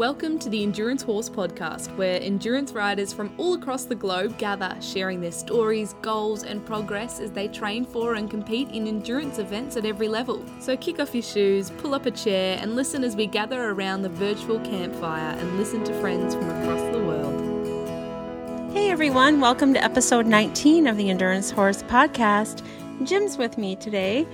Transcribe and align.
Welcome 0.00 0.38
to 0.38 0.48
the 0.48 0.62
Endurance 0.62 1.02
Horse 1.02 1.28
Podcast, 1.28 1.94
where 1.94 2.18
endurance 2.22 2.72
riders 2.72 3.12
from 3.12 3.34
all 3.36 3.52
across 3.52 3.84
the 3.84 3.94
globe 3.94 4.38
gather, 4.38 4.74
sharing 4.80 5.20
their 5.20 5.30
stories, 5.30 5.94
goals, 6.00 6.42
and 6.42 6.64
progress 6.64 7.20
as 7.20 7.30
they 7.32 7.48
train 7.48 7.84
for 7.84 8.14
and 8.14 8.30
compete 8.30 8.70
in 8.70 8.88
endurance 8.88 9.36
events 9.36 9.76
at 9.76 9.84
every 9.84 10.08
level. 10.08 10.42
So 10.58 10.74
kick 10.74 11.00
off 11.00 11.14
your 11.14 11.22
shoes, 11.22 11.68
pull 11.68 11.94
up 11.94 12.06
a 12.06 12.10
chair, 12.10 12.58
and 12.62 12.76
listen 12.76 13.04
as 13.04 13.14
we 13.14 13.26
gather 13.26 13.72
around 13.72 14.00
the 14.00 14.08
virtual 14.08 14.58
campfire 14.60 15.36
and 15.38 15.58
listen 15.58 15.84
to 15.84 16.00
friends 16.00 16.34
from 16.34 16.48
across 16.48 16.80
the 16.94 17.04
world. 17.04 18.72
Hey 18.72 18.90
everyone, 18.90 19.38
welcome 19.38 19.74
to 19.74 19.84
episode 19.84 20.26
19 20.26 20.86
of 20.86 20.96
the 20.96 21.10
Endurance 21.10 21.50
Horse 21.50 21.82
Podcast. 21.82 22.64
Jim's 23.04 23.36
with 23.36 23.58
me 23.58 23.76
today, 23.76 24.26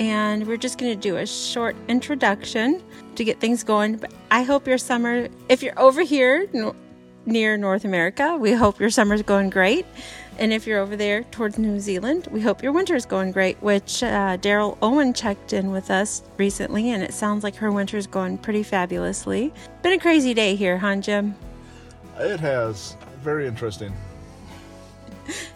and 0.00 0.46
we're 0.46 0.56
just 0.56 0.78
going 0.78 0.90
to 0.90 0.98
do 0.98 1.18
a 1.18 1.26
short 1.26 1.76
introduction 1.86 2.82
to 3.14 3.22
get 3.22 3.38
things 3.38 3.62
going. 3.62 3.98
But 3.98 4.12
I 4.30 4.42
hope 4.42 4.66
your 4.66 4.78
summer, 4.78 5.28
if 5.50 5.62
you're 5.62 5.78
over 5.78 6.02
here 6.02 6.48
no, 6.54 6.74
near 7.26 7.58
North 7.58 7.84
America, 7.84 8.36
we 8.36 8.52
hope 8.52 8.80
your 8.80 8.88
summer's 8.88 9.22
going 9.22 9.50
great. 9.50 9.84
And 10.38 10.54
if 10.54 10.66
you're 10.66 10.78
over 10.78 10.96
there 10.96 11.22
towards 11.24 11.58
New 11.58 11.78
Zealand, 11.78 12.28
we 12.30 12.40
hope 12.40 12.62
your 12.62 12.72
winter's 12.72 13.04
going 13.04 13.30
great, 13.30 13.62
which 13.62 14.02
uh, 14.02 14.38
Daryl 14.38 14.78
Owen 14.80 15.12
checked 15.12 15.52
in 15.52 15.70
with 15.70 15.90
us 15.90 16.22
recently, 16.38 16.90
and 16.92 17.02
it 17.02 17.12
sounds 17.12 17.44
like 17.44 17.54
her 17.56 17.70
winter's 17.70 18.06
going 18.06 18.38
pretty 18.38 18.62
fabulously. 18.62 19.52
Been 19.82 19.92
a 19.92 19.98
crazy 19.98 20.32
day 20.32 20.56
here, 20.56 20.78
huh, 20.78 20.96
Jim? 20.96 21.34
It 22.18 22.40
has. 22.40 22.96
Very 23.22 23.46
interesting. 23.46 23.92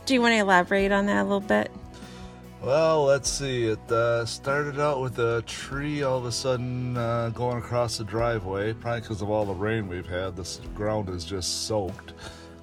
Do 0.04 0.12
you 0.12 0.20
want 0.20 0.32
to 0.32 0.38
elaborate 0.38 0.92
on 0.92 1.06
that 1.06 1.22
a 1.22 1.24
little 1.24 1.40
bit? 1.40 1.70
Well, 2.64 3.04
let's 3.04 3.28
see. 3.28 3.64
It 3.64 3.92
uh, 3.92 4.24
started 4.24 4.80
out 4.80 5.02
with 5.02 5.18
a 5.18 5.42
tree 5.42 6.02
all 6.02 6.16
of 6.16 6.24
a 6.24 6.32
sudden 6.32 6.96
uh, 6.96 7.28
going 7.34 7.58
across 7.58 7.98
the 7.98 8.04
driveway, 8.04 8.72
probably 8.72 9.02
because 9.02 9.20
of 9.20 9.28
all 9.28 9.44
the 9.44 9.52
rain 9.52 9.86
we've 9.86 10.06
had. 10.06 10.34
The 10.34 10.48
ground 10.74 11.10
is 11.10 11.26
just 11.26 11.66
soaked. 11.66 12.14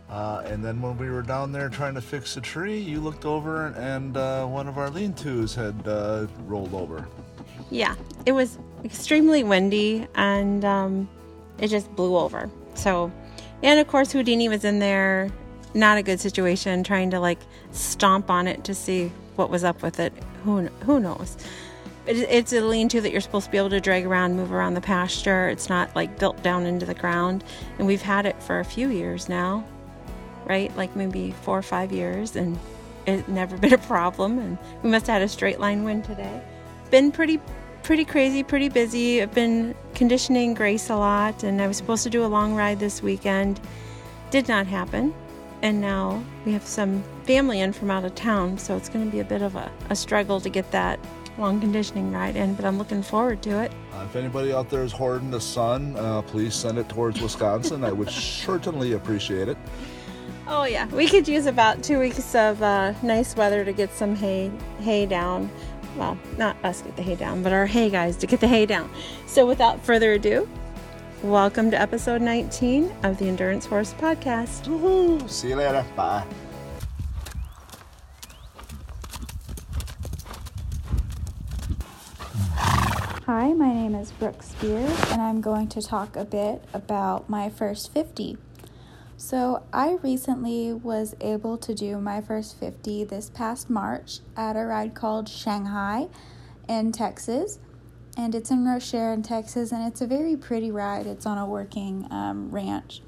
Uh, 0.09 0.41
and 0.47 0.65
then 0.65 0.81
when 0.81 0.97
we 0.97 1.11
were 1.11 1.21
down 1.21 1.51
there 1.51 1.69
trying 1.69 1.93
to 1.93 2.01
fix 2.01 2.33
the 2.33 2.41
tree, 2.41 2.79
you 2.79 2.99
looked 2.99 3.25
over 3.25 3.67
and 3.77 4.17
uh, 4.17 4.43
one 4.47 4.67
of 4.67 4.79
our 4.79 4.89
lean 4.89 5.13
tos 5.13 5.53
had 5.53 5.75
uh, 5.87 6.25
rolled 6.47 6.73
over. 6.73 7.07
Yeah, 7.69 7.95
it 8.25 8.31
was 8.31 8.57
extremely 8.83 9.43
windy 9.43 10.07
and 10.15 10.65
um, 10.65 11.07
it 11.59 11.67
just 11.67 11.95
blew 11.95 12.17
over. 12.17 12.49
So, 12.73 13.11
and 13.61 13.79
of 13.79 13.87
course, 13.87 14.11
Houdini 14.11 14.49
was 14.49 14.65
in 14.65 14.79
there. 14.79 15.29
Not 15.73 15.97
a 15.97 16.03
good 16.03 16.19
situation, 16.19 16.83
trying 16.83 17.11
to 17.11 17.19
like 17.19 17.39
stomp 17.71 18.29
on 18.29 18.47
it 18.47 18.63
to 18.65 18.75
see 18.75 19.11
what 19.35 19.49
was 19.49 19.63
up 19.63 19.81
with 19.81 19.99
it. 19.99 20.13
Who 20.43 20.67
who 20.85 20.99
knows? 20.99 21.37
it's 22.07 22.51
a 22.51 22.61
lean-to 22.61 22.99
that 23.01 23.11
you're 23.11 23.21
supposed 23.21 23.45
to 23.45 23.51
be 23.51 23.57
able 23.57 23.69
to 23.69 23.79
drag 23.79 24.05
around, 24.05 24.35
move 24.35 24.51
around 24.51 24.73
the 24.73 24.81
pasture. 24.81 25.49
It's 25.49 25.69
not 25.69 25.95
like 25.95 26.17
built 26.17 26.41
down 26.41 26.65
into 26.65 26.85
the 26.85 26.93
ground, 26.93 27.43
and 27.77 27.87
we've 27.87 28.01
had 28.01 28.25
it 28.25 28.41
for 28.41 28.59
a 28.59 28.65
few 28.65 28.89
years 28.89 29.29
now, 29.29 29.63
right? 30.45 30.75
Like 30.75 30.95
maybe 30.95 31.31
four 31.43 31.57
or 31.57 31.61
five 31.61 31.91
years, 31.91 32.35
and 32.35 32.57
it's 33.05 33.27
never 33.27 33.57
been 33.65 33.73
a 33.73 33.77
problem. 33.77 34.39
And 34.39 34.57
we 34.83 34.89
must 34.89 35.07
have 35.07 35.15
had 35.15 35.21
a 35.21 35.27
straight 35.27 35.59
line 35.59 35.83
wind 35.83 36.03
today. 36.03 36.41
Been 36.89 37.11
pretty 37.11 37.39
pretty 37.83 38.05
crazy, 38.05 38.43
pretty 38.43 38.69
busy. 38.69 39.21
I've 39.21 39.33
been 39.33 39.75
conditioning 39.95 40.53
Grace 40.53 40.89
a 40.89 40.95
lot, 40.95 41.43
and 41.43 41.61
I 41.61 41.67
was 41.67 41.77
supposed 41.77 42.03
to 42.03 42.09
do 42.09 42.25
a 42.25 42.27
long 42.27 42.55
ride 42.55 42.79
this 42.79 43.01
weekend. 43.01 43.59
Did 44.31 44.47
not 44.47 44.65
happen 44.65 45.13
and 45.61 45.79
now 45.79 46.23
we 46.45 46.53
have 46.53 46.65
some 46.65 47.03
family 47.23 47.59
in 47.59 47.73
from 47.73 47.91
out 47.91 48.03
of 48.03 48.15
town, 48.15 48.57
so 48.57 48.75
it's 48.75 48.89
going 48.89 49.05
to 49.05 49.11
be 49.11 49.19
a 49.19 49.23
bit 49.23 49.41
of 49.41 49.55
a, 49.55 49.71
a 49.89 49.95
struggle 49.95 50.39
to 50.41 50.49
get 50.49 50.69
that 50.71 50.99
long 51.37 51.59
conditioning 51.59 52.11
ride 52.11 52.35
in, 52.35 52.53
but 52.55 52.65
I'm 52.65 52.77
looking 52.77 53.01
forward 53.01 53.41
to 53.43 53.61
it. 53.61 53.71
Uh, 53.93 54.05
if 54.05 54.15
anybody 54.15 54.53
out 54.53 54.69
there 54.69 54.83
is 54.83 54.91
hoarding 54.91 55.31
the 55.31 55.41
sun, 55.41 55.95
uh, 55.97 56.21
please 56.21 56.53
send 56.53 56.77
it 56.77 56.89
towards 56.89 57.21
Wisconsin. 57.21 57.83
I 57.83 57.91
would 57.91 58.09
certainly 58.11 58.93
appreciate 58.93 59.47
it. 59.47 59.57
Oh 60.47 60.65
yeah, 60.65 60.87
we 60.87 61.07
could 61.07 61.27
use 61.27 61.45
about 61.45 61.83
two 61.83 61.99
weeks 61.99 62.35
of 62.35 62.61
uh, 62.61 62.93
nice 63.03 63.35
weather 63.35 63.63
to 63.63 63.71
get 63.71 63.91
some 63.93 64.15
hay 64.15 64.51
hay 64.79 65.05
down. 65.05 65.49
Well, 65.95 66.17
not 66.37 66.57
us 66.63 66.81
get 66.81 66.95
the 66.95 67.03
hay 67.03 67.15
down, 67.15 67.43
but 67.43 67.53
our 67.53 67.65
hay 67.65 67.89
guys 67.89 68.17
to 68.17 68.27
get 68.27 68.39
the 68.39 68.47
hay 68.47 68.65
down. 68.65 68.89
So 69.27 69.45
without 69.45 69.81
further 69.81 70.13
ado, 70.13 70.49
Welcome 71.23 71.69
to 71.69 71.79
episode 71.79 72.19
19 72.23 72.91
of 73.03 73.19
the 73.19 73.27
Endurance 73.27 73.67
Horse 73.67 73.93
Podcast. 73.93 74.63
Woohoo! 74.65 75.29
See 75.29 75.49
you 75.49 75.55
later. 75.55 75.85
Bye. 75.95 76.25
Hi, 83.27 83.53
my 83.53 83.71
name 83.71 83.93
is 83.93 84.11
Brooke 84.13 84.41
Spears, 84.41 84.99
and 85.11 85.21
I'm 85.21 85.41
going 85.41 85.67
to 85.67 85.81
talk 85.83 86.15
a 86.15 86.25
bit 86.25 86.63
about 86.73 87.29
my 87.29 87.51
first 87.51 87.93
50. 87.93 88.39
So, 89.15 89.61
I 89.71 89.99
recently 90.01 90.73
was 90.73 91.13
able 91.21 91.55
to 91.59 91.75
do 91.75 91.99
my 91.99 92.21
first 92.21 92.59
50 92.59 93.03
this 93.03 93.29
past 93.29 93.69
March 93.69 94.21
at 94.35 94.55
a 94.55 94.65
ride 94.65 94.95
called 94.95 95.29
Shanghai 95.29 96.07
in 96.67 96.91
Texas 96.91 97.59
and 98.17 98.35
it's 98.35 98.51
in 98.51 98.65
Rocher 98.65 99.13
in 99.13 99.23
Texas, 99.23 99.71
and 99.71 99.87
it's 99.87 100.01
a 100.01 100.07
very 100.07 100.35
pretty 100.35 100.71
ride. 100.71 101.05
It's 101.05 101.25
on 101.25 101.37
a 101.37 101.45
working 101.45 102.07
um, 102.11 102.51
ranch, 102.51 103.01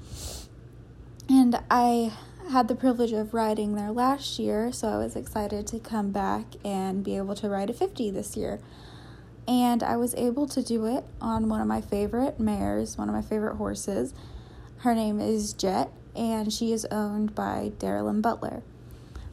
and 1.28 1.60
I 1.70 2.12
had 2.50 2.68
the 2.68 2.74
privilege 2.74 3.12
of 3.12 3.32
riding 3.32 3.74
there 3.74 3.90
last 3.90 4.38
year, 4.38 4.70
so 4.72 4.88
I 4.88 4.98
was 4.98 5.16
excited 5.16 5.66
to 5.68 5.78
come 5.78 6.10
back 6.10 6.44
and 6.64 7.02
be 7.02 7.16
able 7.16 7.34
to 7.36 7.48
ride 7.48 7.70
a 7.70 7.72
50 7.72 8.10
this 8.10 8.36
year. 8.36 8.60
And 9.46 9.82
I 9.82 9.96
was 9.96 10.14
able 10.14 10.46
to 10.48 10.62
do 10.62 10.86
it 10.86 11.04
on 11.20 11.48
one 11.48 11.60
of 11.60 11.66
my 11.66 11.80
favorite 11.80 12.40
mares, 12.40 12.96
one 12.96 13.08
of 13.08 13.14
my 13.14 13.22
favorite 13.22 13.56
horses. 13.56 14.14
Her 14.78 14.94
name 14.94 15.20
is 15.20 15.52
Jet, 15.52 15.90
and 16.14 16.52
she 16.52 16.72
is 16.72 16.86
owned 16.86 17.34
by 17.34 17.72
Darylyn 17.78 18.22
Butler. 18.22 18.62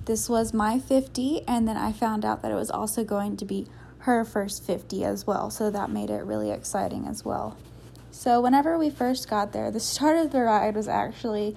This 0.06 0.28
was 0.28 0.54
my 0.54 0.80
50, 0.80 1.48
and 1.48 1.68
then 1.68 1.78
I 1.78 1.92
found 1.92 2.26
out 2.26 2.42
that 2.42 2.52
it 2.52 2.56
was 2.56 2.72
also 2.72 3.04
going 3.04 3.38
to 3.38 3.46
be 3.46 3.68
her 4.02 4.26
first 4.26 4.64
50 4.64 5.04
as 5.04 5.28
well, 5.28 5.50
so 5.50 5.70
that 5.70 5.90
made 5.90 6.10
it 6.10 6.24
really 6.24 6.52
exciting 6.52 7.08
as 7.08 7.24
well. 7.24 7.58
So, 8.12 8.42
whenever 8.42 8.78
we 8.78 8.90
first 8.90 9.30
got 9.30 9.54
there, 9.54 9.72
the 9.72 9.80
start 9.80 10.18
of 10.18 10.32
the 10.32 10.42
ride 10.42 10.76
was 10.76 10.88
actually 10.88 11.56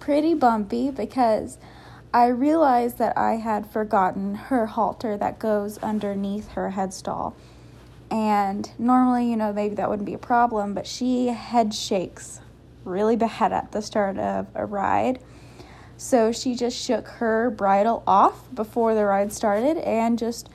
pretty 0.00 0.34
bumpy 0.34 0.90
because 0.90 1.58
I 2.12 2.26
realized 2.26 2.98
that 2.98 3.18
I 3.18 3.36
had 3.36 3.66
forgotten 3.66 4.34
her 4.34 4.66
halter 4.66 5.16
that 5.16 5.38
goes 5.38 5.78
underneath 5.78 6.52
her 6.52 6.72
headstall. 6.76 7.34
And 8.10 8.70
normally, 8.78 9.28
you 9.28 9.36
know, 9.36 9.52
maybe 9.52 9.74
that 9.74 9.90
wouldn't 9.90 10.06
be 10.06 10.14
a 10.14 10.18
problem, 10.18 10.74
but 10.74 10.86
she 10.86 11.26
head 11.28 11.74
shakes 11.74 12.40
really 12.84 13.16
bad 13.16 13.52
at 13.52 13.72
the 13.72 13.82
start 13.82 14.18
of 14.18 14.46
a 14.54 14.64
ride. 14.64 15.18
So 15.96 16.32
she 16.32 16.54
just 16.54 16.76
shook 16.76 17.08
her 17.08 17.50
bridle 17.50 18.02
off 18.06 18.46
before 18.54 18.94
the 18.94 19.04
ride 19.04 19.32
started 19.32 19.78
and 19.78 20.18
just 20.18 20.48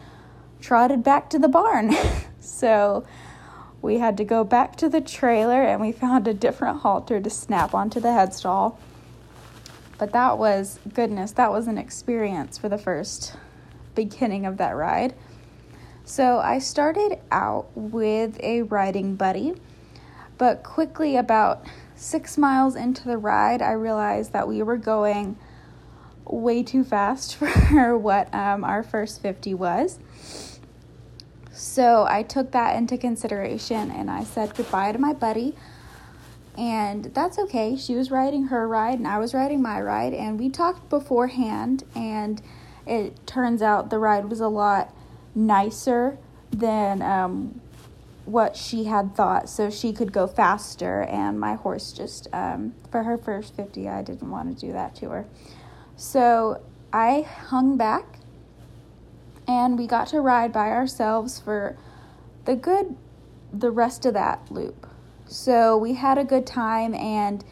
trotted 0.61 1.03
back 1.03 1.29
to 1.29 1.39
the 1.39 1.47
barn. 1.47 1.95
so 2.39 3.05
we 3.81 3.99
had 3.99 4.17
to 4.17 4.23
go 4.23 4.43
back 4.43 4.75
to 4.77 4.89
the 4.89 5.01
trailer 5.01 5.63
and 5.63 5.79
we 5.79 5.91
found 5.91 6.27
a 6.27 6.33
different 6.33 6.81
halter 6.81 7.19
to 7.19 7.29
snap 7.29 7.73
onto 7.73 7.99
the 7.99 8.09
headstall. 8.09 8.77
But 9.97 10.13
that 10.13 10.37
was, 10.37 10.79
goodness, 10.93 11.31
that 11.33 11.51
was 11.51 11.67
an 11.67 11.77
experience 11.77 12.57
for 12.57 12.69
the 12.69 12.77
first 12.77 13.35
beginning 13.95 14.45
of 14.45 14.57
that 14.57 14.75
ride. 14.75 15.13
So 16.05 16.39
I 16.39 16.59
started 16.59 17.19
out 17.31 17.69
with 17.75 18.39
a 18.41 18.63
riding 18.63 19.15
buddy, 19.15 19.53
but 20.37 20.63
quickly, 20.63 21.17
about 21.17 21.65
six 21.95 22.37
miles 22.37 22.75
into 22.75 23.03
the 23.05 23.17
ride, 23.17 23.61
I 23.61 23.73
realized 23.73 24.31
that 24.33 24.47
we 24.47 24.63
were 24.63 24.77
going 24.77 25.37
way 26.25 26.63
too 26.63 26.83
fast 26.83 27.35
for 27.69 27.97
what 27.97 28.33
um, 28.33 28.63
our 28.63 28.83
first 28.83 29.21
50 29.21 29.53
was. 29.53 29.99
So 31.59 32.07
I 32.09 32.23
took 32.23 32.51
that 32.51 32.77
into 32.77 32.97
consideration 32.97 33.91
and 33.91 34.09
I 34.09 34.23
said 34.23 34.55
goodbye 34.55 34.93
to 34.93 34.97
my 34.97 35.11
buddy. 35.11 35.55
And 36.57 37.05
that's 37.13 37.37
okay. 37.37 37.75
She 37.75 37.95
was 37.95 38.09
riding 38.09 38.45
her 38.45 38.65
ride 38.65 38.97
and 38.97 39.05
I 39.05 39.19
was 39.19 39.33
riding 39.33 39.61
my 39.61 39.81
ride. 39.81 40.13
And 40.13 40.39
we 40.39 40.49
talked 40.49 40.89
beforehand, 40.89 41.83
and 41.93 42.41
it 42.87 43.27
turns 43.27 43.61
out 43.61 43.89
the 43.89 43.99
ride 43.99 44.29
was 44.29 44.39
a 44.39 44.47
lot 44.47 44.95
nicer 45.35 46.17
than 46.49 47.01
um, 47.01 47.59
what 48.23 48.55
she 48.55 48.85
had 48.85 49.13
thought. 49.13 49.49
So 49.49 49.69
she 49.69 49.91
could 49.91 50.13
go 50.13 50.27
faster. 50.27 51.01
And 51.01 51.37
my 51.41 51.55
horse 51.55 51.91
just, 51.91 52.29
um, 52.31 52.73
for 52.89 53.03
her 53.03 53.17
first 53.17 53.53
50, 53.57 53.89
I 53.89 54.01
didn't 54.01 54.31
want 54.31 54.57
to 54.57 54.65
do 54.65 54.71
that 54.71 54.95
to 54.95 55.09
her. 55.09 55.25
So 55.97 56.61
I 56.93 57.21
hung 57.21 57.75
back 57.75 58.18
and 59.49 59.79
we 59.79 59.87
got 59.87 60.07
to 60.07 60.21
ride 60.21 60.53
by 60.53 60.69
ourselves 60.69 61.39
for 61.39 61.75
the 62.45 62.55
good 62.55 62.95
the 63.51 63.71
rest 63.71 64.05
of 64.05 64.13
that 64.13 64.51
loop. 64.51 64.87
So 65.25 65.75
we 65.75 65.95
had 65.95 66.19
a 66.19 66.23
good 66.23 66.45
time 66.45 66.93
and 66.93 67.43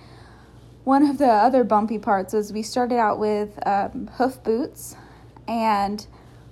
one 0.83 1.03
of 1.03 1.17
the 1.17 1.25
other 1.25 1.63
bumpy 1.63 1.97
parts 1.97 2.33
was 2.33 2.53
we 2.53 2.61
started 2.61 2.97
out 2.99 3.17
with 3.17 3.59
um, 3.67 4.11
hoof 4.13 4.43
boots 4.43 4.95
and 5.47 6.05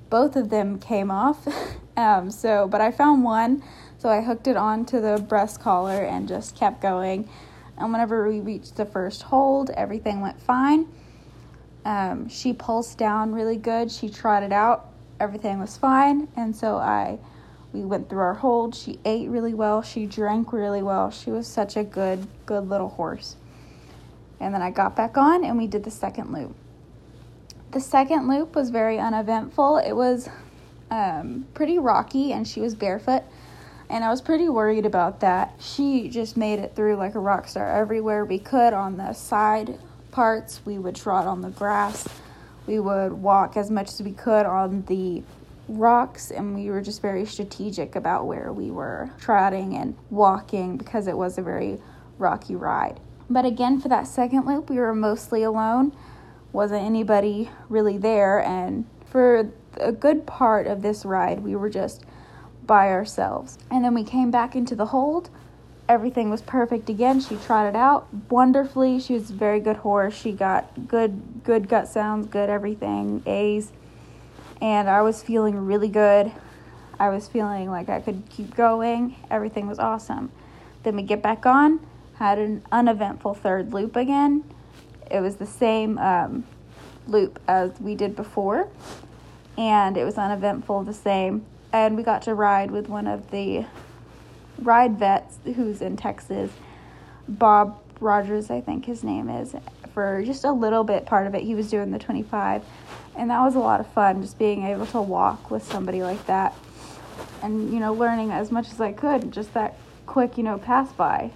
both 0.10 0.36
of 0.36 0.50
them 0.50 0.80
came 0.80 1.12
off. 1.12 1.48
um, 1.98 2.32
so, 2.32 2.68
but 2.68 2.82
I 2.82 2.90
found 2.90 3.24
one, 3.24 3.64
so 4.00 4.10
I 4.10 4.22
hooked 4.22 4.48
it 4.48 4.58
onto 4.58 5.00
the 5.00 5.24
breast 5.30 5.62
collar 5.62 6.04
and 6.04 6.28
just 6.28 6.56
kept 6.56 6.82
going. 6.82 7.30
And 7.78 7.92
whenever 7.92 8.28
we 8.28 8.40
reached 8.40 8.78
the 8.78 8.86
first 8.86 9.22
hold, 9.22 9.70
everything 9.72 10.22
went 10.22 10.42
fine. 10.42 10.88
Um, 11.86 12.30
she 12.30 12.52
pulsed 12.52 12.98
down 12.98 13.32
really 13.32 13.58
good. 13.58 13.92
She 13.92 14.10
trotted 14.10 14.52
out. 14.52 14.90
Everything 15.20 15.60
was 15.60 15.78
fine. 15.78 16.28
And 16.36 16.56
so 16.56 16.78
I, 16.78 17.20
we 17.74 17.86
went 17.86 18.10
through 18.10 18.20
our 18.20 18.34
hold. 18.34 18.76
She 18.76 19.00
ate 19.06 19.30
really 19.30 19.54
well. 19.54 19.82
She 19.82 20.06
drank 20.06 20.52
really 20.54 20.84
well. 20.84 21.12
She 21.12 21.32
was 21.32 21.48
such 21.48 21.78
a 21.78 21.84
good, 21.84 22.28
good 22.46 22.70
little 22.70 22.90
horse. 22.90 23.36
And 24.40 24.54
then 24.54 24.62
I 24.62 24.72
got 24.72 24.96
back 24.96 25.18
on 25.18 25.44
and 25.44 25.58
we 25.58 25.68
did 25.68 25.84
the 25.84 25.92
second 25.92 26.34
loop. 26.34 26.56
The 27.72 27.80
second 27.80 28.28
loop 28.28 28.56
was 28.56 28.70
very 28.70 29.00
uneventful. 29.00 29.78
It 29.78 29.94
was 29.94 30.30
um, 30.92 31.46
pretty 31.54 31.80
rocky 31.80 32.32
and 32.32 32.48
she 32.48 32.62
was 32.62 32.76
barefoot 32.76 33.24
and 33.90 34.04
I 34.04 34.10
was 34.10 34.22
pretty 34.22 34.50
worried 34.50 34.86
about 34.86 35.20
that. 35.20 35.54
She 35.60 36.10
just 36.10 36.38
made 36.38 36.60
it 36.60 36.76
through 36.76 36.96
like 36.96 37.16
a 37.16 37.20
rock 37.20 37.48
star 37.48 37.70
everywhere 37.70 38.26
we 38.26 38.40
could 38.40 38.74
on 38.74 38.98
the 38.98 39.14
side 39.14 39.78
parts. 40.12 40.62
We 40.66 40.80
would 40.80 40.96
trot 40.96 41.28
on 41.28 41.42
the 41.42 41.50
grass. 41.50 42.08
We 42.68 42.80
would 42.80 43.14
walk 43.14 43.58
as 43.58 43.70
much 43.70 43.90
as 43.90 44.02
we 44.02 44.12
could 44.12 44.46
on 44.46 44.84
the 44.88 45.24
rocks, 45.68 46.32
and 46.32 46.56
we 46.56 46.70
were 46.70 46.82
just 46.82 47.02
very 47.02 47.26
strategic 47.26 47.96
about 47.96 48.26
where 48.28 48.52
we 48.54 48.72
were 48.72 49.10
trotting 49.20 49.76
and 49.76 49.96
walking 50.10 50.78
because 50.78 51.08
it 51.08 51.18
was 51.18 51.38
a 51.38 51.42
very 51.42 51.80
rocky 52.18 52.56
ride. 52.56 53.00
But 53.30 53.46
again, 53.46 53.82
for 53.82 53.88
that 53.90 54.08
second 54.08 54.46
loop, 54.46 54.70
we 54.70 54.78
were 54.78 54.94
mostly 54.94 55.44
alone. 55.44 55.96
Wasn't 56.54 56.84
anybody 56.84 57.50
really 57.70 57.98
there, 57.98 58.40
and 58.40 58.86
for 59.06 59.52
a 59.78 59.92
good 59.92 60.26
part 60.26 60.68
of 60.68 60.82
this 60.82 61.04
ride, 61.06 61.40
we 61.40 61.56
were 61.56 61.70
just 61.70 62.04
by 62.66 62.90
ourselves. 62.90 63.58
And 63.70 63.84
then 63.84 63.94
we 63.94 64.04
came 64.04 64.32
back 64.32 64.56
into 64.56 64.76
the 64.76 64.88
hold. 64.88 65.30
Everything 65.88 66.30
was 66.30 66.42
perfect 66.42 66.90
again. 66.90 67.20
She 67.20 67.36
trotted 67.36 67.76
out 67.76 68.08
wonderfully. 68.30 69.00
She 69.00 69.14
was 69.14 69.30
a 69.30 69.34
very 69.34 69.60
good 69.60 69.78
horse. 69.78 70.16
She 70.16 70.32
got 70.32 70.88
good 70.88 71.44
good 71.44 71.70
gut 71.70 71.88
sounds, 71.88 72.28
good 72.28 72.50
everything, 72.50 73.22
A's. 73.26 73.72
And 74.62 74.90
I 74.90 75.02
was 75.02 75.22
feeling 75.22 75.66
really 75.66 75.88
good. 75.88 76.32
I 77.00 77.10
was 77.10 77.28
feeling 77.28 77.70
like 77.70 77.90
I 77.90 78.02
could 78.02 78.24
keep 78.30 78.56
going. 78.56 79.16
Everything 79.30 79.68
was 79.68 79.80
awesome. 79.80 80.32
Then 80.84 80.96
we 80.96 81.04
get 81.04 81.22
back 81.22 81.46
on, 81.46 81.86
had 82.16 82.40
an 82.40 82.64
uneventful 82.72 83.36
third 83.36 83.74
loop 83.74 83.96
again. 83.96 84.44
It 85.12 85.20
was 85.20 85.36
the 85.36 85.46
same 85.46 85.98
um, 86.00 86.46
loop 87.08 87.40
as 87.48 87.80
we 87.80 87.96
did 87.96 88.16
before, 88.16 88.70
and 89.58 89.98
it 89.98 90.04
was 90.06 90.18
uneventful, 90.18 90.84
the 90.84 90.94
same 90.94 91.46
and 91.76 91.98
we 91.98 92.04
got 92.04 92.22
to 92.22 92.34
ride 92.34 92.72
with 92.72 92.88
one 92.88 93.06
of 93.06 93.32
the 93.32 93.66
ride 94.60 94.98
vets 94.98 95.38
who's 95.56 95.82
in 95.82 95.98
Texas, 95.98 96.52
Bob 97.28 97.82
Rogers, 98.00 98.50
I 98.50 98.62
think 98.62 98.86
his 98.86 99.04
name 99.04 99.30
is, 99.30 99.56
for 99.94 100.24
just 100.26 100.44
a 100.44 100.52
little 100.52 100.84
bit 100.84 101.06
part 101.06 101.28
of 101.28 101.36
it. 101.36 101.44
He 101.44 101.56
was 101.56 101.70
doing 101.70 101.92
the 101.92 102.00
25, 102.00 102.64
and 103.16 103.30
that 103.30 103.40
was 103.40 103.56
a 103.56 103.60
lot 103.60 103.80
of 103.80 103.88
fun 103.88 104.22
just 104.22 104.38
being 104.38 104.64
able 104.66 104.86
to 104.88 105.02
walk 105.02 105.50
with 105.50 105.64
somebody 105.64 106.04
like 106.04 106.26
that 106.28 106.54
and, 107.42 107.74
you 107.74 107.80
know, 107.80 107.94
learning 107.94 108.32
as 108.32 108.52
much 108.52 108.72
as 108.72 108.82
I 108.82 108.92
could. 108.92 109.32
Just 109.32 109.54
that 109.54 109.78
quick, 110.06 110.38
you 110.38 110.44
know, 110.44 110.58
pass 110.58 110.92
by 110.94 111.32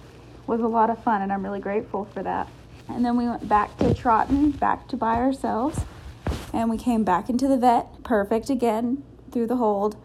was 0.46 0.60
a 0.60 0.66
lot 0.66 0.90
of 0.90 1.02
fun, 1.02 1.22
and 1.22 1.32
I'm 1.32 1.42
really 1.42 1.60
grateful 1.60 2.04
for 2.06 2.22
that. 2.22 2.48
And 2.88 3.04
then 3.04 3.16
we 3.16 3.26
went 3.26 3.48
back 3.48 3.76
to 3.78 3.94
trotting, 3.94 4.50
back 4.50 4.88
to 4.88 4.96
by 4.96 5.14
ourselves, 5.14 5.80
and 6.52 6.68
we 6.68 6.76
came 6.76 7.04
back 7.04 7.30
into 7.30 7.46
the 7.46 7.56
vet, 7.56 8.02
perfect 8.02 8.50
again 8.50 9.04
through 9.30 9.46
the 9.46 9.56
hold 9.56 9.96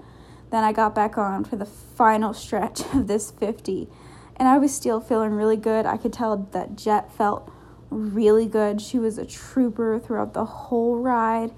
then 0.52 0.64
I 0.64 0.72
got 0.72 0.96
back 0.96 1.18
on 1.18 1.44
for 1.44 1.56
the 1.56 1.66
final 1.66 2.34
stretch 2.34 2.82
of 2.94 3.08
this 3.08 3.32
50, 3.32 3.88
and 4.36 4.48
I 4.48 4.58
was 4.58 4.74
still 4.74 5.00
feeling 5.00 5.32
really 5.32 5.58
good. 5.58 5.86
I 5.86 5.98
could 5.98 6.14
tell 6.14 6.38
that 6.38 6.76
Jet 6.76 7.14
felt 7.14 7.52
really 7.90 8.46
good. 8.46 8.82
She 8.82 9.00
was 9.00 9.18
a 9.18 9.26
trooper 9.26 10.00
throughout 10.00 10.34
the 10.34 10.46
whole 10.46 10.98
ride. 10.98 11.52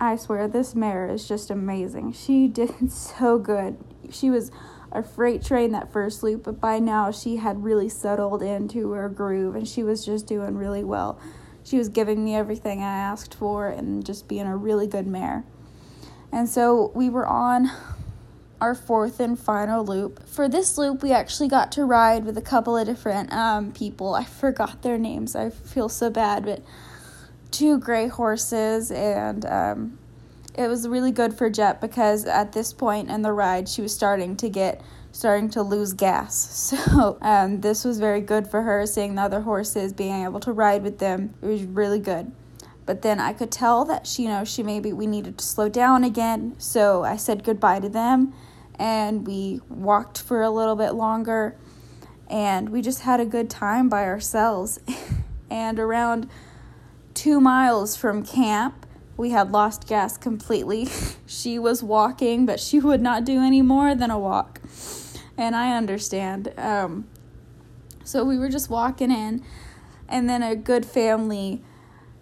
I 0.00 0.16
swear, 0.16 0.48
this 0.48 0.74
mare 0.74 1.08
is 1.08 1.28
just 1.28 1.50
amazing. 1.50 2.12
She 2.12 2.48
did 2.48 2.90
so 2.90 3.38
good. 3.38 3.78
She 4.10 4.30
was 4.30 4.50
a 4.90 5.02
freight 5.02 5.42
train 5.42 5.72
that 5.72 5.92
first 5.92 6.22
loop, 6.22 6.44
but 6.44 6.60
by 6.60 6.78
now 6.78 7.10
she 7.10 7.36
had 7.36 7.64
really 7.64 7.88
settled 7.88 8.42
into 8.42 8.90
her 8.90 9.08
groove 9.08 9.54
and 9.54 9.66
she 9.66 9.82
was 9.82 10.04
just 10.04 10.26
doing 10.26 10.56
really 10.56 10.84
well. 10.84 11.18
She 11.64 11.78
was 11.78 11.88
giving 11.88 12.24
me 12.24 12.34
everything 12.34 12.80
I 12.80 12.98
asked 12.98 13.34
for 13.34 13.68
and 13.68 14.04
just 14.04 14.28
being 14.28 14.46
a 14.46 14.56
really 14.56 14.86
good 14.86 15.06
mare. 15.06 15.44
And 16.30 16.48
so 16.48 16.90
we 16.94 17.08
were 17.08 17.26
on 17.26 17.70
our 18.62 18.76
fourth 18.76 19.18
and 19.18 19.36
final 19.36 19.84
loop. 19.84 20.24
For 20.28 20.48
this 20.48 20.78
loop, 20.78 21.02
we 21.02 21.10
actually 21.10 21.48
got 21.48 21.72
to 21.72 21.84
ride 21.84 22.24
with 22.24 22.38
a 22.38 22.42
couple 22.42 22.76
of 22.76 22.86
different 22.86 23.32
um, 23.32 23.72
people. 23.72 24.14
I 24.14 24.24
forgot 24.42 24.82
their 24.82 24.96
names. 24.96 25.34
I 25.34 25.50
feel 25.50 25.88
so 25.88 26.08
bad, 26.08 26.44
but 26.44 26.62
two 27.50 27.78
gray 27.80 28.06
horses, 28.06 28.92
and 28.92 29.44
um, 29.44 29.98
it 30.56 30.68
was 30.68 30.86
really 30.86 31.10
good 31.10 31.34
for 31.34 31.50
Jet 31.50 31.80
because 31.80 32.24
at 32.24 32.52
this 32.52 32.72
point 32.72 33.10
in 33.10 33.22
the 33.22 33.32
ride, 33.32 33.68
she 33.68 33.82
was 33.82 33.92
starting 33.92 34.36
to 34.36 34.48
get 34.48 34.80
starting 35.10 35.50
to 35.50 35.62
lose 35.62 35.92
gas. 35.92 36.70
So 36.86 37.18
um, 37.20 37.60
this 37.62 37.84
was 37.84 37.98
very 37.98 38.20
good 38.20 38.46
for 38.46 38.62
her. 38.62 38.86
Seeing 38.86 39.16
the 39.16 39.22
other 39.22 39.40
horses, 39.40 39.92
being 39.92 40.24
able 40.24 40.38
to 40.38 40.52
ride 40.52 40.84
with 40.84 41.00
them, 41.00 41.34
it 41.42 41.46
was 41.46 41.64
really 41.64 41.98
good. 41.98 42.30
But 42.86 43.02
then 43.02 43.18
I 43.18 43.32
could 43.32 43.50
tell 43.50 43.84
that 43.86 44.06
she, 44.06 44.22
you 44.22 44.28
know, 44.28 44.44
she 44.44 44.62
maybe 44.62 44.92
we 44.92 45.06
needed 45.06 45.38
to 45.38 45.44
slow 45.44 45.68
down 45.68 46.04
again. 46.04 46.54
So 46.58 47.02
I 47.02 47.16
said 47.16 47.42
goodbye 47.42 47.80
to 47.80 47.88
them 47.88 48.32
and 48.78 49.26
we 49.26 49.60
walked 49.68 50.20
for 50.20 50.42
a 50.42 50.50
little 50.50 50.76
bit 50.76 50.92
longer 50.92 51.56
and 52.32 52.70
we 52.70 52.80
just 52.80 53.00
had 53.00 53.20
a 53.20 53.26
good 53.26 53.50
time 53.50 53.88
by 53.90 54.04
ourselves. 54.04 54.80
and 55.50 55.78
around 55.78 56.28
two 57.12 57.40
miles 57.40 57.94
from 57.94 58.24
camp, 58.24 58.86
we 59.18 59.30
had 59.30 59.52
lost 59.52 59.86
gas 59.86 60.16
completely. 60.16 60.88
she 61.26 61.58
was 61.58 61.82
walking, 61.82 62.46
but 62.46 62.58
she 62.58 62.80
would 62.80 63.02
not 63.02 63.24
do 63.24 63.40
any 63.40 63.60
more 63.60 63.94
than 63.94 64.10
a 64.10 64.18
walk. 64.18 64.60
And 65.36 65.54
I 65.54 65.76
understand. 65.76 66.52
Um, 66.56 67.06
so 68.02 68.24
we 68.24 68.38
were 68.38 68.48
just 68.48 68.70
walking 68.70 69.10
in, 69.10 69.44
and 70.08 70.28
then 70.28 70.42
a 70.42 70.56
good 70.56 70.86
family 70.86 71.62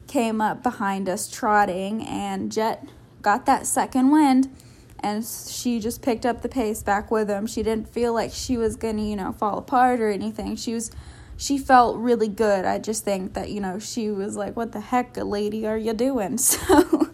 came 0.08 0.40
up 0.40 0.62
behind 0.62 1.08
us 1.08 1.30
trotting, 1.30 2.02
and 2.02 2.50
Jet 2.50 2.88
got 3.22 3.46
that 3.46 3.66
second 3.66 4.10
wind 4.10 4.54
and 5.02 5.24
she 5.24 5.80
just 5.80 6.02
picked 6.02 6.24
up 6.24 6.42
the 6.42 6.48
pace 6.48 6.82
back 6.82 7.10
with 7.10 7.28
him. 7.28 7.46
She 7.46 7.62
didn't 7.62 7.88
feel 7.88 8.12
like 8.12 8.32
she 8.32 8.56
was 8.56 8.76
going 8.76 8.96
to, 8.96 9.02
you 9.02 9.16
know, 9.16 9.32
fall 9.32 9.58
apart 9.58 10.00
or 10.00 10.08
anything. 10.10 10.56
She 10.56 10.74
was 10.74 10.90
she 11.36 11.56
felt 11.56 11.96
really 11.96 12.28
good. 12.28 12.66
I 12.66 12.78
just 12.78 13.02
think 13.02 13.32
that, 13.32 13.50
you 13.50 13.60
know, 13.60 13.78
she 13.78 14.10
was 14.10 14.36
like, 14.36 14.56
"What 14.56 14.72
the 14.72 14.80
heck, 14.80 15.16
lady, 15.16 15.66
are 15.66 15.78
you 15.78 15.94
doing?" 15.94 16.38
So 16.50 17.08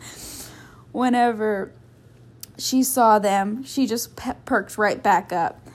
whenever 0.93 1.73
she 2.59 2.83
saw 2.83 3.19
them, 3.19 3.63
she 3.65 3.87
just 3.87 4.17
pe- 4.17 4.37
perked 4.45 4.79
right 4.79 5.03
back 5.03 5.33
up. 5.33 5.66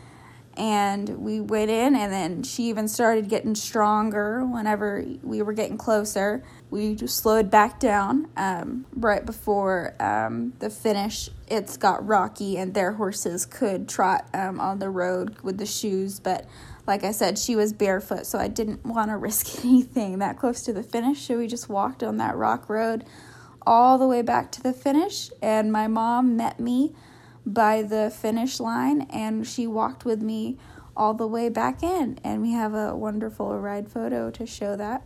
And 0.62 1.10
we 1.18 1.42
went 1.42 1.72
in, 1.72 1.96
and 1.96 2.14
then 2.14 2.44
she 2.44 2.66
even 2.66 2.88
started 2.88 3.30
getting 3.30 3.56
stronger 3.56 4.46
whenever 4.46 5.04
we 5.24 5.42
were 5.42 5.54
getting 5.54 5.78
closer 5.78 6.44
we 6.72 6.96
just 6.96 7.18
slowed 7.18 7.52
back 7.52 7.82
down 7.82 8.30
um, 8.38 8.86
right 8.94 9.26
before 9.26 9.94
um, 10.00 10.54
the 10.60 10.70
finish. 10.70 11.30
It's 11.50 11.76
got 11.76 12.08
rocky, 12.08 12.58
and 12.58 12.74
their 12.74 12.94
horses 12.94 13.46
could 13.46 13.90
trot 13.90 14.26
um, 14.34 14.60
on 14.60 14.80
the 14.80 14.90
road 14.90 15.38
with 15.42 15.58
the 15.58 15.66
shoes. 15.66 16.22
But 16.22 16.48
like 16.88 17.04
I 17.04 17.12
said, 17.12 17.38
she 17.38 17.58
was 17.58 17.74
barefoot, 17.74 18.26
so 18.26 18.40
I 18.40 18.48
didn't 18.48 18.86
want 18.86 19.12
to 19.12 19.18
risk 19.18 19.64
anything 19.66 20.20
that 20.20 20.38
close 20.38 20.64
to 20.64 20.74
the 20.74 20.82
finish. 20.82 21.28
So 21.28 21.38
we 21.38 21.48
just 21.48 21.68
walked 21.68 22.04
on 22.04 22.18
that 22.18 22.38
rock 22.38 22.70
road 22.70 23.04
all 23.68 23.98
the 23.98 24.08
way 24.08 24.22
back 24.22 24.50
to 24.54 24.64
the 24.64 24.74
finish. 24.74 25.30
And 25.42 25.74
my 25.74 25.88
mom 25.88 26.38
met 26.38 26.58
me 26.58 26.96
by 27.46 27.82
the 27.82 28.10
finish 28.10 28.60
line, 28.60 29.02
and 29.10 29.46
she 29.48 29.68
walked 29.68 30.06
with 30.06 30.22
me 30.22 30.58
all 30.96 31.14
the 31.14 31.28
way 31.28 31.50
back 31.50 31.82
in. 31.82 32.20
And 32.24 32.42
we 32.42 32.52
have 32.52 32.74
a 32.74 32.96
wonderful 32.96 33.58
ride 33.60 33.90
photo 33.90 34.30
to 34.32 34.46
show 34.46 34.76
that 34.76 35.04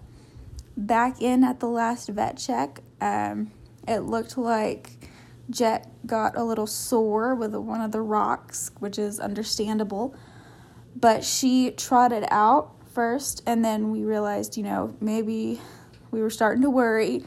back 0.77 1.21
in 1.21 1.43
at 1.43 1.59
the 1.59 1.67
last 1.67 2.09
vet 2.09 2.37
check, 2.37 2.81
um, 3.01 3.51
it 3.87 3.99
looked 3.99 4.37
like 4.37 5.09
Jet 5.49 5.87
got 6.05 6.35
a 6.37 6.43
little 6.43 6.67
sore 6.67 7.35
with 7.35 7.53
one 7.55 7.81
of 7.81 7.91
the 7.91 8.01
rocks, 8.01 8.71
which 8.79 8.97
is 8.97 9.19
understandable. 9.19 10.15
But 10.95 11.23
she 11.23 11.71
trotted 11.71 12.25
out 12.31 12.73
first, 12.93 13.43
and 13.45 13.63
then 13.63 13.91
we 13.91 14.03
realized, 14.03 14.57
you 14.57 14.63
know, 14.63 14.95
maybe 14.99 15.61
we 16.11 16.21
were 16.21 16.29
starting 16.29 16.61
to 16.63 16.69
worry. 16.69 17.23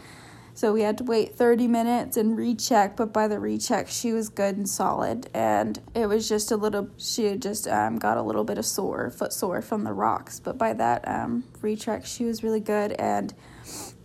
So 0.58 0.72
we 0.72 0.80
had 0.80 0.98
to 0.98 1.04
wait 1.04 1.36
30 1.36 1.68
minutes 1.68 2.16
and 2.16 2.36
recheck, 2.36 2.96
but 2.96 3.12
by 3.12 3.28
the 3.28 3.38
recheck, 3.38 3.86
she 3.86 4.12
was 4.12 4.28
good 4.28 4.56
and 4.56 4.68
solid. 4.68 5.30
And 5.32 5.80
it 5.94 6.08
was 6.08 6.28
just 6.28 6.50
a 6.50 6.56
little, 6.56 6.88
she 6.96 7.26
had 7.26 7.40
just 7.40 7.68
um, 7.68 7.96
got 7.96 8.16
a 8.16 8.22
little 8.22 8.42
bit 8.42 8.58
of 8.58 8.66
sore, 8.66 9.08
foot 9.12 9.32
sore 9.32 9.62
from 9.62 9.84
the 9.84 9.92
rocks. 9.92 10.40
But 10.40 10.58
by 10.58 10.72
that 10.72 11.06
um, 11.06 11.44
recheck, 11.60 12.04
she 12.04 12.24
was 12.24 12.42
really 12.42 12.58
good. 12.58 12.90
And 12.98 13.32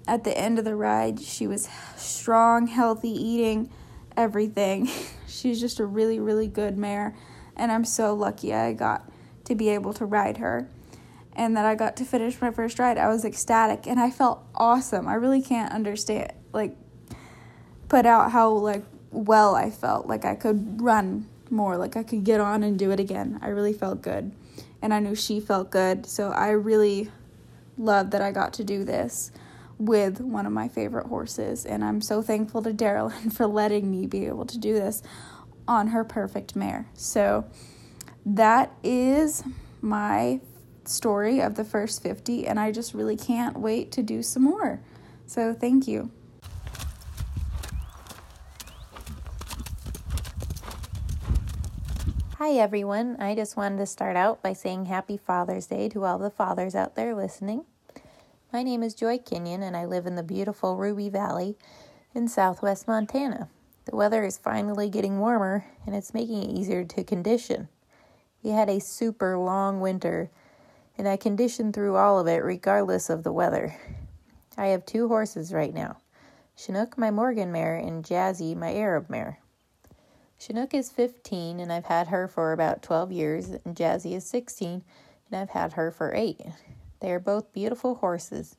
at 0.08 0.26
the 0.26 0.38
end 0.38 0.60
of 0.60 0.66
the 0.66 0.76
ride, 0.76 1.20
she 1.20 1.48
was 1.48 1.68
strong, 1.98 2.68
healthy, 2.68 3.10
eating 3.10 3.72
everything. 4.16 4.88
She's 5.28 5.60
just 5.60 5.80
a 5.80 5.88
really, 5.88 6.20
really 6.20 6.48
good 6.48 6.78
mare. 6.78 7.16
And 7.58 7.72
I'm 7.72 7.84
so 7.84 8.14
lucky 8.14 8.54
I 8.54 8.74
got 8.74 9.12
to 9.46 9.56
be 9.56 9.70
able 9.70 9.94
to 9.94 10.06
ride 10.06 10.38
her. 10.38 10.70
and 11.36 11.58
that 11.58 11.66
I 11.66 11.74
got 11.74 11.98
to 11.98 12.06
finish 12.06 12.40
my 12.40 12.52
first 12.52 12.78
ride. 12.78 13.00
I 13.00 13.08
was 13.08 13.26
ecstatic 13.26 13.88
and 13.88 14.00
I 14.00 14.12
felt 14.12 14.46
awesome. 14.54 15.08
I 15.08 15.16
really 15.16 15.42
can't 15.42 15.74
understand 15.74 16.32
like 16.54 16.76
put 17.90 18.06
out 18.06 18.32
how 18.32 18.50
like 18.52 18.84
well 19.12 19.56
I 19.56 19.70
felt. 19.70 20.08
Like 20.08 20.26
I 20.26 20.36
could 20.36 20.82
run 20.82 21.28
more, 21.50 21.78
like 21.78 21.96
I 21.96 22.04
could 22.04 22.24
get 22.24 22.40
on 22.40 22.64
and 22.64 22.78
do 22.78 22.92
it 22.92 23.00
again. 23.00 23.40
I 23.42 23.50
really 23.50 23.74
felt 23.74 24.02
good. 24.02 24.32
And 24.82 24.94
I 24.94 25.00
knew 25.00 25.16
she 25.16 25.40
felt 25.40 25.72
good. 25.72 26.06
So 26.06 26.32
I 26.32 26.50
really 26.50 27.12
loved 27.78 28.12
that 28.12 28.22
I 28.22 28.32
got 28.32 28.54
to 28.54 28.64
do 28.64 28.84
this 28.84 29.32
with 29.78 30.20
one 30.20 30.46
of 30.46 30.52
my 30.52 30.68
favorite 30.68 31.08
horses. 31.08 31.66
And 31.66 31.84
I'm 31.84 32.02
so 32.02 32.22
thankful 32.22 32.62
to 32.64 32.74
Darylyn 32.74 33.34
for 33.36 33.48
letting 33.48 33.90
me 33.92 34.08
be 34.08 34.26
able 34.26 34.46
to 34.46 34.58
do 34.58 34.74
this 34.74 35.02
on 35.68 35.88
her 35.88 36.04
perfect 36.04 36.56
mare. 36.56 36.88
So 36.94 37.46
that 38.26 38.72
is 38.84 39.44
my 39.82 40.40
story 40.86 41.42
of 41.42 41.56
the 41.56 41.64
first 41.64 42.04
50, 42.04 42.48
and 42.48 42.60
I 42.60 42.72
just 42.72 42.94
really 42.94 43.16
can't 43.16 43.58
wait 43.58 43.92
to 43.94 44.04
do 44.04 44.22
some 44.22 44.44
more. 44.44 44.82
So 45.26 45.54
thank 45.54 45.88
you. 45.88 46.12
Hi, 52.46 52.56
everyone. 52.56 53.16
I 53.22 53.36
just 53.36 53.56
wanted 53.56 53.78
to 53.78 53.86
start 53.86 54.18
out 54.18 54.44
by 54.44 54.52
saying 54.52 54.88
Happy 54.88 55.16
Father's 55.16 55.68
Day 55.68 55.88
to 55.88 56.04
all 56.04 56.18
the 56.18 56.30
fathers 56.30 56.76
out 56.76 56.94
there 56.94 57.16
listening. 57.16 57.64
My 58.52 58.64
name 58.64 58.84
is 58.84 58.94
Joy 58.94 59.20
Kenyon, 59.20 59.64
and 59.64 59.78
I 59.78 59.86
live 59.86 60.06
in 60.06 60.16
the 60.16 60.24
beautiful 60.24 60.76
Ruby 60.76 61.08
Valley 61.08 61.56
in 62.14 62.28
southwest 62.28 62.86
Montana. 62.86 63.48
The 63.86 63.96
weather 63.96 64.26
is 64.26 64.38
finally 64.38 64.90
getting 64.90 65.20
warmer, 65.20 65.64
and 65.86 65.96
it's 65.96 66.14
making 66.14 66.44
it 66.44 66.54
easier 66.54 66.84
to 66.84 67.04
condition. 67.06 67.70
We 68.44 68.50
had 68.50 68.68
a 68.68 68.82
super 68.82 69.38
long 69.38 69.80
winter, 69.80 70.30
and 70.98 71.08
I 71.08 71.16
conditioned 71.16 71.74
through 71.74 71.96
all 71.96 72.20
of 72.20 72.28
it 72.28 72.44
regardless 72.44 73.10
of 73.10 73.24
the 73.24 73.32
weather. 73.32 73.78
I 74.58 74.66
have 74.66 74.86
two 74.86 75.08
horses 75.08 75.54
right 75.54 75.74
now 75.74 76.02
Chinook, 76.58 76.98
my 76.98 77.10
Morgan 77.10 77.54
mare, 77.54 77.78
and 77.78 78.04
Jazzy, 78.04 78.54
my 78.54 78.74
Arab 78.74 79.10
mare. 79.10 79.40
Chinook 80.46 80.74
is 80.74 80.90
15 80.90 81.62
and 81.62 81.72
I've 81.72 81.86
had 81.86 82.08
her 82.08 82.28
for 82.28 82.52
about 82.52 82.82
12 82.82 83.14
years, 83.14 83.50
and 83.64 83.78
Jazzy 83.78 84.12
is 84.12 84.26
16 84.26 84.84
and 85.32 85.42
I've 85.42 85.52
had 85.52 85.74
her 85.74 85.90
for 85.90 86.14
8. 86.14 86.42
They 87.00 87.14
are 87.14 87.20
both 87.20 87.54
beautiful 87.54 87.96
horses. 87.96 88.58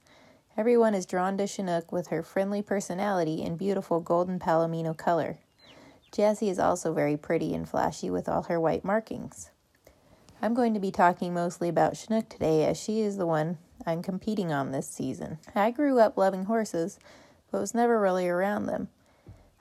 Everyone 0.56 0.94
is 0.94 1.04
drawn 1.04 1.36
to 1.36 1.46
Chinook 1.46 1.92
with 1.92 2.06
her 2.06 2.22
friendly 2.22 2.62
personality 2.62 3.44
and 3.44 3.58
beautiful 3.58 4.00
golden 4.00 4.38
palomino 4.38 4.96
color. 4.96 5.36
Jazzy 6.10 6.48
is 6.48 6.58
also 6.58 6.94
very 6.94 7.18
pretty 7.18 7.54
and 7.54 7.68
flashy 7.68 8.08
with 8.08 8.30
all 8.30 8.44
her 8.44 8.58
white 8.58 8.82
markings. 8.82 9.50
I'm 10.40 10.54
going 10.54 10.72
to 10.72 10.80
be 10.80 10.90
talking 10.90 11.34
mostly 11.34 11.68
about 11.68 11.98
Chinook 11.98 12.30
today 12.30 12.64
as 12.64 12.80
she 12.80 13.02
is 13.02 13.18
the 13.18 13.26
one 13.26 13.58
I'm 13.84 14.02
competing 14.02 14.50
on 14.50 14.72
this 14.72 14.88
season. 14.88 15.38
I 15.54 15.70
grew 15.70 15.98
up 15.98 16.16
loving 16.16 16.46
horses, 16.46 16.98
but 17.50 17.60
was 17.60 17.74
never 17.74 18.00
really 18.00 18.26
around 18.26 18.64
them. 18.64 18.88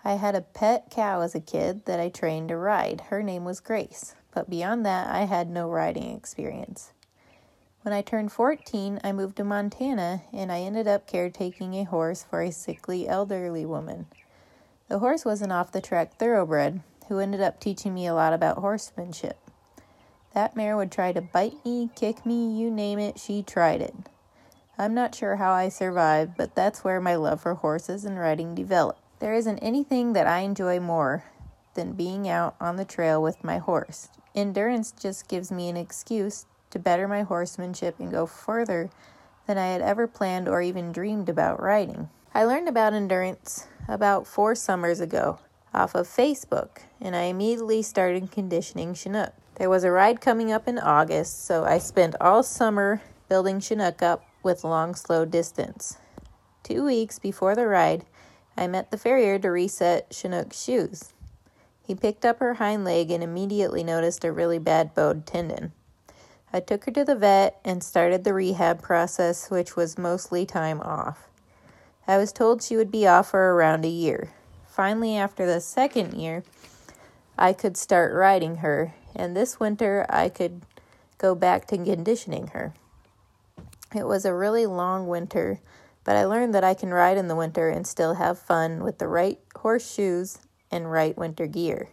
I 0.05 0.13
had 0.15 0.35
a 0.35 0.41
pet 0.41 0.89
cow 0.91 1.21
as 1.21 1.33
a 1.33 1.39
kid 1.39 1.85
that 1.85 1.99
I 1.99 2.09
trained 2.09 2.49
to 2.49 2.57
ride. 2.57 3.01
Her 3.09 3.23
name 3.23 3.45
was 3.45 3.61
Grace, 3.61 4.15
but 4.31 4.49
beyond 4.49 4.85
that, 4.85 5.09
I 5.09 5.21
had 5.21 5.49
no 5.49 5.69
riding 5.69 6.13
experience. 6.13 6.91
When 7.83 7.93
I 7.93 8.01
turned 8.01 8.33
14, 8.33 8.99
I 9.01 9.13
moved 9.13 9.37
to 9.37 9.45
Montana 9.45 10.21
and 10.33 10.51
I 10.51 10.59
ended 10.59 10.89
up 10.89 11.07
caretaking 11.07 11.75
a 11.75 11.85
horse 11.85 12.25
for 12.29 12.41
a 12.41 12.51
sickly 12.51 13.07
elderly 13.07 13.65
woman. 13.65 14.07
The 14.89 14.99
horse 14.99 15.23
was 15.23 15.41
an 15.41 15.53
off 15.53 15.71
the 15.71 15.79
track 15.81 16.15
thoroughbred 16.15 16.81
who 17.07 17.19
ended 17.19 17.39
up 17.41 17.59
teaching 17.59 17.93
me 17.93 18.05
a 18.05 18.13
lot 18.13 18.33
about 18.33 18.57
horsemanship. 18.57 19.37
That 20.33 20.55
mare 20.55 20.75
would 20.75 20.91
try 20.91 21.13
to 21.13 21.21
bite 21.21 21.63
me, 21.63 21.89
kick 21.95 22.25
me, 22.25 22.53
you 22.57 22.69
name 22.69 22.99
it, 22.99 23.19
she 23.19 23.41
tried 23.41 23.81
it. 23.81 23.95
I'm 24.77 24.93
not 24.93 25.15
sure 25.15 25.37
how 25.37 25.51
I 25.51 25.69
survived, 25.69 26.33
but 26.35 26.55
that's 26.55 26.83
where 26.83 26.99
my 26.99 27.15
love 27.15 27.41
for 27.41 27.53
horses 27.53 28.03
and 28.03 28.19
riding 28.19 28.55
developed. 28.55 29.02
There 29.23 29.33
isn't 29.33 29.59
anything 29.59 30.11
that 30.13 30.27
I 30.27 30.39
enjoy 30.39 30.81
more 30.81 31.23
than 31.75 31.93
being 31.93 32.27
out 32.27 32.57
on 32.59 32.75
the 32.75 32.83
trail 32.83 33.21
with 33.21 33.41
my 33.41 33.57
horse. 33.57 34.09
Endurance 34.35 34.91
just 34.91 35.29
gives 35.29 35.49
me 35.49 35.69
an 35.69 35.77
excuse 35.77 36.45
to 36.71 36.77
better 36.77 37.07
my 37.07 37.21
horsemanship 37.21 38.01
and 38.01 38.11
go 38.11 38.25
further 38.25 38.89
than 39.47 39.57
I 39.57 39.67
had 39.67 39.81
ever 39.81 40.07
planned 40.07 40.49
or 40.49 40.61
even 40.61 40.91
dreamed 40.91 41.29
about 41.29 41.63
riding. 41.63 42.09
I 42.35 42.43
learned 42.43 42.67
about 42.67 42.91
endurance 42.91 43.65
about 43.87 44.27
four 44.27 44.55
summers 44.55 44.99
ago 44.99 45.39
off 45.73 45.95
of 45.95 46.05
Facebook, 46.05 46.79
and 46.99 47.15
I 47.15 47.21
immediately 47.21 47.81
started 47.81 48.29
conditioning 48.29 48.93
Chinook. 48.93 49.31
There 49.55 49.69
was 49.69 49.85
a 49.85 49.91
ride 49.91 50.19
coming 50.19 50.51
up 50.51 50.67
in 50.67 50.77
August, 50.77 51.45
so 51.45 51.63
I 51.63 51.77
spent 51.77 52.17
all 52.19 52.43
summer 52.43 53.01
building 53.29 53.61
Chinook 53.61 54.01
up 54.01 54.25
with 54.43 54.65
long, 54.65 54.95
slow 54.95 55.23
distance. 55.23 55.95
Two 56.61 56.83
weeks 56.83 57.19
before 57.19 57.55
the 57.55 57.67
ride, 57.67 58.03
I 58.55 58.67
met 58.67 58.91
the 58.91 58.97
farrier 58.97 59.39
to 59.39 59.49
reset 59.49 60.13
Chinook's 60.13 60.63
shoes. 60.63 61.13
He 61.85 61.95
picked 61.95 62.23
up 62.23 62.39
her 62.39 62.55
hind 62.55 62.85
leg 62.85 63.11
and 63.11 63.23
immediately 63.23 63.83
noticed 63.83 64.23
a 64.23 64.31
really 64.31 64.59
bad 64.59 64.93
bowed 64.93 65.25
tendon. 65.25 65.73
I 66.53 66.59
took 66.59 66.85
her 66.85 66.91
to 66.91 67.03
the 67.03 67.15
vet 67.15 67.59
and 67.65 67.83
started 67.83 68.23
the 68.23 68.33
rehab 68.33 68.81
process, 68.81 69.49
which 69.49 69.75
was 69.75 69.97
mostly 69.97 70.45
time 70.45 70.79
off. 70.81 71.27
I 72.07 72.17
was 72.17 72.31
told 72.31 72.61
she 72.61 72.75
would 72.77 72.91
be 72.91 73.07
off 73.07 73.31
for 73.31 73.55
around 73.55 73.85
a 73.85 73.89
year. 73.89 74.29
Finally, 74.67 75.17
after 75.17 75.45
the 75.45 75.59
second 75.59 76.13
year, 76.13 76.43
I 77.37 77.53
could 77.53 77.75
start 77.75 78.13
riding 78.13 78.57
her, 78.57 78.93
and 79.15 79.35
this 79.35 79.59
winter 79.59 80.05
I 80.09 80.29
could 80.29 80.61
go 81.17 81.33
back 81.33 81.65
to 81.67 81.77
conditioning 81.77 82.47
her. 82.47 82.73
It 83.95 84.05
was 84.05 84.25
a 84.25 84.33
really 84.33 84.65
long 84.65 85.07
winter, 85.07 85.59
but 86.03 86.15
I 86.15 86.25
learned 86.25 86.53
that 86.53 86.63
I 86.63 86.73
can 86.73 86.93
ride 86.93 87.17
in 87.17 87.27
the 87.27 87.35
winter 87.35 87.69
and 87.69 87.85
still 87.87 88.15
have 88.15 88.37
fun 88.39 88.83
with 88.83 88.97
the 88.97 89.07
right 89.07 89.39
horseshoes 89.55 90.39
and 90.71 90.91
right 90.91 91.17
winter 91.17 91.47
gear. 91.47 91.89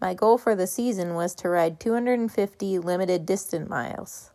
My 0.00 0.14
goal 0.14 0.38
for 0.38 0.54
the 0.54 0.66
season 0.66 1.14
was 1.14 1.34
to 1.36 1.48
ride 1.48 1.80
250 1.80 2.78
limited 2.78 3.24
distance 3.26 3.68
miles. 3.68 4.30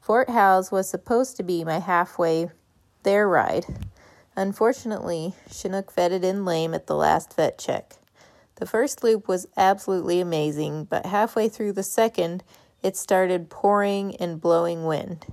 Fort 0.00 0.28
Howes 0.30 0.70
was 0.70 0.88
supposed 0.88 1.36
to 1.36 1.42
be 1.42 1.64
my 1.64 1.78
halfway 1.78 2.50
there 3.04 3.28
ride. 3.28 3.64
Unfortunately, 4.36 5.34
Chinook 5.50 5.94
vetted 5.94 6.24
in 6.24 6.44
lame 6.44 6.74
at 6.74 6.86
the 6.86 6.96
last 6.96 7.34
vet 7.34 7.58
check. 7.58 7.96
The 8.56 8.66
first 8.66 9.02
loop 9.02 9.28
was 9.28 9.46
absolutely 9.56 10.20
amazing, 10.20 10.84
but 10.84 11.06
halfway 11.06 11.48
through 11.48 11.72
the 11.72 11.82
second, 11.82 12.42
it 12.82 12.96
started 12.96 13.50
pouring 13.50 14.16
and 14.16 14.40
blowing 14.40 14.84
wind. 14.84 15.26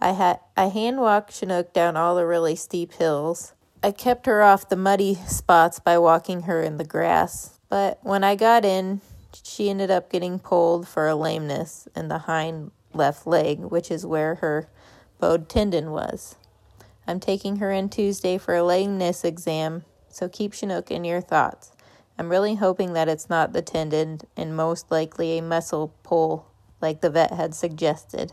I 0.00 0.12
had 0.12 0.40
I 0.56 0.66
hand 0.66 1.00
walked 1.00 1.32
Chinook 1.32 1.72
down 1.72 1.96
all 1.96 2.14
the 2.14 2.26
really 2.26 2.54
steep 2.54 2.92
hills. 2.94 3.52
I 3.82 3.90
kept 3.90 4.26
her 4.26 4.42
off 4.42 4.68
the 4.68 4.76
muddy 4.76 5.14
spots 5.26 5.80
by 5.80 5.98
walking 5.98 6.42
her 6.42 6.62
in 6.62 6.76
the 6.76 6.84
grass, 6.84 7.58
but 7.68 7.98
when 8.02 8.24
I 8.24 8.34
got 8.34 8.64
in, 8.64 9.00
she 9.42 9.70
ended 9.70 9.90
up 9.90 10.10
getting 10.10 10.38
pulled 10.38 10.86
for 10.88 11.06
a 11.06 11.14
lameness 11.14 11.88
in 11.94 12.08
the 12.08 12.18
hind 12.18 12.70
left 12.92 13.26
leg, 13.26 13.60
which 13.60 13.90
is 13.90 14.06
where 14.06 14.36
her 14.36 14.68
bowed 15.18 15.48
tendon 15.48 15.90
was. 15.90 16.36
I'm 17.06 17.20
taking 17.20 17.56
her 17.56 17.72
in 17.72 17.88
Tuesday 17.88 18.38
for 18.38 18.54
a 18.54 18.62
lameness 18.62 19.24
exam, 19.24 19.84
so 20.08 20.28
keep 20.28 20.52
Chinook 20.52 20.90
in 20.90 21.04
your 21.04 21.20
thoughts. 21.20 21.72
I'm 22.18 22.28
really 22.28 22.56
hoping 22.56 22.92
that 22.94 23.08
it's 23.08 23.30
not 23.30 23.52
the 23.52 23.62
tendon 23.62 24.20
and 24.36 24.56
most 24.56 24.90
likely 24.90 25.38
a 25.38 25.42
muscle 25.42 25.94
pull 26.02 26.46
like 26.80 27.00
the 27.00 27.10
vet 27.10 27.32
had 27.32 27.54
suggested. 27.54 28.32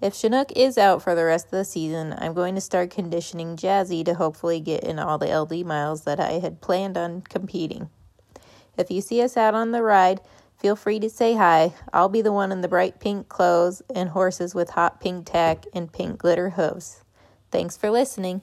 If 0.00 0.14
Chinook 0.14 0.50
is 0.56 0.78
out 0.78 1.02
for 1.02 1.14
the 1.14 1.26
rest 1.26 1.46
of 1.46 1.50
the 1.50 1.64
season, 1.64 2.14
I'm 2.16 2.32
going 2.32 2.54
to 2.54 2.60
start 2.62 2.88
conditioning 2.88 3.56
Jazzy 3.56 4.02
to 4.06 4.14
hopefully 4.14 4.58
get 4.58 4.82
in 4.82 4.98
all 4.98 5.18
the 5.18 5.38
LD 5.38 5.66
miles 5.66 6.04
that 6.04 6.18
I 6.18 6.38
had 6.38 6.62
planned 6.62 6.96
on 6.96 7.20
competing. 7.20 7.90
If 8.78 8.90
you 8.90 9.02
see 9.02 9.20
us 9.20 9.36
out 9.36 9.54
on 9.54 9.72
the 9.72 9.82
ride, 9.82 10.22
feel 10.56 10.74
free 10.74 11.00
to 11.00 11.10
say 11.10 11.34
hi. 11.34 11.74
I'll 11.92 12.08
be 12.08 12.22
the 12.22 12.32
one 12.32 12.50
in 12.50 12.62
the 12.62 12.68
bright 12.68 12.98
pink 12.98 13.28
clothes 13.28 13.82
and 13.94 14.08
horses 14.08 14.54
with 14.54 14.70
hot 14.70 15.02
pink 15.02 15.26
tack 15.26 15.66
and 15.74 15.92
pink 15.92 16.18
glitter 16.18 16.48
hooves. 16.48 17.04
Thanks 17.50 17.76
for 17.76 17.90
listening. 17.90 18.40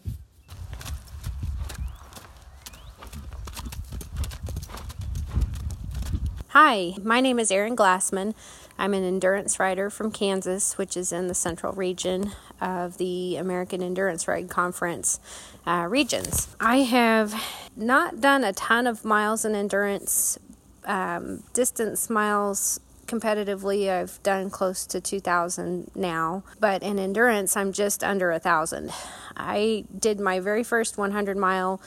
Hi, 6.49 6.93
my 7.01 7.19
name 7.19 7.39
is 7.39 7.51
Erin 7.51 7.75
Glassman. 7.75 8.35
I'm 8.79 8.93
an 8.93 9.03
endurance 9.03 9.59
rider 9.59 9.89
from 9.89 10.11
Kansas, 10.11 10.77
which 10.77 10.95
is 10.95 11.11
in 11.11 11.27
the 11.27 11.33
central 11.33 11.73
region 11.73 12.31
of 12.61 12.97
the 12.97 13.37
American 13.37 13.81
Endurance 13.81 14.27
Ride 14.27 14.49
Conference 14.49 15.19
uh, 15.65 15.87
regions. 15.89 16.47
I 16.59 16.77
have 16.77 17.33
not 17.75 18.21
done 18.21 18.43
a 18.43 18.53
ton 18.53 18.87
of 18.87 19.03
miles 19.03 19.45
in 19.45 19.55
endurance, 19.55 20.37
um, 20.85 21.43
distance 21.53 22.09
miles 22.09 22.79
competitively. 23.07 23.89
I've 23.89 24.21
done 24.21 24.49
close 24.49 24.85
to 24.87 25.01
2,000 25.01 25.91
now, 25.95 26.43
but 26.59 26.83
in 26.83 26.99
endurance, 26.99 27.57
I'm 27.57 27.71
just 27.71 28.03
under 28.03 28.31
a 28.31 28.39
thousand. 28.39 28.91
I 29.35 29.85
did 29.97 30.19
my 30.19 30.39
very 30.39 30.63
first 30.63 30.97
100 30.97 31.37
mile 31.37 31.81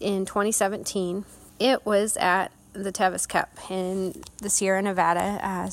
in 0.00 0.26
2017. 0.26 1.24
It 1.58 1.86
was 1.86 2.16
at 2.18 2.52
the 2.82 2.92
Tevis 2.92 3.26
Cup 3.26 3.50
in 3.70 4.22
the 4.38 4.48
Sierra 4.48 4.80
Nevada, 4.80 5.40
uh, 5.42 5.70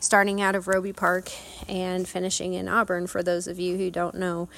starting 0.00 0.40
out 0.40 0.54
of 0.54 0.68
Robie 0.68 0.92
Park 0.92 1.30
and 1.68 2.08
finishing 2.08 2.54
in 2.54 2.68
Auburn. 2.68 3.06
For 3.06 3.22
those 3.22 3.46
of 3.46 3.58
you 3.58 3.76
who 3.76 3.90
don't 3.90 4.16
know 4.16 4.48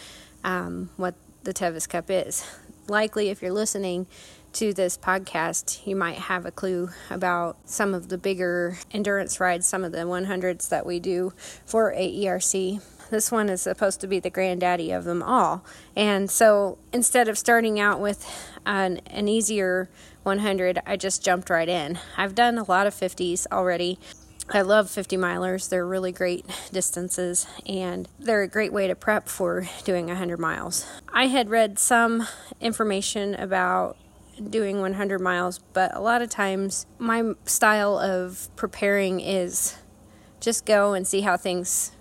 um, 0.43 0.91
what 0.97 1.15
the 1.45 1.53
Tevis 1.53 1.87
Cup 1.87 2.07
is, 2.09 2.45
likely 2.89 3.29
if 3.29 3.43
you're 3.43 3.53
listening 3.53 4.07
to 4.55 4.73
this 4.73 4.99
podcast, 4.99 5.87
you 5.87 5.95
might 5.95 6.17
have 6.17 6.45
a 6.45 6.51
clue 6.51 6.91
about 7.09 7.57
some 7.65 7.95
of 7.95 8.09
the 8.09 8.19
bigger 8.19 8.79
endurance 8.91 9.39
rides, 9.39 9.69
some 9.69 9.85
of 9.85 9.93
the 9.93 9.99
100s 9.99 10.69
that 10.69 10.85
we 10.85 10.99
do 10.99 11.33
for 11.65 11.93
AERC. 11.93 12.81
This 13.11 13.33
one 13.33 13.49
is 13.49 13.61
supposed 13.61 14.01
to 14.01 14.07
be 14.07 14.21
the 14.21 14.31
granddaddy 14.31 14.93
of 14.93 15.05
them 15.05 15.23
all. 15.23 15.65
And 15.97 16.31
so 16.31 16.79
instead 16.93 17.29
of 17.29 17.37
starting 17.37 17.81
out 17.81 18.01
with 18.01 18.25
an, 18.65 18.99
an 19.07 19.29
easier 19.29 19.91
100, 20.23 20.81
I 20.87 20.97
just 20.97 21.25
jumped 21.25 21.51
right 21.51 21.69
in. 21.69 21.99
I've 22.17 22.35
done 22.35 22.57
a 22.57 22.63
lot 22.63 22.87
of 22.87 22.95
50s 22.95 23.47
already. 23.51 23.99
I 24.53 24.63
love 24.63 24.91
50 24.91 25.17
milers. 25.17 25.69
They're 25.69 25.87
really 25.87 26.13
great 26.13 26.45
distances 26.73 27.47
and 27.67 28.09
they're 28.19 28.43
a 28.43 28.49
great 28.49 28.73
way 28.73 28.87
to 28.87 28.95
prep 28.95 29.29
for 29.29 29.69
doing 29.85 30.07
100 30.07 30.39
miles. 30.39 30.87
I 31.13 31.27
had 31.27 31.51
read 31.51 31.79
some 31.79 32.27
information 32.61 33.35
about 33.35 33.97
doing 34.49 34.81
100 34.81 35.21
miles, 35.21 35.59
but 35.73 35.95
a 35.95 36.01
lot 36.01 36.23
of 36.23 36.31
times 36.31 36.87
my 36.99 37.33
style 37.45 37.99
of 37.99 38.49
preparing 38.57 39.21
is 39.21 39.77
just 40.41 40.65
go 40.65 40.95
and 40.95 41.07
see 41.07 41.21
how 41.21 41.37
things 41.37 41.93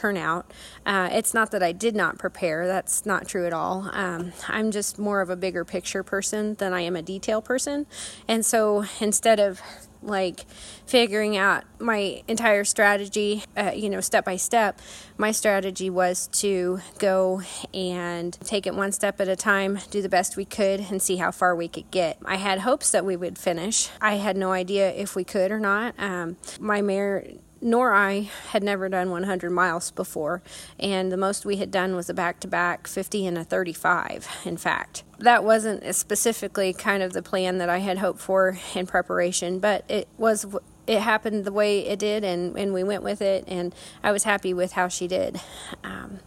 turn 0.00 0.16
out. 0.16 0.50
Uh, 0.86 1.10
it's 1.12 1.34
not 1.34 1.50
that 1.50 1.62
I 1.62 1.72
did 1.72 1.94
not 1.94 2.18
prepare, 2.18 2.66
that's 2.66 3.04
not 3.04 3.28
true 3.28 3.46
at 3.46 3.52
all. 3.52 3.90
Um, 3.92 4.32
I'm 4.48 4.70
just 4.70 4.98
more 4.98 5.20
of 5.20 5.28
a 5.28 5.36
bigger 5.36 5.64
picture 5.64 6.02
person 6.02 6.54
than 6.54 6.72
I 6.72 6.80
am 6.80 6.96
a 6.96 7.02
detail 7.02 7.42
person. 7.42 7.86
And 8.26 8.44
so 8.44 8.84
instead 9.00 9.38
of 9.38 9.60
like 10.02 10.46
figuring 10.86 11.36
out 11.36 11.64
my 11.78 12.22
entire 12.26 12.64
strategy, 12.64 13.44
uh, 13.56 13.72
you 13.74 13.90
know, 13.90 14.00
step 14.00 14.24
by 14.24 14.36
step. 14.36 14.80
My 15.18 15.30
strategy 15.30 15.90
was 15.90 16.28
to 16.28 16.80
go 16.98 17.42
and 17.74 18.32
take 18.40 18.66
it 18.66 18.74
one 18.74 18.92
step 18.92 19.20
at 19.20 19.28
a 19.28 19.36
time, 19.36 19.78
do 19.90 20.00
the 20.00 20.08
best 20.08 20.36
we 20.36 20.46
could, 20.46 20.80
and 20.90 21.02
see 21.02 21.16
how 21.16 21.30
far 21.30 21.54
we 21.54 21.68
could 21.68 21.90
get. 21.90 22.18
I 22.24 22.36
had 22.36 22.60
hopes 22.60 22.90
that 22.92 23.04
we 23.04 23.16
would 23.16 23.36
finish. 23.38 23.90
I 24.00 24.14
had 24.14 24.36
no 24.36 24.52
idea 24.52 24.90
if 24.90 25.14
we 25.14 25.24
could 25.24 25.52
or 25.52 25.60
not. 25.60 25.94
Um, 25.98 26.38
my 26.58 26.80
mare 26.80 27.26
nor 27.60 27.92
I 27.92 28.30
had 28.50 28.62
never 28.62 28.88
done 28.88 29.10
100 29.10 29.50
miles 29.50 29.90
before, 29.90 30.42
and 30.78 31.12
the 31.12 31.16
most 31.16 31.44
we 31.44 31.56
had 31.56 31.70
done 31.70 31.94
was 31.94 32.08
a 32.08 32.14
back 32.14 32.40
to 32.40 32.48
back 32.48 32.86
50 32.86 33.26
and 33.26 33.38
a 33.38 33.44
35, 33.44 34.28
in 34.44 34.56
fact. 34.56 35.04
That 35.18 35.44
wasn't 35.44 35.94
specifically 35.94 36.72
kind 36.72 37.02
of 37.02 37.12
the 37.12 37.22
plan 37.22 37.58
that 37.58 37.68
I 37.68 37.78
had 37.78 37.98
hoped 37.98 38.20
for 38.20 38.58
in 38.74 38.86
preparation, 38.86 39.58
but 39.58 39.84
it 39.90 40.08
was. 40.18 40.46
It 40.86 41.02
happened 41.02 41.44
the 41.44 41.52
way 41.52 41.86
it 41.86 42.00
did, 42.00 42.24
and, 42.24 42.58
and 42.58 42.74
we 42.74 42.82
went 42.82 43.04
with 43.04 43.22
it, 43.22 43.44
and 43.46 43.72
I 44.02 44.10
was 44.10 44.24
happy 44.24 44.52
with 44.52 44.72
how 44.72 44.88
she 44.88 45.06
did. 45.06 45.40
Um, 45.84 46.18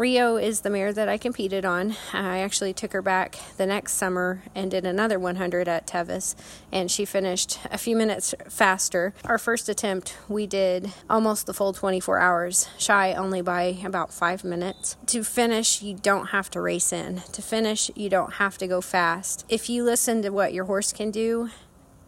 Rio 0.00 0.38
is 0.38 0.62
the 0.62 0.70
mare 0.70 0.94
that 0.94 1.10
I 1.10 1.18
competed 1.18 1.66
on. 1.66 1.94
I 2.14 2.38
actually 2.38 2.72
took 2.72 2.94
her 2.94 3.02
back 3.02 3.38
the 3.58 3.66
next 3.66 3.92
summer 3.92 4.42
and 4.54 4.70
did 4.70 4.86
another 4.86 5.18
100 5.18 5.68
at 5.68 5.86
Tevis, 5.86 6.34
and 6.72 6.90
she 6.90 7.04
finished 7.04 7.58
a 7.70 7.76
few 7.76 7.94
minutes 7.94 8.34
faster. 8.48 9.12
Our 9.26 9.36
first 9.36 9.68
attempt, 9.68 10.16
we 10.26 10.46
did 10.46 10.90
almost 11.10 11.44
the 11.44 11.52
full 11.52 11.74
24 11.74 12.18
hours, 12.18 12.70
shy 12.78 13.12
only 13.12 13.42
by 13.42 13.76
about 13.84 14.10
five 14.10 14.42
minutes. 14.42 14.96
To 15.08 15.22
finish, 15.22 15.82
you 15.82 15.96
don't 15.96 16.28
have 16.28 16.48
to 16.52 16.62
race 16.62 16.94
in. 16.94 17.20
To 17.32 17.42
finish, 17.42 17.90
you 17.94 18.08
don't 18.08 18.32
have 18.32 18.56
to 18.56 18.66
go 18.66 18.80
fast. 18.80 19.44
If 19.50 19.68
you 19.68 19.84
listen 19.84 20.22
to 20.22 20.30
what 20.30 20.54
your 20.54 20.64
horse 20.64 20.94
can 20.94 21.10
do 21.10 21.50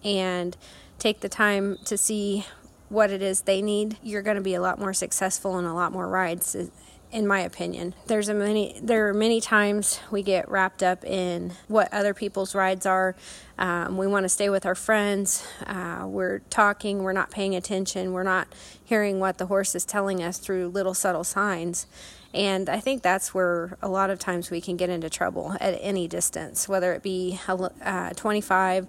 and 0.03 0.57
take 0.99 1.21
the 1.21 1.29
time 1.29 1.77
to 1.85 1.99
see 1.99 2.47
what 2.89 3.11
it 3.11 3.21
is 3.21 3.43
they 3.43 3.61
need, 3.61 3.99
you're 4.03 4.23
going 4.23 4.37
to 4.37 4.43
be 4.43 4.55
a 4.55 4.63
lot 4.63 4.79
more 4.79 4.95
successful 4.95 5.59
in 5.59 5.67
a 5.67 5.75
lot 5.75 5.93
more 5.93 6.09
rides 6.09 6.57
in 7.13 7.27
my 7.27 7.41
opinion. 7.41 7.95
There's 8.07 8.29
a 8.31 8.35
many 8.35 8.81
there 8.83 9.09
are 9.09 9.15
many 9.15 9.41
times 9.41 10.01
we 10.11 10.23
get 10.23 10.49
wrapped 10.51 10.83
up 10.83 11.05
in 11.05 11.53
what 11.69 11.93
other 11.93 12.15
people's 12.15 12.55
rides 12.55 12.87
are. 12.87 13.15
Um, 13.59 13.99
we 13.99 14.07
want 14.07 14.25
to 14.25 14.31
stay 14.31 14.49
with 14.49 14.65
our 14.65 14.75
friends. 14.75 15.47
Uh, 15.67 16.07
we're 16.07 16.39
talking. 16.51 17.03
We're 17.03 17.13
not 17.13 17.31
paying 17.31 17.55
attention. 17.55 18.13
We're 18.13 18.23
not 18.23 18.49
hearing 18.83 19.21
what 19.21 19.39
the 19.39 19.47
horse 19.47 19.75
is 19.75 19.85
telling 19.85 20.23
us 20.23 20.39
through 20.39 20.69
little 20.69 20.95
subtle 20.95 21.25
signs. 21.25 21.87
And 22.35 22.71
I 22.71 22.81
think 22.81 23.03
that's 23.03 23.35
where 23.35 23.77
a 23.83 23.89
lot 23.89 24.09
of 24.09 24.19
times 24.19 24.51
we 24.51 24.63
can 24.63 24.79
get 24.79 24.89
into 24.89 25.11
trouble 25.11 25.55
at 25.61 25.79
any 25.83 26.09
distance, 26.09 26.67
whether 26.67 26.95
it 26.95 27.03
be 27.03 27.39
uh, 27.47 28.11
25 28.11 28.87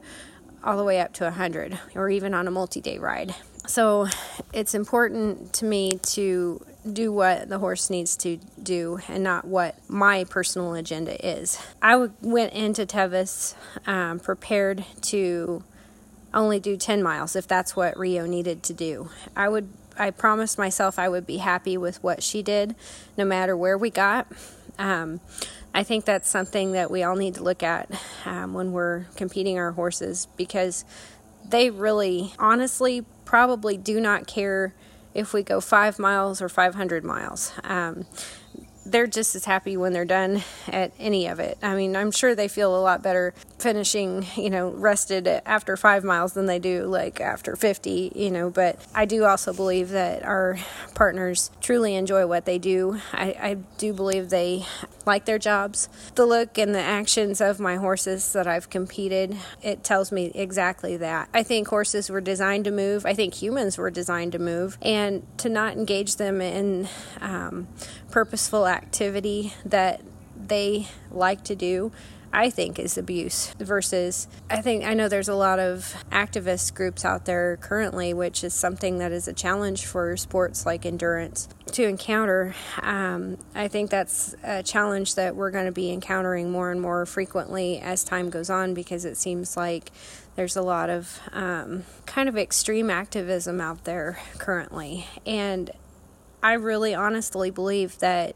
all 0.64 0.78
the 0.78 0.84
way 0.86 1.02
up 1.02 1.12
to 1.14 1.26
100 1.26 1.78
or 1.94 2.10
even 2.10 2.34
on 2.34 2.48
a 2.48 2.52
multi 2.52 2.80
day 2.80 2.98
ride. 2.98 3.36
So 3.66 4.08
it's 4.52 4.74
important 4.74 5.54
to 5.54 5.66
me 5.66 6.00
to 6.04 6.66
do 6.92 7.14
what 7.14 7.48
the 7.48 7.60
horse 7.60 7.90
needs 7.90 8.18
to 8.18 8.38
do 8.62 9.00
and 9.08 9.24
not 9.24 9.46
what 9.46 9.78
my 9.90 10.26
personal 10.26 10.74
agenda 10.74 11.26
is. 11.26 11.58
I 11.82 12.10
went 12.22 12.54
into 12.54 12.86
Tevis 12.86 13.56
um, 13.88 14.20
prepared 14.20 14.84
to 15.04 15.64
only 16.34 16.60
do 16.60 16.76
10 16.76 17.02
miles 17.02 17.36
if 17.36 17.48
that's 17.48 17.76
what 17.76 17.98
Rio 17.98 18.26
needed 18.26 18.64
to 18.64 18.74
do. 18.74 19.10
I 19.36 19.48
would 19.48 19.70
I 19.98 20.10
promised 20.10 20.58
myself 20.58 20.98
I 20.98 21.08
would 21.08 21.28
be 21.28 21.38
happy 21.38 21.78
with 21.78 22.04
what 22.04 22.24
she 22.24 22.42
did 22.42 22.76
no 23.16 23.24
matter 23.24 23.56
where 23.56 23.78
we 23.78 23.92
got. 23.92 24.28
Um, 24.80 25.22
I 25.74 25.84
think 25.84 26.06
that's 26.06 26.30
something 26.30 26.72
that 26.72 26.90
we 26.90 27.04
all 27.04 27.16
need 27.16 27.36
to 27.36 27.44
look 27.44 27.64
at 27.64 27.90
um, 28.26 28.54
when 28.54 28.72
we're 28.72 29.06
competing 29.16 29.58
our 29.58 29.72
horses 29.72 30.28
because 30.36 30.84
they 31.48 31.70
really 31.70 32.34
honestly 32.40 33.06
probably 33.34 33.78
do 33.78 34.00
not 34.00 34.28
care 34.28 34.76
if 35.16 35.34
we 35.34 35.42
go 35.42 35.60
five 35.60 35.98
miles 35.98 36.40
or 36.40 36.48
500 36.48 37.04
miles. 37.04 37.52
Um, 37.64 38.06
they're 38.86 39.08
just 39.08 39.34
as 39.34 39.46
happy 39.46 39.76
when 39.76 39.92
they're 39.92 40.06
done 40.06 40.44
at 40.68 40.92
any 41.00 41.26
of 41.26 41.40
it. 41.40 41.58
I 41.64 41.74
mean, 41.74 41.96
I'm 41.96 42.12
sure 42.12 42.36
they 42.36 42.48
feel 42.48 42.78
a 42.78 42.82
lot 42.82 43.02
better 43.02 43.34
finishing, 43.58 44.28
you 44.36 44.52
know, 44.52 44.70
rested 44.70 45.28
after 45.28 45.76
five 45.76 46.04
miles 46.04 46.34
than 46.34 46.46
they 46.46 46.60
do 46.60 46.84
like 46.84 47.20
after 47.20 47.56
50, 47.56 48.12
you 48.16 48.30
know. 48.30 48.52
But 48.52 48.80
I 48.94 49.06
do 49.06 49.24
also 49.26 49.52
believe 49.52 49.90
that 49.90 50.22
our 50.22 50.60
partners 50.94 51.50
truly 51.60 51.96
enjoy 51.96 52.28
what 52.28 52.46
they 52.46 52.60
do. 52.60 53.00
I, 53.14 53.36
I 53.42 53.54
do 53.80 53.94
believe 53.94 54.30
they 54.30 54.68
like 55.06 55.26
their 55.26 55.40
jobs. 55.40 55.90
The 56.16 56.26
look 56.26 56.58
and 56.58 56.74
the 56.74 56.82
actions 56.82 57.42
of 57.42 57.60
my 57.60 57.76
horses 57.76 58.34
that 58.34 58.48
I've 58.48 58.70
competed, 58.70 59.38
it 59.62 59.84
tells 59.84 60.12
me 60.12 60.32
exactly 60.34 60.98
that. 60.98 61.30
I 61.34 61.44
think 61.44 61.68
horses 61.68 62.10
were 62.10 62.22
designed 62.22 62.66
to 62.66 62.72
move. 62.72 63.06
I 63.06 63.14
think 63.14 63.34
humans 63.34 63.78
were 63.78 63.92
designed 63.92 64.32
to 64.34 64.40
move. 64.40 64.78
And 64.82 65.26
to 65.40 65.50
not 65.50 65.74
engage 65.74 66.16
them 66.16 66.42
in 66.42 66.88
um, 67.22 67.68
purposeful 68.12 68.68
activity 68.68 69.54
that 69.66 70.02
they 70.36 70.88
like 71.12 71.44
to 71.46 71.56
do 71.56 71.92
I 72.34 72.50
think 72.50 72.80
is 72.80 72.98
abuse 72.98 73.54
versus 73.60 74.28
I 74.50 74.62
think 74.62 74.84
I 74.84 74.96
know 74.96 75.08
there's 75.08 75.30
a 75.30 75.36
lot 75.36 75.60
of 75.60 75.96
activist 76.12 76.74
groups 76.74 77.06
out 77.06 77.26
there 77.26 77.58
currently, 77.58 78.16
which 78.16 78.44
is 78.44 78.56
something 78.56 78.98
that 78.98 79.12
is 79.12 79.28
a 79.28 79.34
challenge 79.34 79.86
for 79.86 80.18
sports 80.18 80.66
like 80.66 80.84
endurance 80.84 81.48
to 81.74 81.84
encounter. 81.84 82.56
Um, 82.82 83.38
I 83.54 83.68
think 83.68 83.92
that's 83.92 84.36
a 84.44 84.64
challenge 84.64 85.14
that 85.16 85.36
we're 85.36 85.52
going 85.52 85.68
to 85.68 85.72
be 85.72 85.92
encountering 85.92 86.52
more 86.52 86.72
and 86.72 86.82
more 86.82 87.06
frequently 87.06 87.80
as 87.80 88.04
time 88.04 88.32
goes 88.32 88.50
on 88.50 88.74
because 88.74 89.06
it 89.06 89.16
seems 89.16 89.56
like 89.56 89.92
there's 90.36 90.56
a 90.56 90.64
lot 90.64 90.90
of 90.90 91.20
um, 91.34 91.84
kind 92.08 92.28
of 92.28 92.36
extreme 92.36 92.90
activism 92.90 93.62
out 93.62 93.84
there 93.84 94.20
currently. 94.40 95.06
And 95.28 95.70
I 96.42 96.54
really 96.54 96.96
honestly 96.96 97.52
believe 97.52 98.00
that 98.00 98.36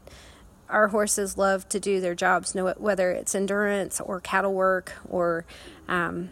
our 0.68 0.88
horses 0.88 1.38
love 1.38 1.68
to 1.70 1.80
do 1.80 2.00
their 2.00 2.14
jobs, 2.14 2.54
whether 2.54 3.10
it's 3.10 3.34
endurance 3.34 4.00
or 4.00 4.20
cattle 4.20 4.54
work 4.54 4.94
or 5.08 5.44
um, 5.88 6.30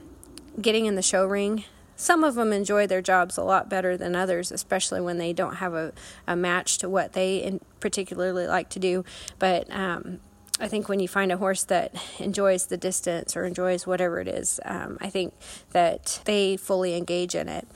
getting 0.61 0.87
in 0.87 0.95
the 0.95 1.03
show 1.03 1.27
ring. 1.27 1.65
Some 1.97 2.25
of 2.25 2.35
them 2.35 2.53
enjoy 2.53 2.87
their 2.87 3.01
jobs 3.01 3.39
a 3.39 3.43
lot 3.43 3.71
better 3.71 3.97
than 3.97 4.15
others, 4.15 4.53
especially 4.53 5.01
when 5.01 5.17
they 5.17 5.33
don't 5.33 5.57
have 5.57 5.73
a, 5.73 5.93
a 6.27 6.37
match 6.37 6.77
to 6.79 6.89
what 6.91 7.15
they 7.15 7.59
particularly 7.81 8.47
like 8.47 8.69
to 8.71 8.79
do. 8.79 9.05
But 9.39 9.71
um, 9.71 10.21
I 10.61 10.69
think 10.69 10.91
when 10.91 11.01
you 11.01 11.09
find 11.09 11.33
a 11.33 11.39
horse 11.39 11.65
that 11.65 11.95
enjoys 12.19 12.67
the 12.67 12.77
distance 12.77 13.35
or 13.35 13.45
enjoys 13.45 13.87
whatever 13.87 14.21
it 14.21 14.29
is, 14.29 14.61
um, 14.67 14.99
I 15.01 15.09
think 15.09 15.33
that 15.73 16.21
they 16.27 16.59
fully 16.59 16.95
engage 16.95 17.35
in 17.35 17.49
it 17.49 17.67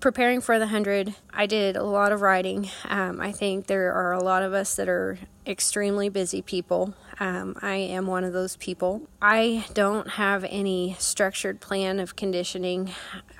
preparing 0.00 0.40
for 0.40 0.58
the 0.58 0.64
100, 0.64 1.14
I 1.32 1.46
did 1.46 1.76
a 1.76 1.82
lot 1.82 2.10
of 2.12 2.22
writing. 2.22 2.70
Um, 2.88 3.20
I 3.20 3.32
think 3.32 3.66
there 3.66 3.92
are 3.92 4.12
a 4.12 4.22
lot 4.22 4.42
of 4.42 4.52
us 4.54 4.74
that 4.76 4.88
are 4.88 5.18
extremely 5.46 6.08
busy 6.08 6.42
people. 6.42 6.94
Um, 7.18 7.56
I 7.60 7.74
am 7.74 8.06
one 8.06 8.24
of 8.24 8.32
those 8.32 8.56
people. 8.56 9.02
I 9.20 9.66
don't 9.74 10.08
have 10.08 10.44
any 10.48 10.96
structured 10.98 11.60
plan 11.60 12.00
of 12.00 12.16
conditioning. 12.16 12.92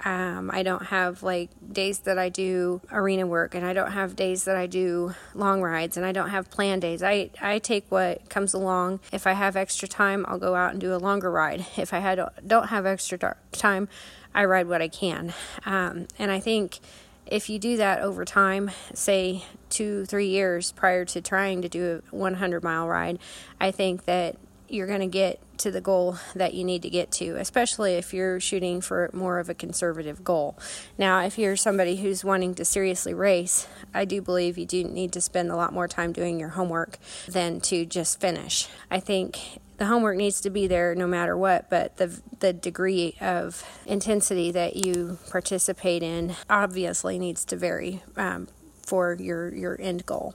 Um, 0.04 0.50
I 0.52 0.62
don't 0.62 0.86
have 0.86 1.22
like 1.22 1.50
days 1.72 2.00
that 2.00 2.18
I 2.18 2.28
do 2.28 2.82
arena 2.92 3.26
work, 3.26 3.54
and 3.54 3.64
I 3.64 3.72
don't 3.72 3.92
have 3.92 4.16
days 4.16 4.44
that 4.44 4.56
I 4.56 4.66
do 4.66 5.14
long 5.34 5.62
rides, 5.62 5.96
and 5.96 6.04
I 6.04 6.12
don't 6.12 6.28
have 6.28 6.50
plan 6.50 6.80
days. 6.80 7.02
I, 7.02 7.30
I 7.40 7.58
take 7.58 7.86
what 7.90 8.28
comes 8.28 8.52
along. 8.52 9.00
If 9.12 9.26
I 9.26 9.32
have 9.32 9.56
extra 9.56 9.88
time, 9.88 10.26
I'll 10.28 10.38
go 10.38 10.54
out 10.54 10.72
and 10.72 10.80
do 10.80 10.94
a 10.94 10.98
longer 10.98 11.30
ride. 11.30 11.64
If 11.78 11.94
I 11.94 12.00
had, 12.00 12.20
don't 12.46 12.68
have 12.68 12.84
extra 12.84 13.36
time, 13.52 13.88
I 14.34 14.44
ride 14.44 14.68
what 14.68 14.82
I 14.82 14.88
can. 14.88 15.34
Um, 15.64 16.06
and 16.18 16.30
I 16.30 16.40
think 16.40 16.80
if 17.26 17.48
you 17.48 17.58
do 17.58 17.76
that 17.76 18.00
over 18.00 18.24
time, 18.24 18.70
say 18.92 19.44
two, 19.68 20.04
three 20.06 20.28
years 20.28 20.72
prior 20.72 21.04
to 21.06 21.20
trying 21.20 21.62
to 21.62 21.68
do 21.68 22.02
a 22.12 22.16
100 22.16 22.62
mile 22.62 22.88
ride, 22.88 23.18
I 23.60 23.70
think 23.70 24.04
that 24.04 24.36
you're 24.68 24.86
going 24.86 25.00
to 25.00 25.06
get 25.06 25.40
to 25.58 25.70
the 25.70 25.80
goal 25.80 26.16
that 26.34 26.54
you 26.54 26.64
need 26.64 26.82
to 26.82 26.90
get 26.90 27.10
to, 27.10 27.36
especially 27.36 27.94
if 27.94 28.14
you're 28.14 28.40
shooting 28.40 28.80
for 28.80 29.10
more 29.12 29.38
of 29.38 29.48
a 29.48 29.54
conservative 29.54 30.24
goal. 30.24 30.56
Now, 30.96 31.20
if 31.20 31.38
you're 31.38 31.56
somebody 31.56 31.96
who's 31.96 32.24
wanting 32.24 32.54
to 32.54 32.64
seriously 32.64 33.12
race, 33.12 33.66
I 33.92 34.04
do 34.04 34.22
believe 34.22 34.56
you 34.56 34.66
do 34.66 34.84
need 34.84 35.12
to 35.12 35.20
spend 35.20 35.50
a 35.50 35.56
lot 35.56 35.72
more 35.72 35.88
time 35.88 36.12
doing 36.12 36.40
your 36.40 36.50
homework 36.50 36.98
than 37.28 37.60
to 37.62 37.84
just 37.84 38.20
finish. 38.20 38.68
I 38.90 39.00
think 39.00 39.60
the 39.80 39.86
homework 39.86 40.18
needs 40.18 40.42
to 40.42 40.50
be 40.50 40.66
there 40.66 40.94
no 40.94 41.06
matter 41.06 41.34
what, 41.34 41.70
but 41.70 41.96
the 41.96 42.20
the 42.40 42.52
degree 42.52 43.16
of 43.18 43.64
intensity 43.86 44.50
that 44.50 44.76
you 44.76 45.18
participate 45.30 46.02
in 46.02 46.36
obviously 46.50 47.18
needs 47.18 47.46
to 47.46 47.56
vary 47.56 48.02
um, 48.18 48.46
for 48.86 49.16
your 49.18 49.54
your 49.54 49.80
end 49.80 50.04
goal. 50.04 50.34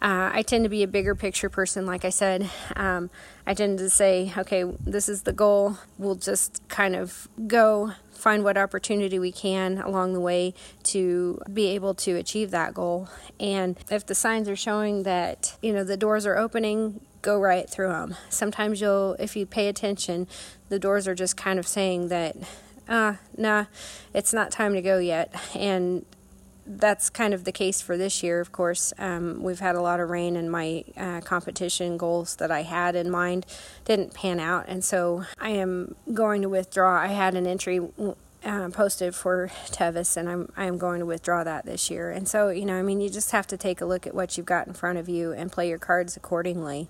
Uh, 0.00 0.30
I 0.32 0.40
tend 0.40 0.64
to 0.64 0.70
be 0.70 0.82
a 0.82 0.88
bigger 0.88 1.14
picture 1.14 1.50
person, 1.50 1.84
like 1.84 2.06
I 2.06 2.08
said. 2.08 2.48
Um, 2.74 3.10
I 3.46 3.52
tend 3.52 3.80
to 3.80 3.90
say, 3.90 4.32
okay, 4.38 4.64
this 4.64 5.10
is 5.10 5.24
the 5.24 5.34
goal. 5.34 5.76
We'll 5.98 6.14
just 6.14 6.66
kind 6.68 6.96
of 6.96 7.28
go 7.46 7.92
find 8.14 8.44
what 8.44 8.56
opportunity 8.56 9.18
we 9.18 9.30
can 9.30 9.76
along 9.76 10.14
the 10.14 10.20
way 10.20 10.54
to 10.84 11.38
be 11.52 11.66
able 11.68 11.92
to 11.94 12.16
achieve 12.16 12.50
that 12.52 12.72
goal. 12.72 13.10
And 13.38 13.78
if 13.90 14.06
the 14.06 14.14
signs 14.14 14.48
are 14.48 14.56
showing 14.56 15.02
that, 15.02 15.58
you 15.60 15.74
know, 15.74 15.84
the 15.84 15.98
doors 15.98 16.24
are 16.24 16.38
opening, 16.38 17.02
go 17.22 17.38
right 17.38 17.68
through 17.68 17.88
them. 17.88 18.16
Sometimes 18.28 18.80
you'll, 18.80 19.14
if 19.18 19.36
you 19.36 19.46
pay 19.46 19.68
attention, 19.68 20.26
the 20.68 20.78
doors 20.78 21.06
are 21.06 21.14
just 21.14 21.36
kind 21.36 21.58
of 21.58 21.66
saying 21.66 22.08
that, 22.08 22.36
uh, 22.88 23.14
nah, 23.36 23.66
it's 24.14 24.32
not 24.32 24.50
time 24.50 24.74
to 24.74 24.82
go 24.82 24.98
yet. 24.98 25.34
And 25.54 26.04
that's 26.66 27.10
kind 27.10 27.34
of 27.34 27.44
the 27.44 27.52
case 27.52 27.80
for 27.80 27.96
this 27.96 28.22
year, 28.22 28.40
of 28.40 28.52
course. 28.52 28.92
Um, 28.98 29.42
we've 29.42 29.58
had 29.58 29.74
a 29.74 29.82
lot 29.82 29.98
of 29.98 30.08
rain, 30.08 30.36
and 30.36 30.50
my 30.50 30.84
uh, 30.96 31.20
competition 31.20 31.96
goals 31.96 32.36
that 32.36 32.50
I 32.50 32.62
had 32.62 32.94
in 32.94 33.10
mind 33.10 33.44
didn't 33.84 34.14
pan 34.14 34.38
out, 34.38 34.66
and 34.68 34.84
so 34.84 35.24
I 35.40 35.50
am 35.50 35.96
going 36.12 36.42
to 36.42 36.48
withdraw. 36.48 37.00
I 37.00 37.08
had 37.08 37.34
an 37.34 37.46
entry 37.46 37.80
uh, 38.44 38.68
posted 38.70 39.14
for 39.14 39.50
Tevis, 39.66 40.16
and 40.16 40.28
I'm 40.28 40.52
I'm 40.56 40.78
going 40.78 41.00
to 41.00 41.06
withdraw 41.06 41.44
that 41.44 41.66
this 41.66 41.90
year. 41.90 42.10
And 42.10 42.28
so, 42.28 42.48
you 42.48 42.64
know, 42.64 42.76
I 42.76 42.82
mean, 42.82 43.00
you 43.00 43.10
just 43.10 43.32
have 43.32 43.46
to 43.48 43.56
take 43.56 43.80
a 43.80 43.86
look 43.86 44.06
at 44.06 44.14
what 44.14 44.36
you've 44.36 44.46
got 44.46 44.66
in 44.66 44.72
front 44.72 44.98
of 44.98 45.08
you 45.08 45.32
and 45.32 45.52
play 45.52 45.68
your 45.68 45.78
cards 45.78 46.16
accordingly. 46.16 46.88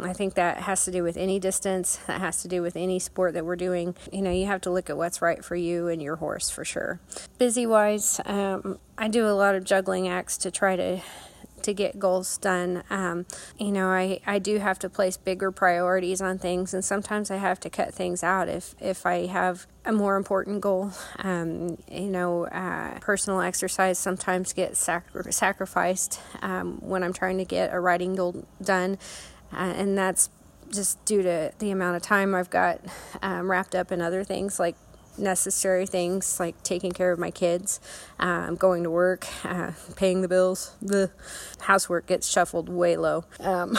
I 0.00 0.12
think 0.12 0.34
that 0.34 0.58
has 0.58 0.84
to 0.84 0.90
do 0.90 1.02
with 1.02 1.16
any 1.16 1.38
distance. 1.38 1.98
That 2.06 2.20
has 2.20 2.42
to 2.42 2.48
do 2.48 2.62
with 2.62 2.76
any 2.76 2.98
sport 2.98 3.34
that 3.34 3.44
we're 3.44 3.56
doing. 3.56 3.94
You 4.12 4.22
know, 4.22 4.30
you 4.30 4.46
have 4.46 4.60
to 4.62 4.70
look 4.70 4.88
at 4.88 4.96
what's 4.96 5.20
right 5.20 5.44
for 5.44 5.56
you 5.56 5.88
and 5.88 6.00
your 6.00 6.16
horse 6.16 6.50
for 6.50 6.64
sure. 6.64 7.00
Busy 7.38 7.66
wise, 7.66 8.20
um, 8.24 8.78
I 8.96 9.08
do 9.08 9.26
a 9.26 9.32
lot 9.32 9.54
of 9.54 9.64
juggling 9.64 10.08
acts 10.08 10.38
to 10.38 10.50
try 10.50 10.76
to 10.76 11.00
to 11.66 11.74
get 11.74 11.98
goals 11.98 12.38
done. 12.38 12.82
Um, 12.90 13.26
you 13.58 13.70
know, 13.70 13.88
I, 13.88 14.20
I 14.26 14.38
do 14.38 14.58
have 14.58 14.78
to 14.80 14.88
place 14.88 15.16
bigger 15.16 15.50
priorities 15.50 16.20
on 16.20 16.38
things, 16.38 16.72
and 16.72 16.84
sometimes 16.84 17.30
I 17.30 17.36
have 17.36 17.60
to 17.60 17.70
cut 17.70 17.92
things 17.92 18.22
out 18.22 18.48
if, 18.48 18.74
if 18.80 19.04
I 19.04 19.26
have 19.26 19.66
a 19.84 19.92
more 19.92 20.16
important 20.16 20.60
goal. 20.60 20.92
Um, 21.18 21.78
you 21.90 22.08
know, 22.08 22.46
uh, 22.46 22.98
personal 23.00 23.40
exercise 23.40 23.98
sometimes 23.98 24.52
gets 24.52 24.78
sacri- 24.78 25.32
sacrificed 25.32 26.20
um, 26.40 26.78
when 26.80 27.02
I'm 27.02 27.12
trying 27.12 27.38
to 27.38 27.44
get 27.44 27.74
a 27.74 27.80
writing 27.80 28.14
goal 28.14 28.46
done, 28.62 28.98
uh, 29.52 29.74
and 29.76 29.98
that's 29.98 30.30
just 30.72 31.04
due 31.04 31.22
to 31.22 31.52
the 31.58 31.70
amount 31.70 31.96
of 31.96 32.02
time 32.02 32.34
I've 32.34 32.50
got 32.50 32.80
um, 33.22 33.50
wrapped 33.50 33.74
up 33.74 33.92
in 33.92 34.00
other 34.00 34.24
things 34.24 34.58
like 34.58 34.76
necessary 35.18 35.86
things 35.86 36.38
like 36.40 36.62
taking 36.62 36.92
care 36.92 37.12
of 37.12 37.18
my 37.18 37.30
kids, 37.30 37.80
um, 38.18 38.56
going 38.56 38.82
to 38.82 38.90
work, 38.90 39.26
uh, 39.44 39.72
paying 39.96 40.22
the 40.22 40.28
bills. 40.28 40.74
The 40.80 41.10
housework 41.60 42.06
gets 42.06 42.28
shuffled 42.28 42.68
way 42.68 42.96
low. 42.96 43.24
Um, 43.40 43.78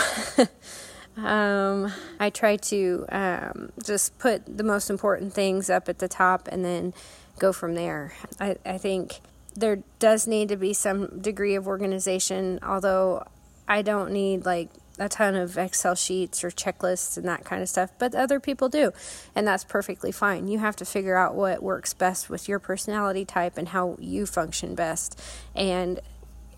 um, 1.18 1.92
I 2.20 2.30
try 2.30 2.58
to 2.58 3.06
um, 3.10 3.72
just 3.84 4.18
put 4.20 4.58
the 4.58 4.64
most 4.64 4.90
important 4.90 5.34
things 5.34 5.70
up 5.70 5.90
at 5.90 6.00
the 6.00 6.08
top 6.08 6.48
and 6.52 6.64
then 6.64 6.94
go 7.40 7.54
from 7.54 7.76
there. 7.76 8.14
I, 8.40 8.58
I 8.66 8.78
think 8.78 9.20
there 9.56 9.84
does 10.00 10.28
need 10.28 10.50
to 10.50 10.58
be 10.58 10.74
some 10.74 11.20
degree 11.20 11.56
of 11.56 11.68
organization, 11.68 12.60
although 12.62 13.26
I 13.68 13.82
don't 13.82 14.12
need 14.12 14.46
like 14.46 14.70
a 14.98 15.10
ton 15.10 15.36
of 15.36 15.58
Excel 15.58 15.96
sheets 15.96 16.44
or 16.44 16.50
checklists 16.50 17.18
and 17.18 17.28
that 17.28 17.46
kind 17.46 17.62
of 17.62 17.70
stuff, 17.70 17.92
but 18.00 18.16
other 18.16 18.40
people 18.40 18.70
do, 18.70 18.92
and 19.36 19.48
that's 19.48 19.64
perfectly 19.64 20.12
fine. 20.12 20.48
You 20.48 20.60
have 20.60 20.76
to 20.78 20.86
figure 20.86 21.16
out 21.16 21.36
what 21.36 21.62
works 21.62 21.94
best 21.94 22.30
with 22.30 22.48
your 22.48 22.60
personality 22.60 23.26
type 23.26 23.58
and 23.58 23.70
how 23.70 23.98
you 24.00 24.26
function 24.26 24.76
best. 24.76 25.22
And 25.56 26.00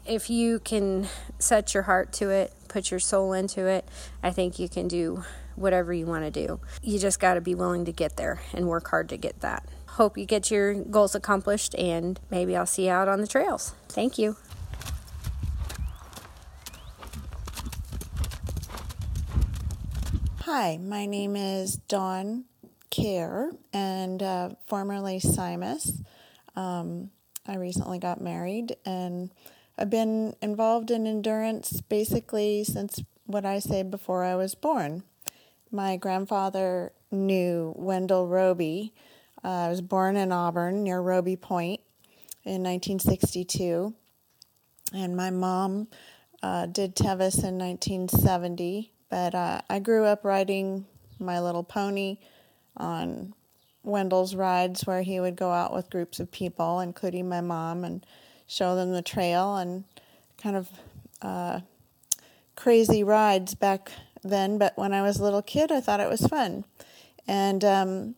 if 0.05 0.29
you 0.29 0.59
can 0.59 1.07
set 1.37 1.73
your 1.73 1.83
heart 1.83 2.13
to 2.13 2.29
it, 2.29 2.53
put 2.67 2.91
your 2.91 2.99
soul 2.99 3.33
into 3.33 3.65
it, 3.65 3.87
I 4.23 4.31
think 4.31 4.59
you 4.59 4.69
can 4.69 4.87
do 4.87 5.23
whatever 5.55 5.93
you 5.93 6.05
want 6.05 6.23
to 6.23 6.31
do. 6.31 6.59
You 6.81 6.97
just 6.99 7.19
got 7.19 7.33
to 7.33 7.41
be 7.41 7.53
willing 7.53 7.85
to 7.85 7.91
get 7.91 8.15
there 8.15 8.41
and 8.53 8.67
work 8.67 8.87
hard 8.89 9.09
to 9.09 9.17
get 9.17 9.41
that. 9.41 9.65
Hope 9.87 10.17
you 10.17 10.25
get 10.25 10.49
your 10.49 10.73
goals 10.73 11.13
accomplished, 11.13 11.75
and 11.75 12.19
maybe 12.29 12.55
I'll 12.55 12.65
see 12.65 12.85
you 12.85 12.91
out 12.91 13.09
on 13.09 13.19
the 13.19 13.27
trails. 13.27 13.73
Thank 13.89 14.17
you. 14.17 14.37
Hi, 20.51 20.79
my 20.81 21.05
name 21.05 21.35
is 21.35 21.75
Dawn 21.75 22.45
Care 22.89 23.51
and 23.71 24.23
uh, 24.23 24.49
formerly 24.65 25.19
Simus. 25.19 26.03
Um, 26.55 27.11
I 27.45 27.57
recently 27.57 27.99
got 27.99 28.19
married 28.19 28.75
and 28.83 29.29
I've 29.77 29.91
been 29.91 30.35
involved 30.41 30.89
in 30.89 31.05
endurance 31.05 31.81
basically 31.81 32.63
since 32.63 33.03
what 33.27 33.45
I 33.45 33.59
say 33.59 33.83
before 33.83 34.23
I 34.23 34.33
was 34.33 34.55
born. 34.55 35.03
My 35.69 35.97
grandfather 35.97 36.93
knew 37.11 37.75
Wendell 37.77 38.27
Robie. 38.27 38.91
Uh, 39.43 39.49
I 39.49 39.69
was 39.69 39.81
born 39.81 40.15
in 40.15 40.31
Auburn 40.31 40.83
near 40.83 40.99
Robie 40.99 41.35
Point 41.35 41.79
in 42.43 42.63
1962, 42.63 43.93
and 44.95 45.15
my 45.15 45.29
mom 45.29 45.89
uh, 46.41 46.65
did 46.65 46.95
Tevis 46.95 47.43
in 47.43 47.59
1970 47.59 48.93
but 49.09 49.35
uh, 49.35 49.61
I 49.69 49.79
grew 49.79 50.05
up 50.05 50.23
riding 50.23 50.85
My 51.19 51.39
Little 51.39 51.63
Pony 51.63 52.17
on 52.77 53.33
Wendell's 53.83 54.35
rides 54.35 54.85
where 54.85 55.01
he 55.01 55.19
would 55.19 55.35
go 55.35 55.51
out 55.51 55.73
with 55.73 55.89
groups 55.89 56.19
of 56.19 56.31
people, 56.31 56.79
including 56.79 57.27
my 57.27 57.41
mom, 57.41 57.83
and 57.83 58.05
show 58.47 58.75
them 58.75 58.91
the 58.91 59.01
trail 59.01 59.57
and 59.57 59.83
kind 60.37 60.55
of 60.55 60.69
uh, 61.21 61.59
crazy 62.55 63.03
rides 63.03 63.55
back 63.55 63.91
then. 64.23 64.57
But 64.57 64.77
when 64.77 64.93
I 64.93 65.01
was 65.01 65.19
a 65.19 65.23
little 65.23 65.41
kid, 65.41 65.71
I 65.71 65.81
thought 65.81 65.99
it 65.99 66.09
was 66.09 66.27
fun. 66.27 66.65
And 67.27 67.63
um, 67.63 68.15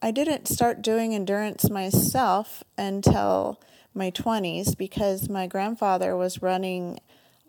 I 0.00 0.10
didn't 0.10 0.48
start 0.48 0.82
doing 0.82 1.14
endurance 1.14 1.70
myself 1.70 2.64
until 2.76 3.60
my 3.94 4.10
20s 4.10 4.76
because 4.76 5.28
my 5.28 5.46
grandfather 5.46 6.16
was 6.16 6.42
running 6.42 6.98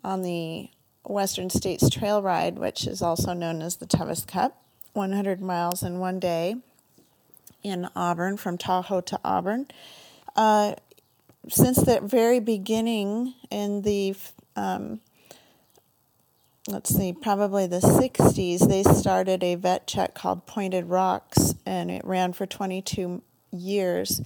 on 0.04 0.22
the 0.22 0.70
Western 1.06 1.50
States 1.50 1.90
Trail 1.90 2.22
Ride, 2.22 2.58
which 2.58 2.88
is 2.88 3.02
also 3.02 3.34
known 3.34 3.62
as 3.62 3.78
the 3.78 3.86
Tevis 3.86 4.26
Cup, 4.26 4.62
100 4.94 5.42
miles 5.42 5.84
in 5.84 6.00
one 6.00 6.20
day 6.20 6.56
in 7.62 7.90
Auburn, 7.96 8.38
from 8.38 8.58
Tahoe 8.58 9.02
to 9.02 9.20
Auburn. 9.24 9.68
Uh, 10.36 10.76
since 11.50 11.78
the 11.78 12.00
very 12.02 12.40
beginning 12.40 13.34
in 13.50 13.82
the, 13.82 14.16
um, 14.56 15.02
let's 16.68 16.96
see, 16.96 17.14
probably 17.14 17.68
the 17.68 17.80
60s, 17.80 18.68
they 18.68 18.84
started 18.84 19.44
a 19.44 19.56
vet 19.56 19.88
check 19.88 20.14
called 20.16 20.46
Pointed 20.46 20.86
Rocks, 20.86 21.54
and 21.66 21.92
it 21.92 22.04
ran 22.06 22.34
for 22.34 22.46
22 22.46 23.22
years 23.52 24.22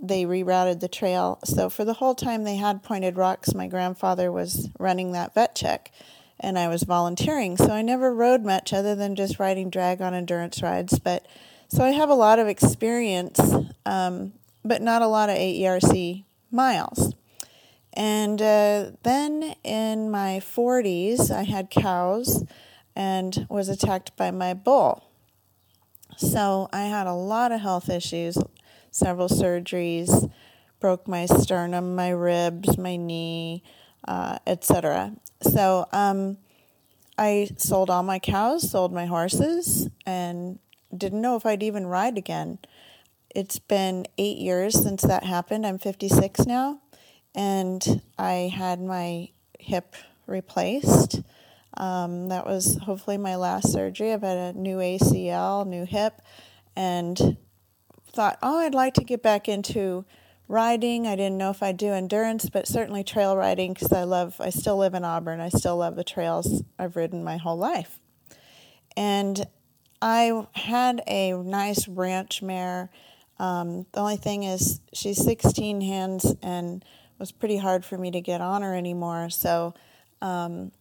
they 0.00 0.24
rerouted 0.24 0.80
the 0.80 0.88
trail. 0.88 1.38
So 1.44 1.68
for 1.68 1.84
the 1.84 1.94
whole 1.94 2.14
time 2.14 2.44
they 2.44 2.56
had 2.56 2.82
Pointed 2.82 3.16
Rocks, 3.16 3.54
my 3.54 3.66
grandfather 3.66 4.30
was 4.30 4.68
running 4.78 5.12
that 5.12 5.34
vet 5.34 5.54
check 5.54 5.90
and 6.40 6.58
I 6.58 6.68
was 6.68 6.82
volunteering. 6.84 7.56
So 7.56 7.70
I 7.70 7.82
never 7.82 8.14
rode 8.14 8.44
much 8.44 8.72
other 8.72 8.94
than 8.94 9.16
just 9.16 9.38
riding 9.38 9.70
drag 9.70 10.00
on 10.00 10.14
endurance 10.14 10.62
rides. 10.62 10.98
But 10.98 11.26
so 11.68 11.84
I 11.84 11.90
have 11.90 12.10
a 12.10 12.14
lot 12.14 12.38
of 12.38 12.48
experience, 12.48 13.40
um, 13.84 14.32
but 14.64 14.82
not 14.82 15.02
a 15.02 15.06
lot 15.06 15.30
of 15.30 15.36
AERC 15.36 16.24
miles. 16.50 17.14
And 17.92 18.40
uh, 18.40 18.92
then 19.02 19.54
in 19.64 20.10
my 20.10 20.40
40s, 20.40 21.30
I 21.30 21.42
had 21.42 21.70
cows 21.70 22.44
and 22.94 23.46
was 23.48 23.68
attacked 23.68 24.16
by 24.16 24.30
my 24.30 24.54
bull. 24.54 25.04
So 26.16 26.68
I 26.72 26.82
had 26.82 27.06
a 27.06 27.14
lot 27.14 27.52
of 27.52 27.60
health 27.60 27.88
issues, 27.88 28.38
several 28.90 29.28
surgeries, 29.28 30.30
broke 30.80 31.06
my 31.06 31.26
sternum, 31.26 31.94
my 31.94 32.10
ribs, 32.10 32.78
my 32.78 32.96
knee, 32.96 33.62
uh, 34.08 34.38
etc. 34.46 35.12
So 35.42 35.86
um, 35.92 36.38
I 37.18 37.50
sold 37.58 37.90
all 37.90 38.02
my 38.02 38.18
cows, 38.18 38.68
sold 38.68 38.92
my 38.92 39.04
horses, 39.06 39.88
and 40.06 40.58
didn't 40.96 41.20
know 41.20 41.36
if 41.36 41.44
I'd 41.44 41.62
even 41.62 41.86
ride 41.86 42.16
again. 42.18 42.58
it's 43.34 43.58
been 43.58 44.06
eight 44.16 44.38
years 44.38 44.82
since 44.82 45.02
that 45.02 45.22
happened. 45.22 45.66
I'm 45.66 45.78
56 45.78 46.46
now, 46.46 46.80
and 47.34 48.00
I 48.18 48.50
had 48.52 48.80
my 48.80 49.28
hip 49.60 49.94
replaced. 50.26 51.20
Um, 51.76 52.30
that 52.30 52.46
was 52.46 52.78
hopefully 52.78 53.18
my 53.18 53.36
last 53.36 53.70
surgery. 53.70 54.12
I've 54.14 54.22
had 54.22 54.56
a 54.56 54.58
new 54.58 54.78
ACL, 54.78 55.66
new 55.66 55.84
hip, 55.84 56.22
and 56.74 57.36
thought, 58.14 58.38
oh, 58.42 58.58
I'd 58.58 58.74
like 58.74 58.94
to 58.94 59.04
get 59.04 59.22
back 59.22 59.48
into 59.48 60.06
riding. 60.48 61.06
I 61.06 61.14
didn't 61.14 61.36
know 61.36 61.50
if 61.50 61.62
I'd 61.62 61.76
do 61.76 61.92
endurance, 61.92 62.48
but 62.48 62.66
certainly 62.66 63.04
trail 63.04 63.36
riding 63.36 63.74
because 63.74 63.92
I 63.92 64.04
love, 64.04 64.40
I 64.40 64.50
still 64.50 64.78
live 64.78 64.94
in 64.94 65.04
Auburn. 65.04 65.40
I 65.40 65.50
still 65.50 65.76
love 65.76 65.94
the 65.94 66.04
trails 66.04 66.62
I've 66.78 66.96
ridden 66.96 67.22
my 67.22 67.36
whole 67.36 67.58
life. 67.58 68.00
And 68.96 69.46
I 70.00 70.46
had 70.54 71.02
a 71.06 71.32
nice 71.32 71.86
ranch 71.86 72.42
mare. 72.42 72.90
Um, 73.38 73.86
the 73.92 74.00
only 74.00 74.16
thing 74.16 74.42
is, 74.42 74.80
she's 74.92 75.22
16 75.22 75.82
hands 75.82 76.34
and 76.42 76.84
was 77.18 77.30
pretty 77.30 77.58
hard 77.58 77.84
for 77.84 77.98
me 77.98 78.10
to 78.10 78.20
get 78.20 78.40
on 78.40 78.62
her 78.62 78.74
anymore. 78.74 79.28
So 79.30 79.74
um, 80.22 80.72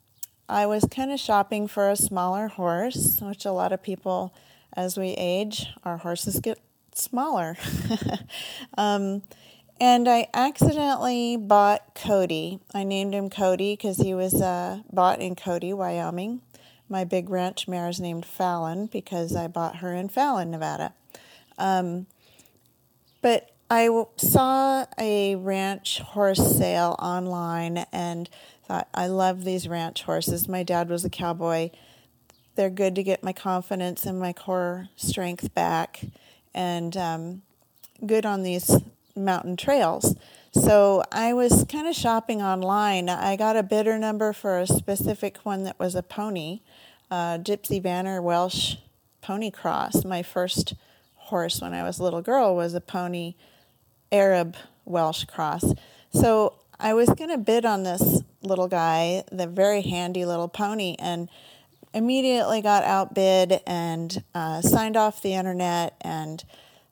I 0.47 0.65
was 0.65 0.85
kind 0.89 1.11
of 1.11 1.19
shopping 1.19 1.67
for 1.67 1.89
a 1.89 1.95
smaller 1.95 2.47
horse, 2.47 3.19
which 3.21 3.45
a 3.45 3.51
lot 3.51 3.73
of 3.73 3.83
people, 3.83 4.33
as 4.73 4.97
we 4.97 5.09
age, 5.09 5.67
our 5.83 5.97
horses 5.97 6.39
get 6.39 6.59
smaller. 6.95 7.57
um, 8.77 9.23
and 9.79 10.07
I 10.07 10.27
accidentally 10.33 11.37
bought 11.37 11.95
Cody. 11.95 12.59
I 12.73 12.83
named 12.83 13.13
him 13.13 13.29
Cody 13.29 13.73
because 13.73 13.97
he 13.97 14.13
was 14.13 14.41
uh, 14.41 14.81
bought 14.91 15.21
in 15.21 15.35
Cody, 15.35 15.73
Wyoming. 15.73 16.41
My 16.89 17.03
big 17.03 17.29
ranch 17.29 17.67
mare 17.67 17.89
is 17.89 17.99
named 17.99 18.25
Fallon 18.25 18.87
because 18.87 19.35
I 19.35 19.47
bought 19.47 19.77
her 19.77 19.93
in 19.93 20.09
Fallon, 20.09 20.51
Nevada. 20.51 20.93
Um, 21.57 22.07
but 23.21 23.51
I 23.69 23.89
saw 24.15 24.85
a 24.97 25.35
ranch 25.35 25.99
horse 25.99 26.57
sale 26.57 26.95
online 26.99 27.85
and 27.91 28.29
thought, 28.65 28.87
I 28.93 29.07
love 29.07 29.43
these 29.43 29.67
ranch 29.67 30.03
horses. 30.03 30.47
My 30.47 30.63
dad 30.63 30.89
was 30.89 31.03
a 31.03 31.09
cowboy. 31.09 31.71
They're 32.55 32.69
good 32.69 32.95
to 32.95 33.03
get 33.03 33.23
my 33.23 33.33
confidence 33.33 34.05
and 34.05 34.19
my 34.19 34.33
core 34.33 34.89
strength 34.95 35.53
back, 35.53 36.03
and 36.53 36.95
um, 36.97 37.41
good 38.05 38.25
on 38.25 38.43
these 38.43 38.81
mountain 39.17 39.57
trails. 39.57 40.15
So 40.53 41.03
I 41.11 41.33
was 41.33 41.65
kind 41.69 41.87
of 41.87 41.95
shopping 41.95 42.41
online. 42.41 43.09
I 43.09 43.35
got 43.35 43.57
a 43.57 43.63
bidder 43.63 43.97
number 43.97 44.33
for 44.33 44.59
a 44.59 44.67
specific 44.67 45.37
one 45.43 45.63
that 45.63 45.79
was 45.79 45.95
a 45.95 46.03
pony, 46.03 46.61
uh, 47.11 47.37
Gypsy 47.37 47.81
Vanner 47.81 48.21
Welsh 48.21 48.75
Pony 49.21 49.51
Cross. 49.51 50.05
My 50.05 50.23
first 50.23 50.73
horse 51.15 51.61
when 51.61 51.73
I 51.73 51.83
was 51.83 51.99
a 51.99 52.03
little 52.03 52.21
girl 52.21 52.55
was 52.55 52.73
a 52.73 52.81
pony 52.81 53.35
Arab 54.11 54.55
Welsh 54.85 55.25
cross. 55.25 55.73
So 56.13 56.55
I 56.79 56.93
was 56.93 57.09
going 57.09 57.29
to 57.29 57.37
bid 57.37 57.65
on 57.65 57.83
this 57.83 58.21
little 58.41 58.67
guy, 58.67 59.23
the 59.31 59.47
very 59.47 59.81
handy 59.81 60.25
little 60.25 60.47
pony, 60.47 60.95
and 60.99 61.29
immediately 61.93 62.61
got 62.61 62.83
outbid 62.83 63.61
and 63.67 64.23
uh, 64.33 64.61
signed 64.61 64.95
off 64.95 65.21
the 65.21 65.33
internet. 65.33 65.95
And 66.01 66.43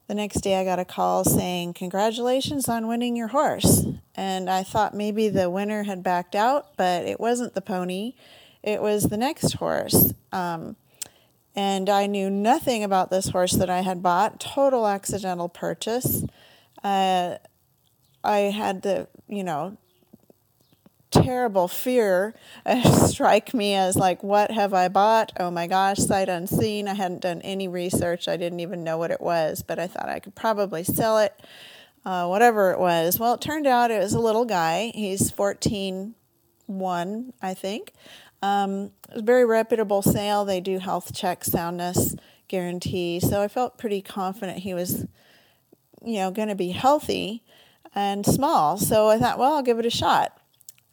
the 0.08 0.16
next 0.16 0.42
day 0.42 0.60
I 0.60 0.64
got 0.64 0.80
a 0.80 0.86
call 0.86 1.24
saying, 1.24 1.74
Congratulations 1.74 2.70
on 2.70 2.88
winning 2.88 3.16
your 3.16 3.30
horse. 3.30 3.86
And 4.16 4.50
I 4.50 4.64
thought 4.64 4.94
maybe 4.94 5.30
the 5.30 5.50
winner 5.50 5.84
had 5.84 6.04
backed 6.04 6.36
out, 6.36 6.78
but 6.78 7.06
it 7.06 7.20
wasn't 7.20 7.54
the 7.54 7.62
pony, 7.62 8.14
it 8.64 8.82
was 8.82 9.06
the 9.06 9.18
next 9.18 9.54
horse. 9.54 10.14
Um, 10.32 10.76
and 11.56 11.90
I 11.90 12.06
knew 12.06 12.30
nothing 12.30 12.84
about 12.84 13.10
this 13.10 13.30
horse 13.30 13.54
that 13.54 13.70
I 13.70 13.82
had 13.82 14.04
bought, 14.04 14.40
total 14.40 14.88
accidental 14.88 15.48
purchase. 15.48 16.24
Uh, 16.84 17.38
I 18.24 18.38
had 18.38 18.82
the, 18.82 19.08
you 19.28 19.44
know, 19.44 19.78
terrible 21.24 21.68
fear 21.68 22.34
strike 23.08 23.54
me 23.54 23.76
as 23.76 23.96
like, 23.96 24.24
what 24.24 24.52
have 24.52 24.74
I 24.74 24.88
bought? 24.88 25.32
Oh 25.40 25.52
my 25.52 25.68
gosh, 25.68 25.98
sight 25.98 26.30
unseen. 26.30 26.88
I 26.88 26.94
hadn't 26.94 27.22
done 27.22 27.42
any 27.42 27.68
research. 27.68 28.28
I 28.28 28.38
didn't 28.38 28.60
even 28.60 28.84
know 28.84 28.98
what 28.98 29.12
it 29.12 29.22
was, 29.22 29.64
but 29.64 29.80
I 29.80 29.88
thought 29.88 30.10
I 30.10 30.20
could 30.20 30.36
probably 30.36 30.84
sell 30.84 31.18
it, 31.20 31.40
uh, 32.06 32.28
whatever 32.28 32.72
it 32.72 32.80
was. 32.80 33.20
Well, 33.20 33.34
it 33.36 33.42
turned 33.42 33.68
out 33.68 33.92
it 33.92 34.00
was 34.00 34.14
a 34.14 34.20
little 34.20 34.46
guy. 34.46 34.92
He's 34.94 35.32
14, 35.32 36.16
1, 36.68 37.34
I 37.42 37.54
think. 37.54 37.94
Um, 38.42 38.92
it 39.10 39.14
was 39.14 39.22
a 39.22 39.26
very 39.26 39.46
reputable 39.46 40.02
sale. 40.02 40.46
They 40.46 40.62
do 40.62 40.80
health 40.80 41.14
check, 41.14 41.44
soundness 41.44 42.16
guarantee. 42.48 43.20
So 43.20 43.42
I 43.42 43.48
felt 43.48 43.78
pretty 43.78 44.02
confident 44.02 44.60
he 44.60 44.74
was, 44.74 45.06
you 46.04 46.18
know, 46.18 46.32
going 46.32 46.50
to 46.50 46.56
be 46.56 46.70
healthy 46.72 47.44
and 47.94 48.26
small. 48.26 48.78
So 48.78 49.10
I 49.10 49.18
thought, 49.18 49.40
well, 49.40 49.54
I'll 49.54 49.64
give 49.64 49.80
it 49.80 49.86
a 49.86 49.90
shot. 49.90 50.38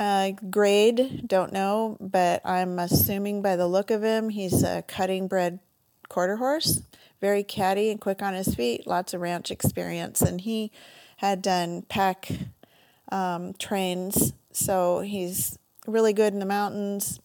Uh, 0.02 0.32
grade, 0.50 1.28
don't 1.28 1.52
know, 1.52 1.96
but 2.00 2.44
I'm 2.44 2.80
assuming 2.80 3.40
by 3.40 3.54
the 3.54 3.68
look 3.68 3.92
of 3.92 4.02
him, 4.02 4.30
he's 4.30 4.64
a 4.64 4.82
cutting 4.82 5.28
bred 5.28 5.60
quarter 6.08 6.38
horse, 6.38 6.82
very 7.20 7.44
catty 7.44 7.88
and 7.88 8.00
quick 8.00 8.20
on 8.20 8.34
his 8.34 8.52
feet, 8.52 8.84
lots 8.84 9.14
of 9.14 9.20
ranch 9.20 9.52
experience. 9.52 10.20
And 10.20 10.40
he 10.40 10.72
had 11.18 11.40
done 11.40 11.82
pack 11.82 12.32
um, 13.12 13.54
trains, 13.60 14.32
so 14.50 14.98
he's 15.02 15.56
really 15.86 16.12
good 16.12 16.32
in 16.32 16.40
the 16.40 16.46
mountains, 16.46 17.20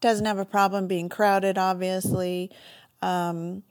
doesn't 0.00 0.26
have 0.26 0.38
a 0.38 0.44
problem 0.44 0.86
being 0.86 1.08
crowded, 1.08 1.58
obviously, 1.58 2.52
um, 3.00 3.64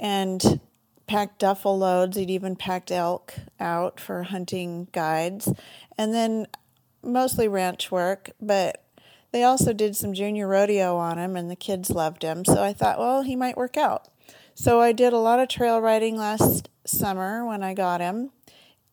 and 0.00 0.58
packed 1.06 1.38
duffel 1.38 1.78
loads. 1.78 2.16
He'd 2.16 2.30
even 2.30 2.56
packed 2.56 2.90
elk 2.90 3.32
out 3.60 4.00
for 4.00 4.24
hunting 4.24 4.88
guides, 4.90 5.52
and 5.96 6.12
then 6.12 6.48
mostly 7.04 7.48
ranch 7.48 7.90
work, 7.90 8.30
but 8.40 8.84
they 9.32 9.42
also 9.42 9.72
did 9.72 9.96
some 9.96 10.14
junior 10.14 10.46
rodeo 10.46 10.96
on 10.96 11.18
him, 11.18 11.36
and 11.36 11.50
the 11.50 11.56
kids 11.56 11.90
loved 11.90 12.22
him. 12.22 12.44
So 12.44 12.62
I 12.62 12.72
thought, 12.72 12.98
well, 12.98 13.22
he 13.22 13.36
might 13.36 13.56
work 13.56 13.76
out. 13.76 14.08
So 14.54 14.80
I 14.80 14.92
did 14.92 15.12
a 15.12 15.18
lot 15.18 15.40
of 15.40 15.48
trail 15.48 15.80
riding 15.80 16.16
last 16.16 16.68
summer 16.84 17.44
when 17.44 17.62
I 17.62 17.74
got 17.74 18.00
him, 18.00 18.30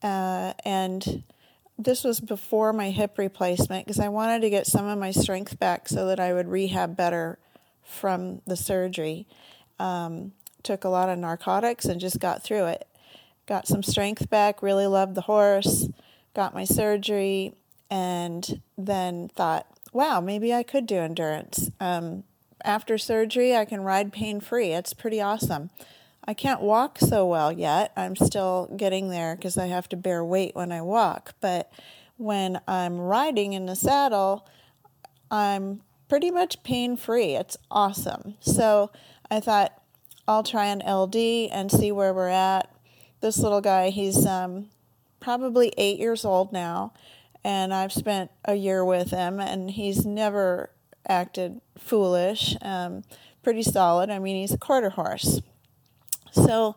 uh, 0.01 0.53
and 0.65 1.23
this 1.77 2.03
was 2.03 2.19
before 2.19 2.73
my 2.73 2.89
hip 2.89 3.17
replacement 3.17 3.85
because 3.85 3.99
I 3.99 4.09
wanted 4.09 4.41
to 4.41 4.49
get 4.49 4.67
some 4.67 4.87
of 4.87 4.97
my 4.97 5.11
strength 5.11 5.59
back 5.59 5.87
so 5.87 6.07
that 6.07 6.19
I 6.19 6.33
would 6.33 6.47
rehab 6.47 6.95
better 6.95 7.39
from 7.83 8.41
the 8.45 8.55
surgery. 8.55 9.27
Um, 9.79 10.33
took 10.63 10.83
a 10.83 10.89
lot 10.89 11.09
of 11.09 11.17
narcotics 11.17 11.85
and 11.85 11.99
just 11.99 12.19
got 12.19 12.43
through 12.43 12.65
it. 12.65 12.87
Got 13.47 13.67
some 13.67 13.83
strength 13.83 14.29
back, 14.29 14.61
really 14.61 14.87
loved 14.87 15.15
the 15.15 15.21
horse, 15.21 15.87
got 16.35 16.53
my 16.53 16.63
surgery, 16.63 17.53
and 17.91 18.61
then 18.77 19.29
thought, 19.35 19.67
wow, 19.91 20.21
maybe 20.21 20.53
I 20.53 20.63
could 20.63 20.87
do 20.87 20.95
endurance. 20.95 21.69
Um, 21.81 22.23
after 22.63 22.97
surgery, 22.97 23.55
I 23.55 23.65
can 23.65 23.81
ride 23.81 24.13
pain 24.13 24.39
free. 24.39 24.71
It's 24.71 24.93
pretty 24.93 25.19
awesome. 25.19 25.69
I 26.23 26.33
can't 26.33 26.61
walk 26.61 26.99
so 26.99 27.25
well 27.25 27.51
yet. 27.51 27.91
I'm 27.97 28.15
still 28.15 28.71
getting 28.77 29.09
there 29.09 29.35
because 29.35 29.57
I 29.57 29.65
have 29.67 29.89
to 29.89 29.97
bear 29.97 30.23
weight 30.23 30.55
when 30.55 30.71
I 30.71 30.81
walk. 30.81 31.33
But 31.41 31.71
when 32.17 32.61
I'm 32.67 32.99
riding 32.99 33.53
in 33.53 33.65
the 33.65 33.75
saddle, 33.75 34.47
I'm 35.29 35.81
pretty 36.07 36.31
much 36.31 36.63
pain 36.63 36.95
free. 36.95 37.35
It's 37.35 37.57
awesome. 37.69 38.35
So 38.39 38.91
I 39.29 39.39
thought 39.39 39.73
I'll 40.27 40.43
try 40.43 40.67
an 40.67 40.79
LD 40.79 41.15
and 41.51 41.71
see 41.71 41.91
where 41.91 42.13
we're 42.13 42.29
at. 42.29 42.73
This 43.19 43.39
little 43.39 43.61
guy, 43.61 43.89
he's 43.89 44.25
um, 44.25 44.69
probably 45.19 45.73
eight 45.77 45.99
years 45.99 46.23
old 46.23 46.53
now, 46.53 46.93
and 47.43 47.73
I've 47.73 47.93
spent 47.93 48.31
a 48.45 48.55
year 48.55 48.83
with 48.83 49.11
him, 49.11 49.39
and 49.39 49.71
he's 49.71 50.05
never 50.05 50.69
acted 51.07 51.61
foolish. 51.77 52.55
Um, 52.61 53.03
pretty 53.43 53.63
solid. 53.63 54.09
I 54.09 54.19
mean, 54.19 54.35
he's 54.35 54.53
a 54.53 54.57
quarter 54.57 54.91
horse. 54.91 55.41
So 56.31 56.75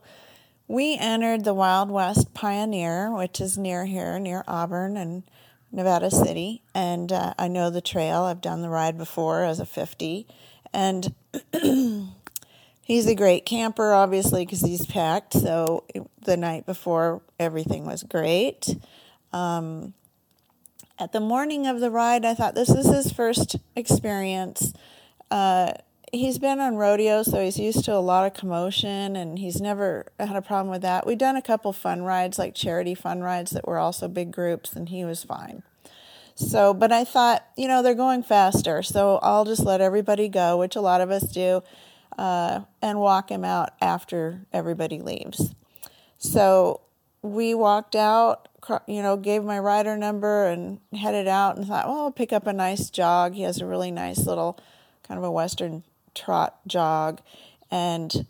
we 0.67 0.97
entered 0.97 1.45
the 1.45 1.55
Wild 1.55 1.91
West 1.91 2.33
Pioneer, 2.35 3.15
which 3.15 3.41
is 3.41 3.59
near 3.59 3.85
here, 3.85 4.19
near 4.19 4.45
Auburn 4.49 4.97
and 4.97 5.23
Nevada 5.71 6.11
City. 6.11 6.63
And 6.75 7.13
uh, 7.13 7.35
I 7.39 7.49
know 7.49 7.71
the 7.71 7.81
trail. 7.81 8.23
I've 8.23 8.41
done 8.41 8.63
the 8.63 8.69
ride 8.69 8.97
before 8.97 9.45
as 9.45 9.61
a 9.61 9.67
50. 9.67 10.27
And 10.73 11.15
he's 12.83 13.07
a 13.07 13.15
great 13.15 13.45
camper, 13.45 13.93
obviously, 13.93 14.45
because 14.45 14.63
he's 14.63 14.87
packed. 14.87 15.35
So 15.35 15.85
the 16.23 16.37
night 16.37 16.65
before, 16.67 17.23
everything 17.39 17.85
was 17.85 18.03
great. 18.03 18.75
Um, 19.33 19.95
at 20.99 21.13
the 21.13 21.21
morning 21.21 21.67
of 21.67 21.81
the 21.81 21.91
ride, 21.91 22.25
I 22.25 22.35
thought 22.35 22.55
this 22.55 22.71
is 22.71 22.87
his 22.87 23.13
first 23.13 23.57
experience. 23.75 24.73
Uh, 25.31 25.73
he's 26.13 26.39
been 26.39 26.61
on 26.61 26.77
rodeo, 26.77 27.23
so 27.23 27.43
he's 27.43 27.59
used 27.59 27.85
to 27.87 27.95
a 27.95 27.99
lot 27.99 28.27
of 28.27 28.35
commotion, 28.35 29.17
and 29.17 29.39
he's 29.39 29.61
never 29.61 30.07
had 30.19 30.37
a 30.37 30.43
problem 30.43 30.71
with 30.71 30.83
that. 30.83 31.07
We've 31.07 31.19
done 31.19 31.37
a 31.37 31.43
couple 31.43 31.73
fun 31.73 32.03
rides, 32.03 32.39
like 32.39 32.55
charity 32.55 32.95
fun 32.95 33.21
rides, 33.21 33.51
that 33.53 33.67
were 33.67 33.79
also 33.79 34.09
big 34.09 34.31
groups, 34.31 34.75
and 34.75 34.89
he 34.89 35.05
was 35.05 35.25
fine. 35.25 35.63
So, 36.37 36.75
but 36.75 36.93
I 36.93 37.05
thought, 37.05 37.45
you 37.57 37.69
know, 37.69 37.83
they're 37.83 37.95
going 37.95 38.23
faster, 38.23 38.83
so 38.83 39.19
I'll 39.23 39.45
just 39.45 39.65
let 39.65 39.81
everybody 39.81 40.29
go, 40.29 40.59
which 40.59 40.77
a 40.77 40.81
lot 40.81 41.01
of 41.01 41.11
us 41.11 41.25
do, 41.25 41.63
uh, 42.19 42.61
and 42.83 43.01
walk 43.01 43.31
him 43.31 43.45
out 43.45 43.71
after 43.81 44.47
everybody 44.53 45.01
leaves. 45.01 45.55
So 46.19 46.81
we 47.23 47.55
walked 47.55 47.97
out, 47.97 48.49
you 48.87 49.03
know, 49.03 49.17
gave 49.17 49.45
my 49.45 49.59
rider 49.59 49.97
number 49.97 50.47
and 50.47 50.81
headed 50.93 51.29
out 51.29 51.57
and 51.57 51.67
thought, 51.67 51.87
well, 51.87 52.05
I'll 52.05 52.11
pick 52.11 52.33
up 52.33 52.47
a 52.47 52.53
nice 52.53 52.91
jog. 52.91 53.35
He 53.35 53.43
has 53.43 53.61
a 53.61 53.67
really 53.67 53.91
nice 53.91 54.27
little 54.27 54.59
kind 55.07 55.19
of 55.19 55.25
a 55.25 55.31
Western 55.31 55.85
trot 56.15 56.59
jog. 56.67 57.21
And 57.71 58.27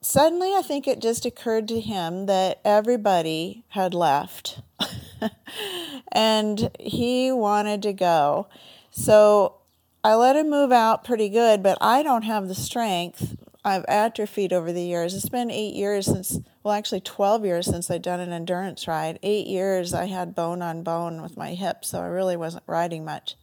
suddenly 0.00 0.54
I 0.54 0.62
think 0.62 0.86
it 0.86 1.00
just 1.00 1.26
occurred 1.26 1.68
to 1.68 1.80
him 1.80 2.26
that 2.26 2.60
everybody 2.64 3.64
had 3.68 3.94
left 3.94 4.60
and 6.12 6.70
he 6.78 7.30
wanted 7.32 7.82
to 7.82 7.92
go. 7.92 8.48
So 8.90 9.56
I 10.02 10.14
let 10.14 10.36
him 10.36 10.50
move 10.50 10.72
out 10.72 11.04
pretty 11.04 11.28
good, 11.28 11.62
but 11.62 11.78
I 11.80 12.02
don't 12.02 12.22
have 12.22 12.48
the 12.48 12.54
strength. 12.54 13.36
I've 13.64 13.84
atrophied 13.88 14.52
over 14.52 14.72
the 14.72 14.82
years. 14.82 15.14
It's 15.14 15.28
been 15.28 15.50
eight 15.50 15.74
years 15.74 16.06
since, 16.06 16.38
well, 16.62 16.74
actually 16.74 17.00
12 17.00 17.44
years 17.44 17.66
since 17.66 17.90
I'd 17.90 18.02
done 18.02 18.20
an 18.20 18.32
endurance 18.32 18.88
ride. 18.88 19.18
Eight 19.22 19.46
years 19.46 19.92
I 19.92 20.06
had 20.06 20.34
bone 20.34 20.62
on 20.62 20.82
bone 20.82 21.20
with 21.20 21.36
my 21.36 21.50
hip, 21.50 21.84
so 21.84 22.00
I 22.00 22.06
really 22.06 22.36
wasn't 22.36 22.64
riding 22.66 23.04
much 23.04 23.36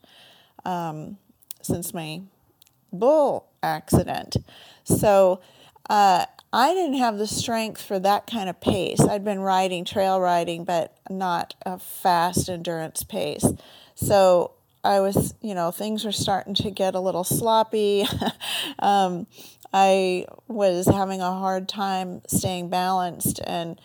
um, 0.66 1.18
since 1.62 1.94
my 1.94 2.22
bull 2.92 3.48
accident. 3.62 4.38
So 4.84 5.40
uh, 5.90 6.26
I 6.52 6.74
didn't 6.74 6.98
have 6.98 7.18
the 7.18 7.28
strength 7.28 7.82
for 7.82 8.00
that 8.00 8.26
kind 8.26 8.50
of 8.50 8.60
pace. 8.60 9.00
I'd 9.02 9.24
been 9.24 9.42
riding, 9.42 9.86
trail 9.86 10.20
riding, 10.20 10.64
but 10.64 10.98
not 11.10 11.54
a 11.64 11.78
fast 11.78 12.50
endurance 12.50 13.04
pace. 13.04 13.46
So 13.94 14.54
I 14.88 15.02
was, 15.02 15.34
you 15.42 15.54
know, 15.54 15.72
things 15.72 16.06
were 16.06 16.14
starting 16.14 16.54
to 16.56 16.72
get 16.72 16.96
a 16.96 17.00
little 17.02 17.26
sloppy. 17.26 18.06
um, 18.80 19.28
I 19.74 20.26
was 20.48 20.88
having 20.88 21.20
a 21.20 21.32
hard 21.32 21.68
time 21.68 22.22
staying 22.28 22.70
balanced, 22.70 23.42
and 23.46 23.80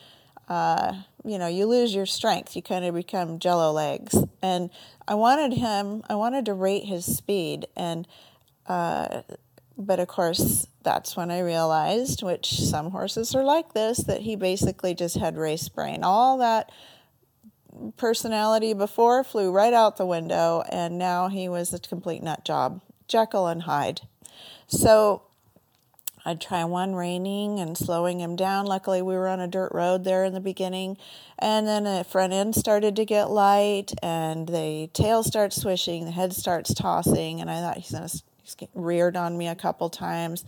uh, 0.49 0.95
you 1.25 1.39
know, 1.39 1.49
you 1.49 1.67
lose 1.67 1.93
your 1.93 2.07
strength. 2.07 2.55
You 2.55 2.63
kind 2.63 2.85
of 2.85 2.95
become 2.95 3.41
jello 3.41 3.73
legs. 3.73 4.15
And 4.41 4.71
I 5.09 5.15
wanted 5.15 5.55
him. 5.55 6.05
I 6.09 6.15
wanted 6.15 6.47
to 6.47 6.55
rate 6.55 6.85
his 6.85 7.05
speed, 7.05 7.67
and 7.77 8.07
uh, 8.69 9.23
but 9.77 9.99
of 9.99 10.07
course, 10.07 10.69
that's 10.85 11.17
when 11.17 11.33
I 11.33 11.41
realized, 11.41 12.23
which 12.23 12.61
some 12.61 12.93
horses 12.93 13.35
are 13.35 13.45
like 13.45 13.75
this, 13.75 13.99
that 13.99 14.21
he 14.21 14.37
basically 14.37 14.95
just 14.95 15.17
had 15.17 15.37
race 15.37 15.69
brain. 15.69 16.05
All 16.05 16.39
that 16.39 16.71
personality 17.97 18.75
before 18.75 19.25
flew 19.25 19.51
right 19.51 19.73
out 19.73 19.97
the 19.97 20.07
window, 20.07 20.63
and 20.71 20.99
now 20.99 21.29
he 21.29 21.49
was 21.49 21.73
a 21.73 21.79
complete 21.79 22.23
nut 22.23 22.45
job. 22.45 22.81
Jekyll 23.09 23.47
and 23.47 23.63
Hyde. 23.63 24.03
So 24.67 25.23
I'd 26.25 26.41
try 26.41 26.65
one 26.65 26.95
reining 26.95 27.59
and 27.59 27.77
slowing 27.77 28.21
him 28.21 28.37
down. 28.37 28.67
Luckily, 28.67 29.03
we 29.03 29.15
were 29.15 29.29
on 29.29 29.41
a 29.41 29.49
dirt 29.49 29.73
road 29.73 30.05
there 30.05 30.25
in 30.25 30.33
the 30.33 30.41
beginning. 30.41 30.97
And 31.39 31.67
then 31.67 31.85
the 31.85 32.05
front 32.09 32.33
end 32.33 32.55
started 32.55 32.95
to 32.97 33.05
get 33.05 33.31
light, 33.31 33.93
and 34.03 34.47
the 34.47 34.89
tail 34.93 35.23
starts 35.23 35.61
swishing, 35.61 36.05
the 36.05 36.13
head 36.13 36.33
starts 36.33 36.73
tossing, 36.75 37.41
and 37.41 37.51
I 37.51 37.61
thought 37.61 37.79
he's 37.79 37.91
going 37.91 38.09
to 38.09 38.69
reared 38.75 39.17
on 39.17 39.37
me 39.37 39.49
a 39.49 39.55
couple 39.55 39.91
times. 39.91 40.45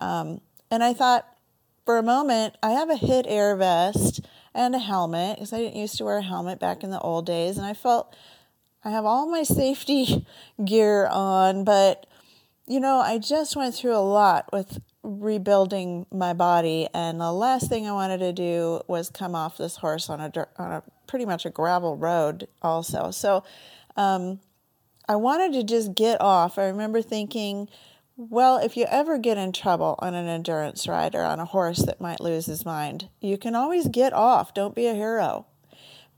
Um, 0.00 0.40
and 0.70 0.82
I 0.82 0.94
thought, 0.94 1.26
for 1.90 1.98
a 1.98 2.04
moment, 2.04 2.56
I 2.62 2.70
have 2.70 2.88
a 2.88 2.94
HIT 2.94 3.26
air 3.28 3.56
vest 3.56 4.20
and 4.54 4.76
a 4.76 4.78
helmet 4.78 5.38
because 5.38 5.52
I 5.52 5.58
didn't 5.58 5.74
used 5.74 5.98
to 5.98 6.04
wear 6.04 6.18
a 6.18 6.22
helmet 6.22 6.60
back 6.60 6.84
in 6.84 6.90
the 6.90 7.00
old 7.00 7.26
days. 7.26 7.58
And 7.58 7.66
I 7.66 7.74
felt 7.74 8.14
I 8.84 8.90
have 8.90 9.04
all 9.04 9.28
my 9.28 9.42
safety 9.42 10.24
gear 10.64 11.08
on, 11.08 11.64
but 11.64 12.06
you 12.68 12.78
know, 12.78 12.98
I 13.00 13.18
just 13.18 13.56
went 13.56 13.74
through 13.74 13.96
a 13.96 14.06
lot 14.06 14.48
with 14.52 14.78
rebuilding 15.02 16.06
my 16.12 16.32
body, 16.32 16.86
and 16.94 17.20
the 17.20 17.32
last 17.32 17.68
thing 17.68 17.88
I 17.88 17.92
wanted 17.92 18.18
to 18.18 18.32
do 18.32 18.82
was 18.86 19.10
come 19.10 19.34
off 19.34 19.58
this 19.58 19.74
horse 19.74 20.08
on 20.08 20.20
a 20.20 20.30
on 20.58 20.70
a 20.70 20.82
pretty 21.08 21.24
much 21.26 21.44
a 21.44 21.50
gravel 21.50 21.96
road, 21.96 22.46
also. 22.62 23.10
So, 23.10 23.42
um, 23.96 24.38
I 25.08 25.16
wanted 25.16 25.54
to 25.54 25.64
just 25.64 25.96
get 25.96 26.20
off. 26.20 26.56
I 26.56 26.66
remember 26.68 27.02
thinking, 27.02 27.68
well, 28.28 28.58
if 28.58 28.76
you 28.76 28.84
ever 28.90 29.16
get 29.16 29.38
in 29.38 29.50
trouble 29.52 29.94
on 30.00 30.14
an 30.14 30.28
endurance 30.28 30.86
ride 30.86 31.14
or 31.14 31.22
on 31.22 31.40
a 31.40 31.46
horse 31.46 31.78
that 31.78 32.02
might 32.02 32.20
lose 32.20 32.44
his 32.44 32.66
mind, 32.66 33.08
you 33.20 33.38
can 33.38 33.54
always 33.54 33.88
get 33.88 34.12
off. 34.12 34.52
Don't 34.52 34.74
be 34.74 34.86
a 34.86 34.94
hero. 34.94 35.46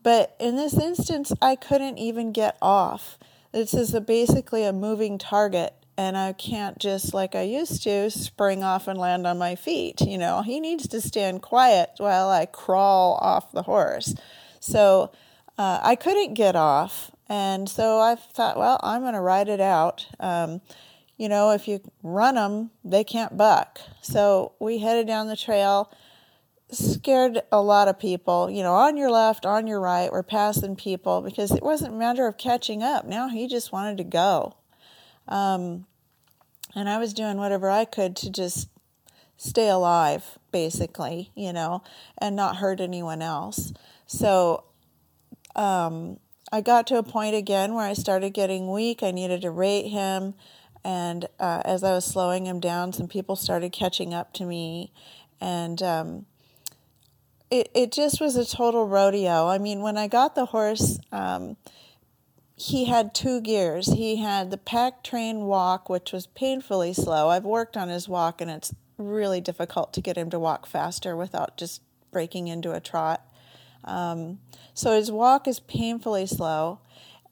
But 0.03 0.35
in 0.41 0.57
this 0.57 0.77
instance, 0.77 1.33
I 1.41 1.55
couldn't 1.55 1.99
even 1.99 2.33
get 2.33 2.57
off. 2.61 3.19
This 3.53 3.73
is 3.73 3.95
a, 3.95 4.01
basically 4.01 4.65
a 4.65 4.73
moving 4.73 5.17
target, 5.17 5.75
and 5.97 6.19
I 6.19 6.33
can't 6.33 6.77
just, 6.79 7.15
like 7.15 7.37
I 7.37 7.43
used 7.43 7.85
to, 7.85 8.11
spring 8.11 8.65
off 8.65 8.88
and 8.88 8.99
land 8.99 9.25
on 9.25 9.38
my 9.38 9.55
feet. 9.55 10.01
You 10.01 10.19
know, 10.19 10.43
he 10.43 10.59
needs 10.59 10.88
to 10.88 11.01
stand 11.01 11.41
quiet 11.43 11.91
while 11.99 12.31
I 12.31 12.47
crawl 12.47 13.17
off 13.23 13.53
the 13.53 13.62
horse. 13.62 14.17
So 14.59 15.12
uh, 15.57 15.79
I 15.83 15.95
couldn't 15.95 16.35
get 16.35 16.57
off, 16.57 17.12
and 17.29 17.69
so 17.69 18.01
I 18.01 18.17
thought, 18.17 18.59
well, 18.59 18.81
I'm 18.83 19.03
going 19.03 19.15
to 19.15 19.21
ride 19.21 19.49
it 19.49 19.61
out. 19.61 20.07
Um, 20.19 20.62
you 21.16 21.29
know, 21.29 21.51
if 21.51 21.68
you 21.68 21.81
run 22.03 22.35
them, 22.35 22.70
they 22.85 23.05
can't 23.05 23.37
buck. 23.37 23.81
So 24.01 24.53
we 24.59 24.79
headed 24.79 25.07
down 25.07 25.29
the 25.29 25.37
trail, 25.37 25.92
scared 26.70 27.42
a 27.53 27.61
lot 27.61 27.88
of 27.88 27.98
people, 27.98 28.51
you 28.51 28.62
know, 28.62 28.75
on 28.75 28.96
your 28.96 29.11
left, 29.11 29.46
on 29.46 29.66
your 29.66 29.81
right, 29.81 30.11
we're 30.11 30.22
passing 30.22 30.75
people 30.75 31.20
because 31.20 31.53
it 31.53 31.62
wasn't 31.62 31.94
a 31.94 31.98
matter 31.98 32.27
of 32.27 32.38
catching 32.38 32.83
up. 32.83 33.05
Now 33.05 33.29
he 33.29 33.46
just 33.46 33.72
wanted 33.72 33.98
to 33.98 34.05
go. 34.05 34.57
Um, 35.29 35.87
and 36.75 36.88
I 36.88 36.98
was 36.98 37.12
doing 37.12 37.37
whatever 37.37 37.70
I 37.70 37.85
could 37.85 38.16
to 38.16 38.31
just 38.31 38.68
stay 39.37 39.68
alive, 39.68 40.38
basically, 40.51 41.31
you 41.35 41.53
know, 41.53 41.83
and 42.18 42.35
not 42.35 42.57
hurt 42.57 42.81
anyone 42.81 43.22
else. 43.22 43.72
So 44.07 44.64
um, 45.55 46.18
I 46.51 46.61
got 46.61 46.87
to 46.88 46.98
a 46.98 47.03
point 47.03 47.35
again 47.35 47.75
where 47.75 47.87
I 47.87 47.92
started 47.92 48.31
getting 48.31 48.70
weak. 48.70 49.03
I 49.03 49.11
needed 49.11 49.42
to 49.42 49.51
rate 49.51 49.88
him. 49.88 50.35
And 50.85 51.27
uh, 51.38 51.62
as 51.64 51.85
I 51.85 51.92
was 51.92 52.05
slowing 52.05 52.47
him 52.47 52.61
down, 52.61 52.92
some 52.92 53.09
people 53.09 53.37
started 53.37 53.73
catching 53.73 54.12
up 54.12 54.33
to 54.35 54.45
me. 54.45 54.92
And 55.40 55.83
um, 55.83 56.27
it, 57.51 57.71
it 57.75 57.92
just 57.92 58.21
was 58.21 58.37
a 58.37 58.45
total 58.45 58.87
rodeo. 58.87 59.47
I 59.49 59.59
mean, 59.59 59.81
when 59.81 59.97
I 59.97 60.09
got 60.09 60.35
the 60.35 60.47
horse, 60.47 60.99
um, 61.12 61.57
he 62.57 62.85
had 62.85 63.14
two 63.14 63.40
gears. 63.40 63.87
He 63.87 64.16
had 64.16 64.51
the 64.51 64.59
pack 64.59 65.03
train 65.03 65.40
walk, 65.42 65.88
which 65.88 66.12
was 66.12 66.27
painfully 66.29 66.92
slow. 66.92 67.29
I've 67.29 67.45
worked 67.45 67.77
on 67.77 67.88
his 67.88 68.09
walk, 68.09 68.40
and 68.40 68.51
it's 68.51 68.75
really 68.99 69.40
difficult 69.40 69.92
to 69.95 70.01
get 70.01 70.16
him 70.16 70.31
to 70.31 70.38
walk 70.38 70.66
faster 70.66 71.16
without 71.16 71.57
just 71.57 71.83
breaking 72.11 72.49
into 72.49 72.73
a 72.73 72.81
trot. 72.81 73.27
Um, 73.85 74.38
so 74.75 74.97
his 74.97 75.11
walk 75.11 75.49
is 75.49 75.61
painfully 75.61 76.27
slow, 76.27 76.79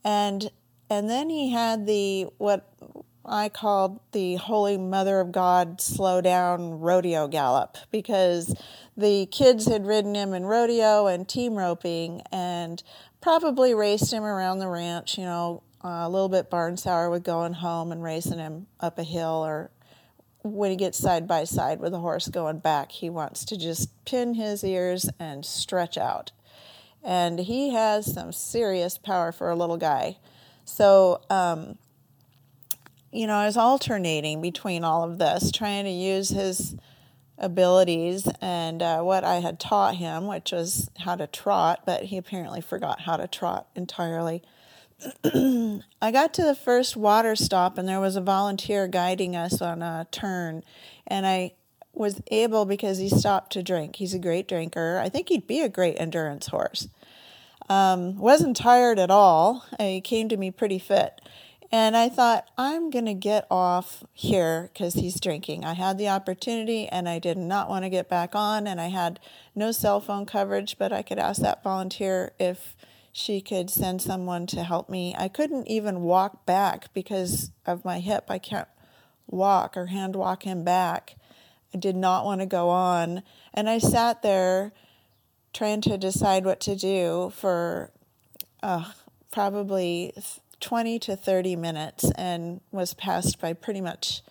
and 0.04 0.50
and 0.88 1.08
then 1.08 1.30
he 1.30 1.50
had 1.50 1.86
the 1.86 2.26
what 2.38 2.69
I 3.24 3.48
called 3.48 4.00
the 4.12 4.36
Holy 4.36 4.78
Mother 4.78 5.20
of 5.20 5.32
God 5.32 5.80
slow 5.80 6.20
down 6.20 6.80
rodeo 6.80 7.28
gallop 7.28 7.76
because 7.90 8.54
the 8.96 9.26
kids 9.26 9.66
had 9.66 9.86
ridden 9.86 10.14
him 10.14 10.32
in 10.32 10.46
rodeo 10.46 11.06
and 11.06 11.28
team 11.28 11.56
roping 11.56 12.22
and 12.32 12.82
probably 13.20 13.74
raced 13.74 14.12
him 14.12 14.24
around 14.24 14.58
the 14.58 14.68
ranch, 14.68 15.18
you 15.18 15.24
know, 15.24 15.62
uh, 15.84 16.02
a 16.02 16.08
little 16.08 16.28
bit 16.28 16.50
barn 16.50 16.76
sour 16.76 17.10
with 17.10 17.22
going 17.22 17.54
home 17.54 17.92
and 17.92 18.02
racing 18.02 18.38
him 18.38 18.66
up 18.80 18.98
a 18.98 19.02
hill 19.02 19.44
or 19.44 19.70
when 20.42 20.70
he 20.70 20.76
gets 20.76 20.98
side 20.98 21.28
by 21.28 21.44
side 21.44 21.80
with 21.80 21.92
a 21.92 21.98
horse 21.98 22.28
going 22.28 22.58
back, 22.58 22.92
he 22.92 23.10
wants 23.10 23.44
to 23.44 23.58
just 23.58 24.04
pin 24.04 24.34
his 24.34 24.64
ears 24.64 25.10
and 25.18 25.44
stretch 25.44 25.98
out. 25.98 26.32
And 27.02 27.40
he 27.40 27.70
has 27.74 28.12
some 28.12 28.32
serious 28.32 28.96
power 28.98 29.32
for 29.32 29.50
a 29.50 29.56
little 29.56 29.76
guy. 29.76 30.16
So, 30.64 31.20
um, 31.28 31.76
you 33.12 33.26
know, 33.26 33.34
I 33.34 33.46
was 33.46 33.56
alternating 33.56 34.40
between 34.40 34.84
all 34.84 35.02
of 35.02 35.18
this, 35.18 35.50
trying 35.50 35.84
to 35.84 35.90
use 35.90 36.28
his 36.28 36.76
abilities 37.38 38.28
and 38.40 38.82
uh, 38.82 39.00
what 39.00 39.24
I 39.24 39.36
had 39.36 39.58
taught 39.58 39.96
him, 39.96 40.26
which 40.26 40.52
was 40.52 40.90
how 40.98 41.16
to 41.16 41.26
trot, 41.26 41.80
but 41.86 42.04
he 42.04 42.16
apparently 42.16 42.60
forgot 42.60 43.00
how 43.00 43.16
to 43.16 43.26
trot 43.26 43.66
entirely. 43.74 44.42
I 45.24 46.12
got 46.12 46.34
to 46.34 46.42
the 46.42 46.54
first 46.54 46.96
water 46.96 47.34
stop, 47.34 47.78
and 47.78 47.88
there 47.88 48.00
was 48.00 48.16
a 48.16 48.20
volunteer 48.20 48.86
guiding 48.86 49.34
us 49.34 49.62
on 49.62 49.82
a 49.82 50.06
turn, 50.10 50.62
and 51.06 51.26
I 51.26 51.52
was 51.92 52.20
able 52.30 52.66
because 52.66 52.98
he 52.98 53.08
stopped 53.08 53.52
to 53.52 53.62
drink. 53.62 53.96
He's 53.96 54.14
a 54.14 54.18
great 54.18 54.46
drinker. 54.46 55.00
I 55.02 55.08
think 55.08 55.30
he'd 55.30 55.46
be 55.46 55.60
a 55.60 55.68
great 55.68 55.96
endurance 55.98 56.48
horse. 56.48 56.88
Um, 57.68 58.16
wasn't 58.16 58.56
tired 58.56 58.98
at 58.98 59.10
all. 59.10 59.64
He 59.78 60.00
came 60.00 60.28
to 60.28 60.36
me 60.36 60.50
pretty 60.50 60.78
fit. 60.78 61.20
And 61.72 61.96
I 61.96 62.08
thought, 62.08 62.48
I'm 62.58 62.90
going 62.90 63.04
to 63.04 63.14
get 63.14 63.46
off 63.48 64.02
here 64.12 64.70
because 64.72 64.94
he's 64.94 65.20
drinking. 65.20 65.64
I 65.64 65.74
had 65.74 65.98
the 65.98 66.08
opportunity 66.08 66.88
and 66.88 67.08
I 67.08 67.20
did 67.20 67.38
not 67.38 67.68
want 67.68 67.84
to 67.84 67.90
get 67.90 68.08
back 68.08 68.34
on. 68.34 68.66
And 68.66 68.80
I 68.80 68.88
had 68.88 69.20
no 69.54 69.70
cell 69.70 70.00
phone 70.00 70.26
coverage, 70.26 70.78
but 70.78 70.92
I 70.92 71.02
could 71.02 71.20
ask 71.20 71.40
that 71.42 71.62
volunteer 71.62 72.32
if 72.40 72.74
she 73.12 73.40
could 73.40 73.70
send 73.70 74.02
someone 74.02 74.46
to 74.48 74.64
help 74.64 74.88
me. 74.88 75.14
I 75.16 75.28
couldn't 75.28 75.68
even 75.68 76.02
walk 76.02 76.44
back 76.44 76.92
because 76.92 77.52
of 77.64 77.84
my 77.84 78.00
hip. 78.00 78.24
I 78.28 78.38
can't 78.38 78.68
walk 79.28 79.76
or 79.76 79.86
hand 79.86 80.16
walk 80.16 80.42
him 80.42 80.64
back. 80.64 81.16
I 81.72 81.78
did 81.78 81.94
not 81.94 82.24
want 82.24 82.40
to 82.40 82.46
go 82.46 82.68
on. 82.68 83.22
And 83.54 83.70
I 83.70 83.78
sat 83.78 84.22
there 84.22 84.72
trying 85.52 85.80
to 85.82 85.96
decide 85.96 86.44
what 86.44 86.60
to 86.60 86.74
do 86.74 87.32
for 87.36 87.92
uh, 88.60 88.90
probably 89.30 90.12
20 90.60 90.98
to 91.00 91.16
30 91.16 91.56
minutes 91.56 92.10
and 92.16 92.60
was 92.70 92.94
passed 92.94 93.40
by 93.40 93.52
pretty 93.52 93.80
much, 93.80 94.22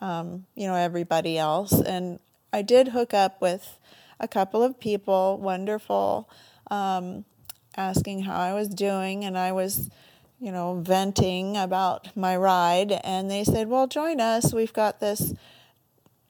um, 0.00 0.46
you 0.54 0.66
know, 0.66 0.74
everybody 0.74 1.38
else. 1.38 1.72
And 1.72 2.18
I 2.52 2.62
did 2.62 2.88
hook 2.88 3.14
up 3.14 3.40
with 3.40 3.78
a 4.20 4.28
couple 4.28 4.62
of 4.62 4.80
people, 4.80 5.38
wonderful, 5.38 6.28
um, 6.70 7.24
asking 7.76 8.22
how 8.22 8.36
I 8.36 8.54
was 8.54 8.68
doing, 8.68 9.24
and 9.24 9.38
I 9.38 9.52
was, 9.52 9.88
you 10.40 10.50
know, 10.50 10.80
venting 10.80 11.56
about 11.56 12.16
my 12.16 12.36
ride. 12.36 12.92
And 13.04 13.30
they 13.30 13.44
said, 13.44 13.68
Well, 13.68 13.86
join 13.86 14.20
us. 14.20 14.52
We've 14.52 14.72
got 14.72 15.00
this 15.00 15.32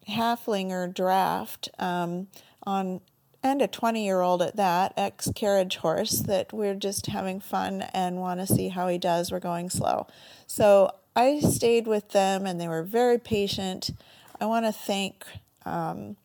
Haflinger 0.09 0.93
draft 0.93 1.69
um, 1.79 2.29
on 2.65 3.01
and 3.43 3.62
a 3.62 3.68
20 3.68 4.05
year 4.05 4.20
old 4.20 4.43
at 4.43 4.57
that, 4.57 4.93
ex 4.97 5.30
carriage 5.34 5.76
horse, 5.76 6.20
that 6.20 6.53
we're 6.53 6.74
just 6.74 7.07
having 7.07 7.41
fun 7.41 7.82
and 7.93 8.20
want 8.20 8.41
to 8.41 8.47
see 8.47 8.68
how 8.68 8.89
he 8.89 8.99
does. 8.99 9.30
We're 9.30 9.41
going 9.41 9.70
slow. 9.70 10.07
So 10.47 10.93
I 11.14 11.41
stayed 11.41 11.86
with 11.86 12.11
them 12.11 12.47
and 12.47 12.61
they 12.61 12.68
were 12.68 12.82
very 12.82 13.18
patient. 13.18 13.91
I 14.41 14.47
want 14.47 14.66
to 14.66 14.72
thank 14.72 15.24
um, 15.64 16.16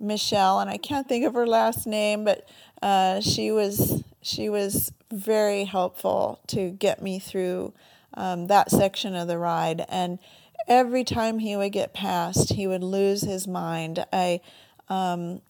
Michelle, 0.00 0.60
and 0.60 0.70
I 0.70 0.76
can't 0.76 1.08
think 1.08 1.24
of 1.24 1.34
her 1.34 1.46
last 1.46 1.86
name, 1.86 2.24
but 2.24 2.48
uh, 2.82 3.20
she 3.20 3.50
was 3.50 4.04
she 4.22 4.48
was 4.48 4.92
very 5.10 5.64
helpful 5.64 6.40
to 6.48 6.70
get 6.70 7.02
me 7.02 7.18
through 7.18 7.72
um, 8.14 8.46
that 8.46 8.70
section 8.70 9.14
of 9.14 9.28
the 9.28 9.38
ride. 9.38 9.84
And 9.88 10.18
every 10.66 11.04
time 11.04 11.38
he 11.38 11.56
would 11.56 11.72
get 11.72 11.94
past, 11.94 12.52
he 12.52 12.66
would 12.66 12.82
lose 12.82 13.22
his 13.22 13.46
mind. 13.46 14.04
I 14.12 14.40
um, 14.88 15.40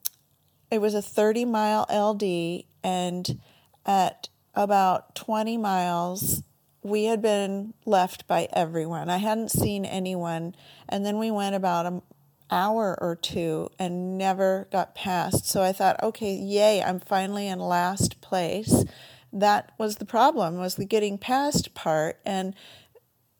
it 0.70 0.80
was 0.80 0.94
a 0.94 1.02
30 1.02 1.44
mile 1.44 1.86
LD, 1.90 2.64
and 2.82 3.40
at 3.86 4.28
about 4.54 5.14
20 5.14 5.56
miles, 5.56 6.42
we 6.82 7.04
had 7.04 7.22
been 7.22 7.74
left 7.84 8.26
by 8.26 8.48
everyone. 8.52 9.08
I 9.08 9.18
hadn't 9.18 9.50
seen 9.50 9.84
anyone, 9.84 10.54
and 10.88 11.04
then 11.04 11.18
we 11.18 11.30
went 11.30 11.54
about 11.54 11.86
an 11.86 12.02
hour 12.50 12.96
or 13.00 13.14
two 13.14 13.68
and 13.78 14.16
never 14.16 14.68
got 14.72 14.94
past. 14.94 15.46
So 15.46 15.62
I 15.62 15.72
thought, 15.72 16.02
okay, 16.02 16.34
yay, 16.34 16.82
I'm 16.82 17.00
finally 17.00 17.46
in 17.46 17.58
last 17.58 18.20
place. 18.20 18.84
That 19.32 19.72
was 19.78 19.96
the 19.96 20.06
problem, 20.06 20.56
was 20.56 20.76
the 20.76 20.86
getting 20.86 21.18
past 21.18 21.74
part, 21.74 22.18
and 22.24 22.54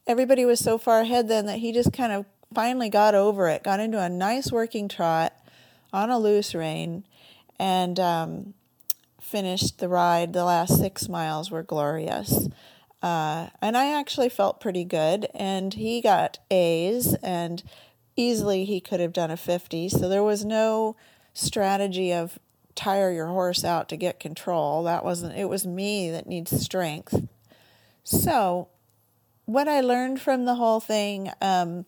everybody 0.07 0.45
was 0.45 0.61
so 0.61 0.77
far 0.79 1.01
ahead 1.01 1.29
then 1.29 1.47
that 1.47 1.59
he 1.59 1.73
just 1.73 1.93
kind 1.93 2.13
of 2.13 2.27
finally 2.55 2.89
got 2.89 3.15
over 3.15 3.49
it, 3.49 3.63
got 3.63 3.81
into 3.81 4.01
a 4.01 4.09
nice 4.09 4.53
working 4.53 4.89
trot 4.89 5.33
on 5.93 6.11
a 6.11 6.19
loose 6.19 6.55
rein, 6.55 7.05
and 7.59 7.99
um, 7.99 8.55
finished 9.21 9.79
the 9.79 9.89
ride. 9.89 10.33
The 10.33 10.45
last 10.45 10.79
six 10.79 11.09
miles 11.09 11.51
were 11.51 11.63
glorious. 11.63 12.49
Uh, 13.03 13.49
and 13.63 13.77
I 13.77 13.99
actually 13.99 14.29
felt 14.29 14.61
pretty 14.61 14.85
good. 14.85 15.29
And 15.35 15.75
he 15.75 16.01
got 16.01 16.39
A's, 16.51 17.15
and 17.23 17.63
easily 18.17 18.65
he 18.65 18.81
could 18.81 19.01
have 19.01 19.13
done 19.13 19.31
a 19.31 19.37
50. 19.37 19.89
So 19.89 20.09
there 20.09 20.23
was 20.23 20.45
no 20.45 20.97
strategy 21.35 22.13
of 22.13 22.39
tire 22.75 23.11
your 23.11 23.27
horse 23.27 23.65
out 23.65 23.89
to 23.89 23.97
get 23.97 24.21
control. 24.21 24.85
That 24.85 25.05
wasn't, 25.05 25.37
it 25.37 25.49
was 25.49 25.67
me 25.67 26.11
that 26.11 26.27
needs 26.27 26.59
strength. 26.61 27.29
So, 28.05 28.69
what 29.45 29.69
I 29.69 29.81
learned 29.81 30.21
from 30.21 30.45
the 30.45 30.55
whole 30.55 30.81
thing, 30.81 31.31
um, 31.41 31.87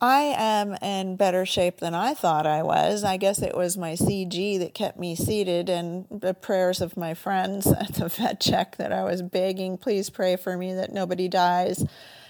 I 0.00 0.34
am 0.36 0.74
in 0.82 1.16
better 1.16 1.46
shape 1.46 1.78
than 1.78 1.94
I 1.94 2.14
thought 2.14 2.46
I 2.46 2.62
was. 2.62 3.04
I 3.04 3.16
guess 3.16 3.40
it 3.40 3.56
was 3.56 3.76
my 3.76 3.92
CG 3.92 4.58
that 4.58 4.74
kept 4.74 4.98
me 4.98 5.14
seated 5.16 5.68
and 5.70 6.06
the 6.10 6.34
prayers 6.34 6.80
of 6.80 6.96
my 6.96 7.14
friends 7.14 7.66
at 7.72 7.94
the 7.94 8.08
vet 8.08 8.40
check 8.40 8.76
that 8.76 8.92
I 8.92 9.04
was 9.04 9.22
begging, 9.22 9.78
please 9.78 10.10
pray 10.10 10.36
for 10.36 10.56
me 10.56 10.74
that 10.74 10.92
nobody 10.92 11.28
dies. 11.28 11.84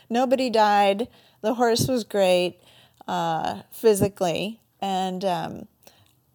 Nobody 0.08 0.50
died. 0.50 1.08
The 1.40 1.54
horse 1.54 1.88
was 1.88 2.04
great 2.04 2.60
uh, 3.08 3.62
physically. 3.70 4.60
And 4.80 5.24
um, 5.24 5.68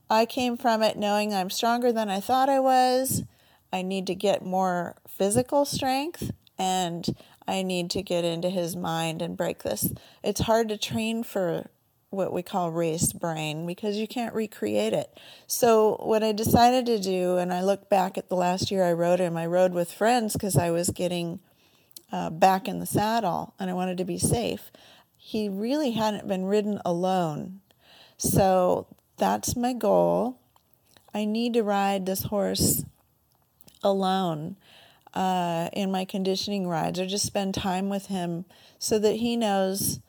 I 0.09 0.25
came 0.25 0.57
from 0.57 0.81
it 0.83 0.97
knowing 0.97 1.33
I'm 1.33 1.49
stronger 1.49 1.91
than 1.91 2.09
I 2.09 2.19
thought 2.19 2.49
I 2.49 2.59
was. 2.59 3.23
I 3.71 3.83
need 3.83 4.07
to 4.07 4.15
get 4.15 4.43
more 4.43 4.95
physical 5.07 5.65
strength 5.65 6.31
and 6.57 7.15
I 7.49 7.63
need 7.63 7.89
to 7.91 8.03
get 8.03 8.23
into 8.23 8.49
his 8.49 8.75
mind 8.75 9.21
and 9.21 9.35
break 9.35 9.63
this. 9.63 9.91
It's 10.23 10.41
hard 10.41 10.69
to 10.69 10.77
train 10.77 11.23
for 11.23 11.69
what 12.11 12.31
we 12.31 12.41
call 12.43 12.71
race 12.71 13.11
brain 13.11 13.65
because 13.65 13.97
you 13.97 14.07
can't 14.07 14.33
recreate 14.35 14.93
it. 14.93 15.19
So, 15.47 15.97
what 16.03 16.23
I 16.23 16.31
decided 16.31 16.85
to 16.87 16.99
do, 16.99 17.37
and 17.37 17.51
I 17.51 17.61
look 17.61 17.89
back 17.89 18.17
at 18.17 18.29
the 18.29 18.35
last 18.35 18.71
year 18.71 18.83
I 18.83 18.93
rode 18.93 19.19
him, 19.19 19.35
I 19.35 19.45
rode 19.45 19.73
with 19.73 19.91
friends 19.91 20.33
because 20.33 20.57
I 20.57 20.71
was 20.71 20.89
getting 20.89 21.39
uh, 22.11 22.29
back 22.29 22.67
in 22.67 22.79
the 22.79 22.85
saddle 22.85 23.53
and 23.59 23.69
I 23.69 23.73
wanted 23.73 23.97
to 23.97 24.05
be 24.05 24.17
safe. 24.17 24.71
He 25.17 25.49
really 25.49 25.91
hadn't 25.91 26.27
been 26.27 26.45
ridden 26.45 26.79
alone. 26.85 27.61
So, 28.17 28.87
that's 29.17 29.55
my 29.55 29.73
goal. 29.73 30.39
I 31.13 31.25
need 31.25 31.53
to 31.55 31.63
ride 31.63 32.05
this 32.05 32.23
horse 32.23 32.83
alone 33.83 34.55
uh, 35.13 35.69
in 35.73 35.91
my 35.91 36.05
conditioning 36.05 36.67
rides 36.67 36.99
or 36.99 37.05
just 37.05 37.25
spend 37.25 37.53
time 37.53 37.89
with 37.89 38.07
him 38.07 38.45
so 38.77 38.99
that 38.99 39.15
he 39.15 39.35
knows 39.35 39.99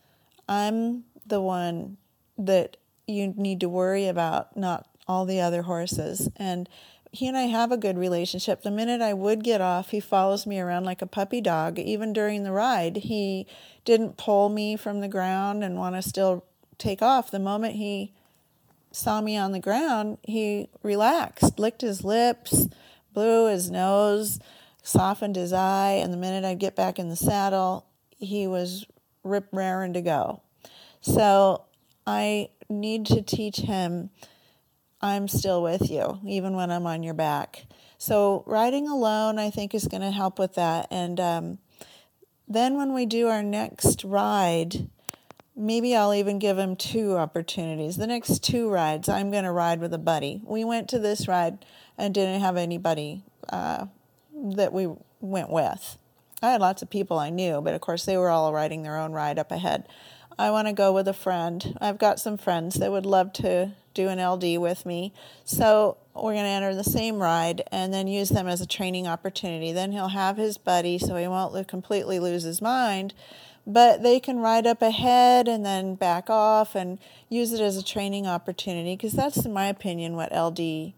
I'm 0.47 1.03
the 1.25 1.41
one 1.41 1.97
that 2.37 2.77
you 3.07 3.33
need 3.35 3.59
to 3.61 3.69
worry 3.69 4.07
about, 4.07 4.55
not 4.55 4.87
all 5.07 5.25
the 5.25 5.41
other 5.41 5.63
horses. 5.63 6.29
And 6.35 6.69
he 7.11 7.27
and 7.27 7.37
I 7.37 7.43
have 7.43 7.71
a 7.71 7.77
good 7.77 7.97
relationship. 7.97 8.61
The 8.61 8.71
minute 8.71 9.01
I 9.01 9.13
would 9.13 9.43
get 9.43 9.59
off, 9.59 9.89
he 9.89 9.99
follows 9.99 10.45
me 10.45 10.59
around 10.59 10.85
like 10.85 11.01
a 11.01 11.07
puppy 11.07 11.41
dog. 11.41 11.77
Even 11.77 12.13
during 12.13 12.43
the 12.43 12.51
ride, 12.51 12.97
he 12.97 13.47
didn't 13.83 14.17
pull 14.17 14.49
me 14.49 14.77
from 14.77 15.01
the 15.01 15.07
ground 15.09 15.63
and 15.63 15.77
want 15.77 15.95
to 15.95 16.01
still 16.01 16.45
take 16.77 17.01
off. 17.01 17.29
The 17.29 17.39
moment 17.39 17.75
he 17.75 18.13
saw 18.91 19.19
me 19.19 19.35
on 19.35 19.51
the 19.51 19.59
ground, 19.59 20.19
he 20.23 20.69
relaxed, 20.83 21.59
licked 21.59 21.81
his 21.81 22.03
lips, 22.03 22.67
blew 23.13 23.47
his 23.47 23.69
nose, 23.69 24.39
softened 24.81 25.35
his 25.35 25.53
eye, 25.53 25.99
and 26.01 26.11
the 26.11 26.17
minute 26.17 26.43
I'd 26.43 26.59
get 26.59 26.75
back 26.75 26.99
in 26.99 27.09
the 27.09 27.15
saddle, 27.15 27.85
he 28.17 28.47
was 28.47 28.85
rip 29.23 29.47
raring 29.51 29.93
to 29.93 30.01
go. 30.01 30.41
So 31.01 31.65
I 32.05 32.49
need 32.69 33.05
to 33.07 33.21
teach 33.21 33.57
him 33.57 34.09
I'm 35.01 35.27
still 35.27 35.63
with 35.63 35.89
you, 35.89 36.19
even 36.27 36.55
when 36.55 36.69
I'm 36.69 36.85
on 36.85 37.01
your 37.01 37.15
back. 37.15 37.65
So 37.97 38.43
riding 38.45 38.87
alone, 38.87 39.39
I 39.39 39.49
think, 39.49 39.73
is 39.73 39.87
going 39.87 40.01
to 40.01 40.11
help 40.11 40.37
with 40.37 40.55
that. 40.55 40.87
And 40.91 41.19
um, 41.19 41.57
then 42.47 42.77
when 42.77 42.93
we 42.93 43.05
do 43.05 43.27
our 43.27 43.41
next 43.41 44.03
ride, 44.03 44.89
maybe 45.55 45.95
I'll 45.95 46.13
even 46.13 46.37
give 46.37 46.57
him 46.57 46.75
two 46.75 47.17
opportunities. 47.17 47.97
The 47.97 48.07
next 48.07 48.43
two 48.43 48.69
rides, 48.69 49.09
I'm 49.09 49.31
going 49.31 49.43
to 49.43 49.51
ride 49.51 49.79
with 49.79 49.93
a 49.93 49.99
buddy. 49.99 50.41
We 50.45 50.63
went 50.63 50.87
to 50.89 50.99
this 50.99 51.27
ride 51.27 51.65
and 51.97 52.13
didn't 52.13 52.41
have 52.41 52.57
anybody 52.57 53.23
uh, 53.49 53.87
that 54.41 54.73
we 54.73 54.89
went 55.19 55.49
with. 55.49 55.97
I 56.41 56.51
had 56.51 56.61
lots 56.61 56.81
of 56.81 56.89
people 56.89 57.19
I 57.19 57.29
knew, 57.29 57.61
but 57.61 57.73
of 57.73 57.81
course 57.81 58.05
they 58.05 58.17
were 58.17 58.29
all 58.29 58.53
riding 58.53 58.83
their 58.83 58.97
own 58.97 59.11
ride 59.11 59.37
up 59.37 59.51
ahead. 59.51 59.87
I 60.39 60.49
want 60.49 60.67
to 60.67 60.73
go 60.73 60.91
with 60.91 61.07
a 61.07 61.13
friend. 61.13 61.77
I've 61.79 61.99
got 61.99 62.19
some 62.19 62.37
friends 62.37 62.75
that 62.75 62.91
would 62.91 63.05
love 63.05 63.31
to 63.33 63.73
do 63.93 64.07
an 64.07 64.19
LD 64.19 64.59
with 64.59 64.85
me. 64.85 65.13
So 65.45 65.97
we're 66.15 66.33
going 66.33 66.45
to 66.45 66.49
enter 66.49 66.73
the 66.73 66.83
same 66.83 67.21
ride 67.21 67.61
and 67.71 67.93
then 67.93 68.07
use 68.07 68.29
them 68.29 68.47
as 68.47 68.61
a 68.61 68.65
training 68.65 69.07
opportunity. 69.07 69.71
Then 69.71 69.91
he'll 69.91 70.07
have 70.07 70.37
his 70.37 70.57
buddy 70.57 70.97
so 70.97 71.15
he 71.15 71.27
won't 71.27 71.67
completely 71.67 72.19
lose 72.19 72.43
his 72.43 72.61
mind. 72.61 73.13
But 73.67 74.01
they 74.01 74.19
can 74.19 74.39
ride 74.39 74.65
up 74.65 74.81
ahead 74.81 75.47
and 75.47 75.63
then 75.63 75.93
back 75.93 76.29
off 76.29 76.73
and 76.73 76.97
use 77.29 77.53
it 77.53 77.61
as 77.61 77.77
a 77.77 77.83
training 77.83 78.25
opportunity 78.25 78.95
because 78.95 79.13
that's, 79.13 79.45
in 79.45 79.53
my 79.53 79.67
opinion, 79.67 80.15
what 80.15 80.35
LD 80.35 80.93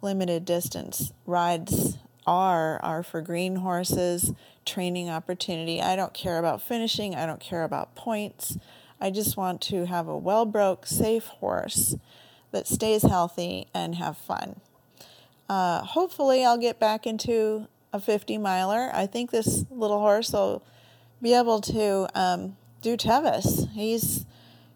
limited 0.00 0.46
distance 0.46 1.12
rides 1.26 1.98
are 2.26 2.80
are 2.82 3.02
for 3.02 3.20
green 3.20 3.56
horses 3.56 4.32
training 4.64 5.08
opportunity. 5.08 5.80
I 5.80 5.96
don't 5.96 6.12
care 6.12 6.38
about 6.38 6.60
finishing, 6.60 7.14
I 7.14 7.24
don't 7.26 7.40
care 7.40 7.64
about 7.64 7.94
points. 7.94 8.58
I 9.00 9.10
just 9.10 9.36
want 9.36 9.60
to 9.62 9.86
have 9.86 10.08
a 10.08 10.16
well 10.16 10.44
broke, 10.44 10.86
safe 10.86 11.26
horse 11.26 11.96
that 12.50 12.66
stays 12.66 13.02
healthy 13.02 13.68
and 13.74 13.94
have 13.96 14.16
fun. 14.16 14.60
Uh, 15.48 15.82
hopefully, 15.82 16.44
I'll 16.44 16.58
get 16.58 16.80
back 16.80 17.06
into 17.06 17.68
a 17.92 18.00
50 18.00 18.38
miler. 18.38 18.90
I 18.92 19.06
think 19.06 19.30
this 19.30 19.64
little 19.70 20.00
horse 20.00 20.32
will 20.32 20.62
be 21.22 21.34
able 21.34 21.60
to 21.62 22.08
um, 22.14 22.56
do 22.82 22.96
Tevis. 22.96 23.68
He's 23.72 24.26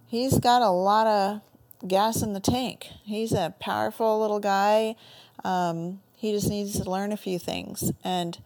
he's 0.07 0.39
got 0.39 0.63
a 0.63 0.71
lot 0.71 1.07
of 1.07 1.89
gas 1.89 2.23
in 2.23 2.33
the 2.33 2.41
tank. 2.41 2.89
He's 3.03 3.33
a 3.33 3.55
powerful 3.59 4.21
little 4.21 4.41
guy. 4.41 4.97
Um, 5.45 6.01
he 6.21 6.33
just 6.33 6.51
needs 6.51 6.79
to 6.79 6.91
learn 6.91 7.13
a 7.13 7.17
few 7.17 7.39
things. 7.39 7.93
And 8.05 8.37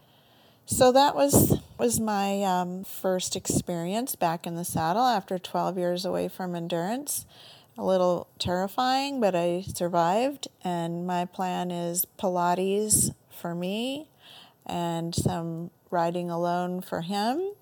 so 0.64 0.92
that 0.92 1.16
was 1.16 1.58
was 1.76 1.98
my 1.98 2.44
um, 2.44 2.84
first 2.84 3.34
experience 3.34 4.14
back 4.14 4.46
in 4.46 4.54
the 4.54 4.64
saddle 4.64 5.02
after 5.02 5.40
12 5.40 5.76
years 5.76 6.04
away 6.04 6.28
from 6.28 6.54
endurance. 6.54 7.26
a 7.76 7.84
little 7.84 8.28
terrifying, 8.38 9.20
but 9.20 9.34
I 9.34 9.62
survived. 9.62 10.46
And 10.62 11.04
my 11.04 11.24
plan 11.24 11.72
is 11.72 12.06
Pilates 12.16 13.12
for 13.28 13.56
me 13.56 14.06
and 14.64 15.12
some 15.12 15.70
riding 15.90 16.30
alone 16.30 16.80
for 16.80 17.00
him. 17.00 17.54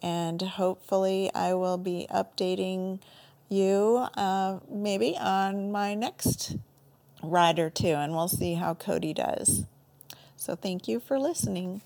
And 0.00 0.40
hopefully, 0.40 1.30
I 1.34 1.52
will 1.52 1.76
be 1.76 2.06
updating 2.10 3.00
you 3.50 4.06
uh, 4.14 4.60
maybe 4.70 5.14
on 5.18 5.70
my 5.70 5.94
next 5.94 6.56
ride 7.22 7.58
or 7.58 7.70
two, 7.70 7.88
and 7.88 8.12
we'll 8.12 8.28
see 8.28 8.54
how 8.54 8.74
Cody 8.74 9.14
does. 9.14 9.64
So, 10.36 10.56
thank 10.56 10.88
you 10.88 11.00
for 11.00 11.18
listening. 11.18 11.82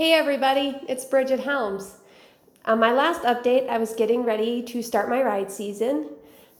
Hey 0.00 0.14
everybody, 0.14 0.80
it's 0.88 1.04
Bridget 1.04 1.40
Helms. 1.40 1.96
On 2.64 2.78
my 2.78 2.90
last 2.90 3.20
update, 3.20 3.68
I 3.68 3.76
was 3.76 3.92
getting 3.92 4.24
ready 4.24 4.62
to 4.62 4.82
start 4.82 5.10
my 5.10 5.22
ride 5.22 5.52
season. 5.52 6.08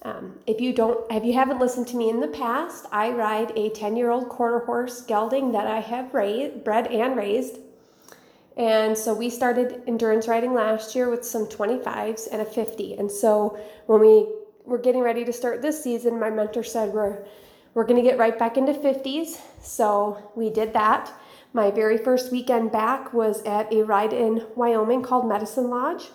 Um, 0.02 0.38
if 0.46 0.61
you 0.61 0.74
don't, 0.74 1.11
if 1.11 1.24
you 1.24 1.32
haven't 1.32 1.58
listened 1.58 1.86
to 1.88 1.96
me 1.96 2.11
in 2.11 2.20
the 2.20 2.28
past, 2.28 2.84
I 2.92 3.11
ride 3.12 3.52
a 3.56 3.70
10-year-old 3.70 4.28
quarter 4.28 4.58
horse 4.66 5.00
gelding 5.00 5.52
that 5.52 5.66
I 5.66 5.80
have 5.80 6.12
raised, 6.12 6.64
bred 6.64 6.88
and 6.88 7.16
raised. 7.16 7.61
And 8.61 8.96
so 8.96 9.14
we 9.14 9.30
started 9.30 9.82
endurance 9.86 10.28
riding 10.28 10.52
last 10.52 10.94
year 10.94 11.08
with 11.08 11.24
some 11.24 11.46
25s 11.46 12.28
and 12.30 12.42
a 12.42 12.44
50. 12.44 12.98
And 12.98 13.11
so 13.11 13.58
when 13.86 14.00
we 14.02 14.26
were 14.66 14.76
getting 14.76 15.00
ready 15.00 15.24
to 15.24 15.32
start 15.32 15.62
this 15.62 15.82
season, 15.82 16.20
my 16.20 16.28
mentor 16.28 16.62
said 16.62 16.92
we're 16.92 17.24
we're 17.72 17.84
going 17.84 18.02
to 18.02 18.06
get 18.06 18.18
right 18.18 18.38
back 18.38 18.58
into 18.58 18.74
50s. 18.74 19.40
So 19.62 20.30
we 20.36 20.50
did 20.50 20.74
that. 20.74 21.11
My 21.54 21.70
very 21.70 21.96
first 21.96 22.30
weekend 22.30 22.70
back 22.70 23.14
was 23.14 23.42
at 23.44 23.72
a 23.72 23.82
ride 23.82 24.12
in 24.12 24.44
Wyoming 24.56 25.02
called 25.02 25.26
Medicine 25.26 25.70
Lodge. 25.70 26.08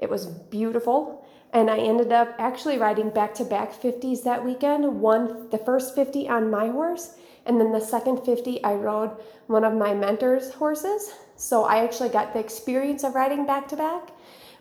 It 0.00 0.10
was 0.10 0.26
beautiful. 0.26 1.24
And 1.52 1.70
I 1.70 1.78
ended 1.78 2.10
up 2.10 2.34
actually 2.38 2.78
riding 2.78 3.10
back 3.10 3.32
to 3.34 3.44
back 3.44 3.72
50s 3.72 4.24
that 4.24 4.44
weekend. 4.44 5.00
One, 5.00 5.50
the 5.50 5.58
first 5.58 5.94
50 5.94 6.28
on 6.28 6.50
my 6.50 6.68
horse, 6.68 7.14
and 7.46 7.60
then 7.60 7.70
the 7.70 7.80
second 7.80 8.24
50 8.24 8.64
I 8.64 8.74
rode 8.74 9.16
one 9.46 9.62
of 9.62 9.74
my 9.74 9.94
mentor's 9.94 10.52
horses. 10.54 11.12
So 11.42 11.64
I 11.64 11.82
actually 11.82 12.10
got 12.10 12.34
the 12.34 12.38
experience 12.38 13.02
of 13.02 13.16
riding 13.16 13.46
back 13.46 13.66
to 13.68 13.76
back, 13.76 14.10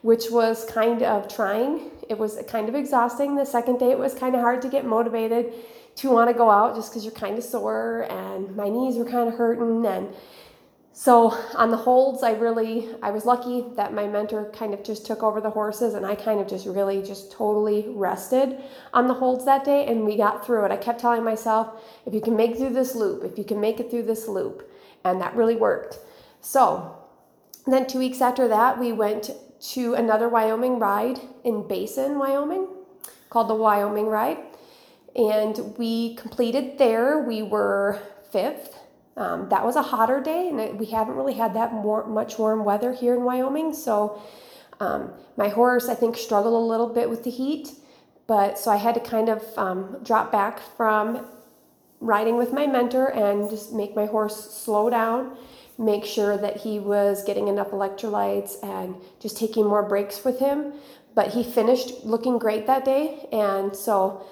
which 0.01 0.31
was 0.31 0.65
kind 0.65 1.03
of 1.03 1.27
trying. 1.27 1.91
It 2.09 2.17
was 2.17 2.39
kind 2.47 2.67
of 2.67 2.73
exhausting. 2.73 3.35
The 3.35 3.45
second 3.45 3.77
day, 3.77 3.91
it 3.91 3.99
was 3.99 4.15
kind 4.15 4.33
of 4.33 4.41
hard 4.41 4.63
to 4.63 4.67
get 4.67 4.83
motivated 4.83 5.53
to 5.97 6.09
want 6.09 6.31
to 6.31 6.33
go 6.33 6.49
out 6.49 6.75
just 6.75 6.89
because 6.89 7.05
you're 7.05 7.13
kind 7.13 7.37
of 7.37 7.43
sore 7.43 8.07
and 8.09 8.55
my 8.55 8.67
knees 8.67 8.95
were 8.95 9.05
kind 9.05 9.29
of 9.29 9.35
hurting 9.35 9.85
and 9.85 10.11
so 10.93 11.29
on 11.55 11.69
the 11.69 11.77
holds 11.77 12.23
i 12.23 12.31
really 12.31 12.87
i 13.01 13.11
was 13.11 13.25
lucky 13.25 13.65
that 13.75 13.93
my 13.93 14.07
mentor 14.07 14.49
kind 14.51 14.73
of 14.73 14.83
just 14.83 15.05
took 15.05 15.21
over 15.21 15.41
the 15.41 15.49
horses 15.49 15.93
and 15.93 16.05
i 16.05 16.15
kind 16.15 16.39
of 16.39 16.47
just 16.47 16.65
really 16.65 17.01
just 17.01 17.31
totally 17.31 17.85
rested 17.89 18.57
on 18.93 19.07
the 19.07 19.13
holds 19.13 19.45
that 19.45 19.63
day 19.63 19.85
and 19.87 20.05
we 20.05 20.15
got 20.15 20.45
through 20.45 20.63
it 20.65 20.71
i 20.71 20.77
kept 20.77 20.99
telling 20.99 21.23
myself 21.23 21.81
if 22.05 22.13
you 22.13 22.21
can 22.21 22.35
make 22.35 22.57
through 22.57 22.73
this 22.73 22.95
loop 22.95 23.23
if 23.23 23.37
you 23.37 23.43
can 23.43 23.59
make 23.59 23.79
it 23.79 23.89
through 23.89 24.03
this 24.03 24.27
loop 24.27 24.69
and 25.03 25.19
that 25.19 25.35
really 25.35 25.55
worked 25.55 25.99
so 26.41 26.97
then 27.65 27.87
two 27.87 27.99
weeks 27.99 28.21
after 28.21 28.47
that 28.47 28.79
we 28.79 28.91
went 28.91 29.29
to 29.59 29.93
another 29.93 30.27
wyoming 30.27 30.79
ride 30.79 31.19
in 31.43 31.67
basin 31.67 32.17
wyoming 32.17 32.67
called 33.29 33.47
the 33.47 33.55
wyoming 33.55 34.07
ride 34.07 34.37
and 35.15 35.75
we 35.77 36.15
completed 36.15 36.77
there. 36.77 37.19
We 37.19 37.41
were 37.41 37.99
fifth. 38.31 38.77
Um, 39.17 39.49
that 39.49 39.65
was 39.65 39.75
a 39.75 39.81
hotter 39.81 40.21
day, 40.21 40.47
and 40.47 40.79
we 40.79 40.85
haven't 40.87 41.15
really 41.15 41.33
had 41.33 41.53
that 41.55 41.73
more, 41.73 42.05
much 42.07 42.39
warm 42.39 42.63
weather 42.63 42.93
here 42.93 43.13
in 43.13 43.23
Wyoming. 43.23 43.73
So 43.73 44.21
um, 44.79 45.11
my 45.35 45.49
horse, 45.49 45.89
I 45.89 45.95
think, 45.95 46.15
struggled 46.15 46.53
a 46.53 46.65
little 46.65 46.87
bit 46.87 47.09
with 47.09 47.23
the 47.23 47.29
heat, 47.29 47.71
but 48.25 48.57
so 48.57 48.71
I 48.71 48.77
had 48.77 48.95
to 48.95 49.01
kind 49.01 49.27
of 49.27 49.43
um, 49.57 49.97
drop 50.01 50.31
back 50.31 50.59
from 50.77 51.25
riding 51.99 52.37
with 52.37 52.53
my 52.53 52.65
mentor 52.65 53.07
and 53.07 53.49
just 53.49 53.73
make 53.73 53.95
my 53.95 54.05
horse 54.05 54.51
slow 54.51 54.89
down, 54.89 55.37
make 55.81 56.05
sure 56.05 56.37
that 56.37 56.57
he 56.57 56.79
was 56.79 57.23
getting 57.23 57.47
enough 57.47 57.71
electrolytes, 57.71 58.61
and 58.63 58.95
just 59.19 59.37
taking 59.37 59.65
more 59.65 59.83
breaks 59.83 60.23
with 60.23 60.39
him. 60.39 60.73
But 61.15 61.29
he 61.29 61.43
finished 61.43 62.05
looking 62.05 62.37
great 62.37 62.67
that 62.67 62.85
day, 62.85 63.27
and 63.31 63.75
so 63.75 64.25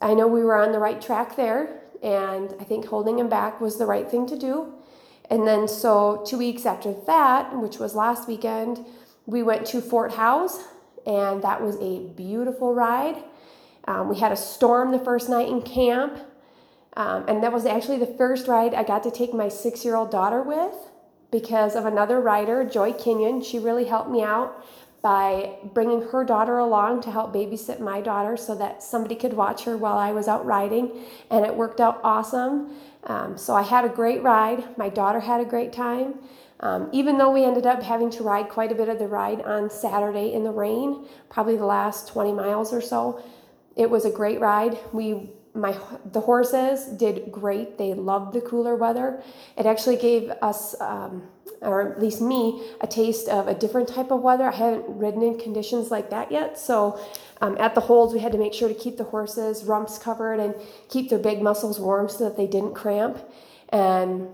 I 0.00 0.14
know 0.14 0.26
we 0.26 0.42
were 0.42 0.56
on 0.56 0.72
the 0.72 0.78
right 0.78 1.00
track 1.00 1.36
there, 1.36 1.80
and 2.02 2.54
I 2.60 2.64
think 2.64 2.86
holding 2.86 3.18
him 3.18 3.28
back 3.28 3.60
was 3.60 3.78
the 3.78 3.86
right 3.86 4.10
thing 4.10 4.26
to 4.28 4.38
do. 4.38 4.72
And 5.30 5.46
then, 5.46 5.68
so 5.68 6.24
two 6.26 6.38
weeks 6.38 6.64
after 6.64 6.94
that, 7.06 7.54
which 7.56 7.78
was 7.78 7.94
last 7.94 8.26
weekend, 8.26 8.84
we 9.26 9.42
went 9.42 9.66
to 9.66 9.82
Fort 9.82 10.14
Howes, 10.14 10.58
and 11.06 11.42
that 11.42 11.60
was 11.60 11.76
a 11.80 12.00
beautiful 12.16 12.74
ride. 12.74 13.22
Um, 13.86 14.08
we 14.08 14.18
had 14.18 14.32
a 14.32 14.36
storm 14.36 14.90
the 14.90 14.98
first 14.98 15.28
night 15.28 15.48
in 15.48 15.60
camp, 15.62 16.18
um, 16.96 17.24
and 17.28 17.42
that 17.42 17.52
was 17.52 17.66
actually 17.66 17.98
the 17.98 18.06
first 18.06 18.48
ride 18.48 18.74
I 18.74 18.82
got 18.82 19.02
to 19.04 19.10
take 19.10 19.32
my 19.32 19.48
six 19.48 19.84
year 19.84 19.94
old 19.94 20.10
daughter 20.10 20.42
with 20.42 20.74
because 21.30 21.76
of 21.76 21.84
another 21.84 22.20
rider, 22.20 22.64
Joy 22.64 22.92
Kenyon. 22.92 23.42
She 23.42 23.58
really 23.58 23.84
helped 23.84 24.10
me 24.10 24.22
out 24.22 24.64
by 25.00 25.54
bringing 25.74 26.02
her 26.08 26.24
daughter 26.24 26.58
along 26.58 27.02
to 27.02 27.10
help 27.10 27.32
babysit 27.32 27.78
my 27.78 28.00
daughter 28.00 28.36
so 28.36 28.54
that 28.56 28.82
somebody 28.82 29.14
could 29.14 29.32
watch 29.32 29.64
her 29.64 29.76
while 29.76 29.96
I 29.96 30.12
was 30.12 30.26
out 30.26 30.44
riding. 30.44 30.90
And 31.30 31.46
it 31.46 31.54
worked 31.54 31.80
out 31.80 32.00
awesome. 32.02 32.74
Um, 33.04 33.38
so 33.38 33.54
I 33.54 33.62
had 33.62 33.84
a 33.84 33.88
great 33.88 34.22
ride. 34.22 34.76
My 34.76 34.88
daughter 34.88 35.20
had 35.20 35.40
a 35.40 35.44
great 35.44 35.72
time. 35.72 36.14
Um, 36.60 36.88
even 36.92 37.18
though 37.18 37.30
we 37.30 37.44
ended 37.44 37.66
up 37.66 37.82
having 37.82 38.10
to 38.10 38.24
ride 38.24 38.48
quite 38.48 38.72
a 38.72 38.74
bit 38.74 38.88
of 38.88 38.98
the 38.98 39.06
ride 39.06 39.42
on 39.42 39.70
Saturday 39.70 40.32
in 40.32 40.42
the 40.42 40.50
rain, 40.50 41.06
probably 41.30 41.56
the 41.56 41.64
last 41.64 42.08
20 42.08 42.32
miles 42.32 42.72
or 42.72 42.80
so, 42.80 43.22
it 43.76 43.88
was 43.88 44.04
a 44.04 44.10
great 44.10 44.40
ride. 44.40 44.76
We 44.92 45.30
my 45.58 45.76
the 46.12 46.20
horses 46.20 46.86
did 46.86 47.30
great. 47.30 47.78
They 47.78 47.94
loved 47.94 48.32
the 48.32 48.40
cooler 48.40 48.76
weather. 48.76 49.22
It 49.56 49.66
actually 49.66 49.96
gave 49.96 50.30
us 50.42 50.74
um, 50.80 51.28
or 51.60 51.92
at 51.92 52.00
least 52.00 52.20
me, 52.20 52.62
a 52.80 52.86
taste 52.86 53.28
of 53.28 53.48
a 53.48 53.54
different 53.54 53.88
type 53.88 54.10
of 54.10 54.20
weather. 54.20 54.44
I 54.44 54.54
haven't 54.54 54.84
ridden 54.86 55.22
in 55.22 55.38
conditions 55.38 55.90
like 55.90 56.10
that 56.10 56.30
yet. 56.30 56.58
So 56.58 57.00
um, 57.40 57.56
at 57.58 57.74
the 57.74 57.80
holds, 57.80 58.14
we 58.14 58.20
had 58.20 58.32
to 58.32 58.38
make 58.38 58.54
sure 58.54 58.68
to 58.68 58.74
keep 58.74 58.96
the 58.96 59.04
horses' 59.04 59.64
rumps 59.64 59.98
covered 59.98 60.40
and 60.40 60.54
keep 60.88 61.10
their 61.10 61.18
big 61.18 61.42
muscles 61.42 61.80
warm 61.80 62.08
so 62.08 62.24
that 62.24 62.36
they 62.36 62.46
didn't 62.46 62.74
cramp. 62.74 63.18
And 63.70 64.28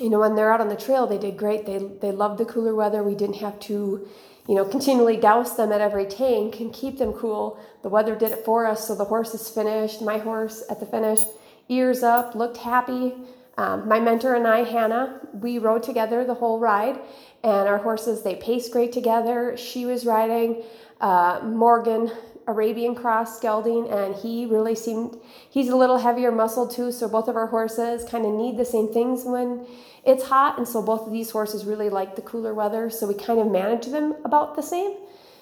you 0.00 0.10
know, 0.10 0.20
when 0.20 0.34
they're 0.34 0.52
out 0.52 0.60
on 0.60 0.68
the 0.68 0.76
trail, 0.76 1.06
they 1.06 1.18
did 1.18 1.36
great. 1.36 1.66
They 1.66 1.78
they 1.78 2.10
loved 2.10 2.38
the 2.38 2.44
cooler 2.44 2.74
weather. 2.74 3.02
We 3.02 3.14
didn't 3.14 3.36
have 3.36 3.58
to, 3.60 4.08
you 4.46 4.54
know, 4.54 4.64
continually 4.64 5.16
douse 5.16 5.56
them 5.56 5.72
at 5.72 5.80
every 5.80 6.04
tank 6.06 6.60
and 6.60 6.72
keep 6.72 6.98
them 6.98 7.12
cool. 7.12 7.58
The 7.82 7.88
weather 7.88 8.14
did 8.14 8.32
it 8.32 8.44
for 8.44 8.66
us. 8.66 8.86
So 8.86 8.94
the 8.94 9.04
horses 9.04 9.48
finished. 9.48 10.02
My 10.02 10.18
horse 10.18 10.62
at 10.68 10.80
the 10.80 10.86
finish, 10.86 11.20
ears 11.68 12.02
up, 12.02 12.34
looked 12.34 12.58
happy. 12.58 13.14
Um, 13.56 13.88
my 13.88 14.00
mentor 14.00 14.34
and 14.34 14.46
I, 14.46 14.64
Hannah, 14.64 15.20
we 15.32 15.58
rode 15.58 15.82
together 15.82 16.24
the 16.24 16.34
whole 16.34 16.58
ride, 16.58 16.98
and 17.44 17.68
our 17.68 17.78
horses 17.78 18.22
they 18.22 18.34
paced 18.34 18.72
great 18.72 18.92
together. 18.92 19.56
She 19.56 19.86
was 19.86 20.04
riding 20.04 20.64
uh, 21.00 21.40
Morgan 21.44 22.10
Arabian 22.46 22.94
Cross 22.94 23.40
gelding, 23.40 23.88
and 23.88 24.14
he 24.14 24.46
really 24.46 24.74
seemed 24.74 25.18
he's 25.48 25.68
a 25.68 25.76
little 25.76 25.98
heavier 25.98 26.32
muscle 26.32 26.66
too. 26.66 26.92
So 26.92 27.08
both 27.08 27.28
of 27.28 27.36
our 27.36 27.46
horses 27.46 28.04
kind 28.04 28.26
of 28.26 28.32
need 28.32 28.56
the 28.56 28.64
same 28.64 28.92
things 28.92 29.24
when 29.24 29.66
it's 30.04 30.24
hot, 30.24 30.58
and 30.58 30.66
so 30.66 30.82
both 30.82 31.06
of 31.06 31.12
these 31.12 31.30
horses 31.30 31.64
really 31.64 31.88
like 31.88 32.16
the 32.16 32.22
cooler 32.22 32.54
weather. 32.54 32.90
So 32.90 33.06
we 33.06 33.14
kind 33.14 33.40
of 33.40 33.46
manage 33.46 33.86
them 33.86 34.16
about 34.24 34.56
the 34.56 34.62
same. 34.62 34.96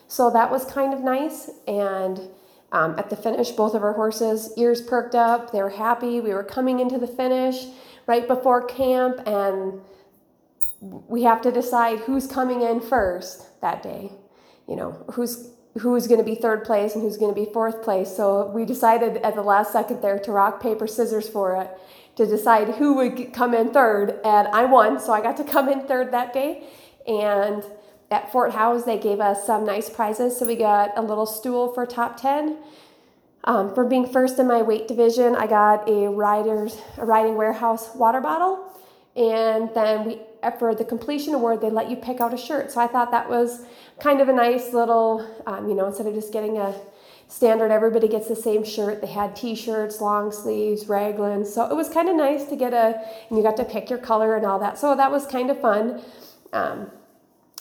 So 0.09 0.31
that 0.31 0.51
was 0.51 0.65
kind 0.65 0.93
of 0.95 1.01
nice, 1.01 1.51
and. 1.67 2.21
Um, 2.75 2.99
at 2.99 3.11
the 3.11 3.17
finish, 3.17 3.51
both 3.51 3.75
of 3.75 3.83
our 3.83 3.93
horses' 3.93 4.51
ears 4.57 4.81
perked 4.81 5.15
up. 5.15 5.53
They 5.53 5.61
were 5.61 5.69
happy. 5.69 6.23
We 6.23 6.33
were 6.33 6.43
coming 6.43 6.81
into 6.81 6.97
the 6.97 7.07
finish 7.07 7.67
right 8.07 8.27
before 8.27 8.65
camp, 8.65 9.21
and 9.27 9.83
we 10.81 11.25
have 11.25 11.43
to 11.43 11.53
decide 11.53 11.99
who's 12.01 12.27
coming 12.27 12.63
in 12.63 12.81
first 12.81 13.61
that 13.61 13.83
day. 13.83 14.13
You 14.67 14.77
know, 14.77 15.05
who's 15.13 15.52
who's 15.79 16.07
going 16.07 16.19
to 16.19 16.25
be 16.25 16.35
third 16.35 16.65
place 16.65 16.95
and 16.95 17.03
who's 17.03 17.17
going 17.17 17.35
to 17.35 17.41
be 17.41 17.51
fourth 17.51 17.83
place. 17.83 18.15
So 18.15 18.47
we 18.49 18.65
decided 18.65 19.19
at 19.19 19.35
the 19.35 19.43
last 19.43 19.73
second 19.73 20.03
there 20.03 20.19
to 20.19 20.33
rock 20.33 20.61
paper 20.61 20.87
scissors 20.87 21.29
for 21.29 21.57
it 21.57 21.71
to 22.17 22.27
decide 22.27 22.69
who 22.75 22.95
would 22.95 23.33
come 23.33 23.55
in 23.55 23.71
third, 23.71 24.21
and 24.25 24.49
I 24.49 24.65
won, 24.67 25.01
so 25.01 25.13
I 25.13 25.23
got 25.23 25.37
to 25.39 25.45
come 25.45 25.69
in 25.69 25.87
third 25.87 26.13
that 26.13 26.33
day. 26.33 26.65
And 27.07 27.65
at 28.11 28.31
Fort 28.31 28.53
Howes, 28.53 28.85
they 28.85 28.99
gave 28.99 29.21
us 29.21 29.47
some 29.47 29.65
nice 29.65 29.89
prizes. 29.89 30.39
So 30.39 30.47
we 30.47 30.57
got 30.57 30.91
a 30.97 31.03
little 31.03 31.27
stool 31.27 31.73
for 31.73 31.87
top 31.87 32.21
10. 32.21 32.59
Um, 33.45 33.75
for 33.75 33.85
being 33.85 34.07
first 34.07 34.39
in 34.39 34.47
my 34.47 34.63
weight 34.63 34.87
division, 34.87 35.35
I 35.35 35.47
got 35.47 35.89
a 35.89 36.09
riders 36.09 36.77
a 36.99 37.05
riding 37.05 37.35
warehouse 37.35 37.93
water 37.95 38.21
bottle, 38.21 38.71
and 39.17 39.71
then 39.75 40.05
we 40.05 40.21
for 40.59 40.75
the 40.75 40.85
completion 40.85 41.35
award 41.35 41.61
they 41.61 41.71
let 41.71 41.91
you 41.91 41.97
pick 41.97 42.21
out 42.21 42.33
a 42.33 42.37
shirt. 42.37 42.71
So 42.71 42.81
I 42.81 42.87
thought 42.87 43.11
that 43.11 43.29
was 43.29 43.65
kind 44.03 44.21
of 44.21 44.29
a 44.29 44.33
nice 44.33 44.73
little, 44.73 45.25
um, 45.47 45.69
you 45.69 45.77
know, 45.77 45.87
instead 45.87 46.07
of 46.07 46.15
just 46.15 46.33
getting 46.33 46.59
a 46.59 46.75
standard, 47.29 47.71
everybody 47.71 48.09
gets 48.09 48.27
the 48.27 48.35
same 48.35 48.65
shirt. 48.65 49.01
They 49.01 49.07
had 49.07 49.37
T-shirts, 49.37 50.01
long 50.01 50.33
sleeves, 50.33 50.85
raglans, 50.85 51.47
so 51.47 51.71
it 51.71 51.77
was 51.77 51.89
kind 51.89 52.09
of 52.09 52.17
nice 52.17 52.45
to 52.47 52.57
get 52.57 52.75
a, 52.75 53.01
and 53.29 53.39
you 53.39 53.45
got 53.45 53.57
to 53.59 53.65
pick 53.65 53.89
your 53.89 54.01
color 54.01 54.35
and 54.35 54.45
all 54.45 54.59
that. 54.59 54.77
So 54.77 54.97
that 54.97 55.13
was 55.13 55.25
kind 55.25 55.51
of 55.51 55.61
fun. 55.61 56.03
Um, 56.53 56.91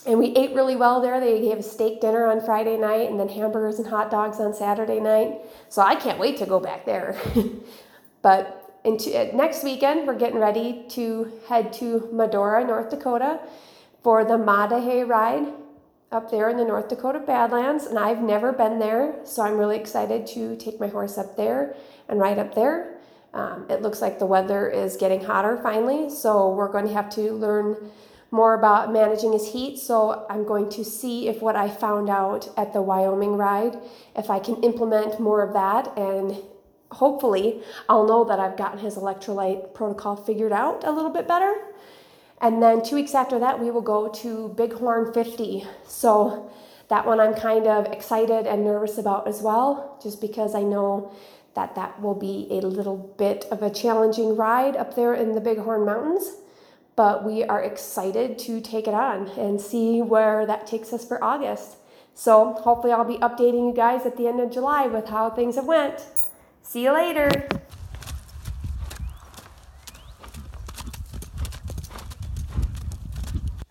and 0.08 0.18
we 0.18 0.36
ate 0.36 0.56
really 0.56 0.76
well 0.76 1.00
there. 1.00 1.20
They 1.20 1.42
gave 1.42 1.60
a 1.60 1.64
steak 1.64 2.02
dinner 2.02 2.26
on 2.26 2.42
Friday 2.42 2.76
night 2.76 3.08
and 3.08 3.20
then 3.20 3.30
hamburgers 3.30 3.78
and 3.78 3.88
hot 3.88 4.10
dogs 4.10 4.40
on 4.40 4.52
Saturday 4.52 5.00
night. 5.00 5.42
So 5.70 5.84
I 5.84 5.94
can't 5.94 6.18
wait 6.18 6.38
to 6.38 6.48
go 6.48 6.60
back 6.60 6.86
there. 6.86 7.16
but 8.24 8.82
uh, 8.84 9.28
next 9.36 9.64
weekend, 9.64 10.08
we're 10.08 10.18
getting 10.18 10.40
ready 10.40 10.86
to 10.90 11.32
head 11.48 11.72
to 11.74 12.10
Medora, 12.12 12.66
North 12.66 12.90
Dakota 12.90 13.40
for 14.02 14.26
the 14.26 14.40
Maah 14.40 14.68
Daah 14.68 14.82
Hey 14.82 15.04
ride 15.04 15.61
up 16.12 16.30
there 16.30 16.50
in 16.50 16.58
the 16.58 16.66
North 16.66 16.90
Dakota 16.90 17.20
Badlands. 17.20 17.86
And 17.86 17.98
I've 17.98 18.22
never 18.22 18.52
been 18.52 18.80
there, 18.80 19.16
so 19.24 19.44
I'm 19.44 19.58
really 19.58 19.78
excited 19.78 20.28
to 20.28 20.56
take 20.58 20.80
my 20.80 20.88
horse 20.88 21.18
up 21.18 21.38
there 21.38 21.76
and 22.10 22.20
ride 22.20 22.40
up 22.40 22.56
there. 22.56 22.98
Um, 23.34 23.66
it 23.70 23.82
looks 23.82 24.02
like 24.02 24.20
the 24.20 24.26
weather 24.26 24.70
is 24.70 24.98
getting 24.98 25.24
hotter 25.24 25.58
finally, 25.64 26.10
so 26.10 26.54
we're 26.54 26.72
going 26.72 26.88
to 26.88 26.94
have 26.94 27.10
to 27.12 27.32
learn 27.32 27.78
more 28.30 28.54
about 28.54 28.92
managing 28.92 29.34
his 29.34 29.52
heat. 29.52 29.78
So 29.78 30.26
I'm 30.30 30.46
going 30.46 30.70
to 30.70 30.84
see 30.84 31.28
if 31.28 31.42
what 31.42 31.56
I 31.56 31.70
found 31.70 32.10
out 32.10 32.50
at 32.58 32.74
the 32.74 32.82
Wyoming 32.82 33.38
ride, 33.38 33.78
if 34.16 34.30
I 34.30 34.40
can 34.40 34.56
implement 34.64 35.20
more 35.20 35.42
of 35.42 35.54
that 35.54 35.98
and 35.98 36.42
hopefully 36.92 37.62
I'll 37.88 38.06
know 38.06 38.24
that 38.26 38.40
I've 38.40 38.58
gotten 38.58 38.80
his 38.80 38.96
electrolyte 38.98 39.74
protocol 39.74 40.16
figured 40.16 40.52
out 40.52 40.84
a 40.84 40.92
little 40.92 41.12
bit 41.12 41.28
better. 41.28 41.54
And 42.42 42.62
then 42.62 42.84
two 42.84 42.96
weeks 42.96 43.14
after 43.14 43.40
that, 43.40 43.60
we 43.60 43.70
will 43.70 43.82
go 43.82 44.10
to 44.10 44.50
Bighorn 44.50 45.14
50. 45.14 45.64
So 45.88 46.52
that 46.90 47.06
one 47.06 47.20
I'm 47.20 47.36
kind 47.36 47.68
of 47.68 47.86
excited 47.88 48.48
and 48.48 48.66
nervous 48.66 48.98
about 48.98 49.28
as 49.28 49.42
well, 49.42 50.00
just 50.02 50.20
because 50.20 50.56
I 50.56 50.64
know 50.64 51.14
that 51.54 51.76
that 51.76 52.02
will 52.02 52.16
be 52.16 52.48
a 52.50 52.62
little 52.62 52.98
bit 53.18 53.46
of 53.52 53.62
a 53.62 53.70
challenging 53.70 54.36
ride 54.36 54.76
up 54.76 54.96
there 54.96 55.14
in 55.14 55.34
the 55.34 55.42
Bighorn 55.42 55.86
Mountains 55.86 56.36
but 56.96 57.24
we 57.24 57.44
are 57.44 57.62
excited 57.64 58.38
to 58.38 58.62
take 58.62 58.88
it 58.88 58.94
on 58.94 59.28
and 59.30 59.60
see 59.60 60.02
where 60.02 60.46
that 60.46 60.68
takes 60.68 60.94
us 60.94 61.06
for 61.06 61.24
August. 61.24 61.78
So 62.14 62.54
hopefully 62.54 62.94
I'll 62.94 63.06
be 63.06 63.18
updating 63.18 63.70
you 63.70 63.74
guys 63.76 64.06
at 64.06 64.18
the 64.18 64.28
end 64.28 64.40
of 64.40 64.52
July 64.52 64.88
with 64.88 65.08
how 65.08 65.30
things 65.30 65.56
have 65.56 65.66
went. 65.66 66.06
See 66.62 66.84
you 66.84 66.94
later. 66.94 67.48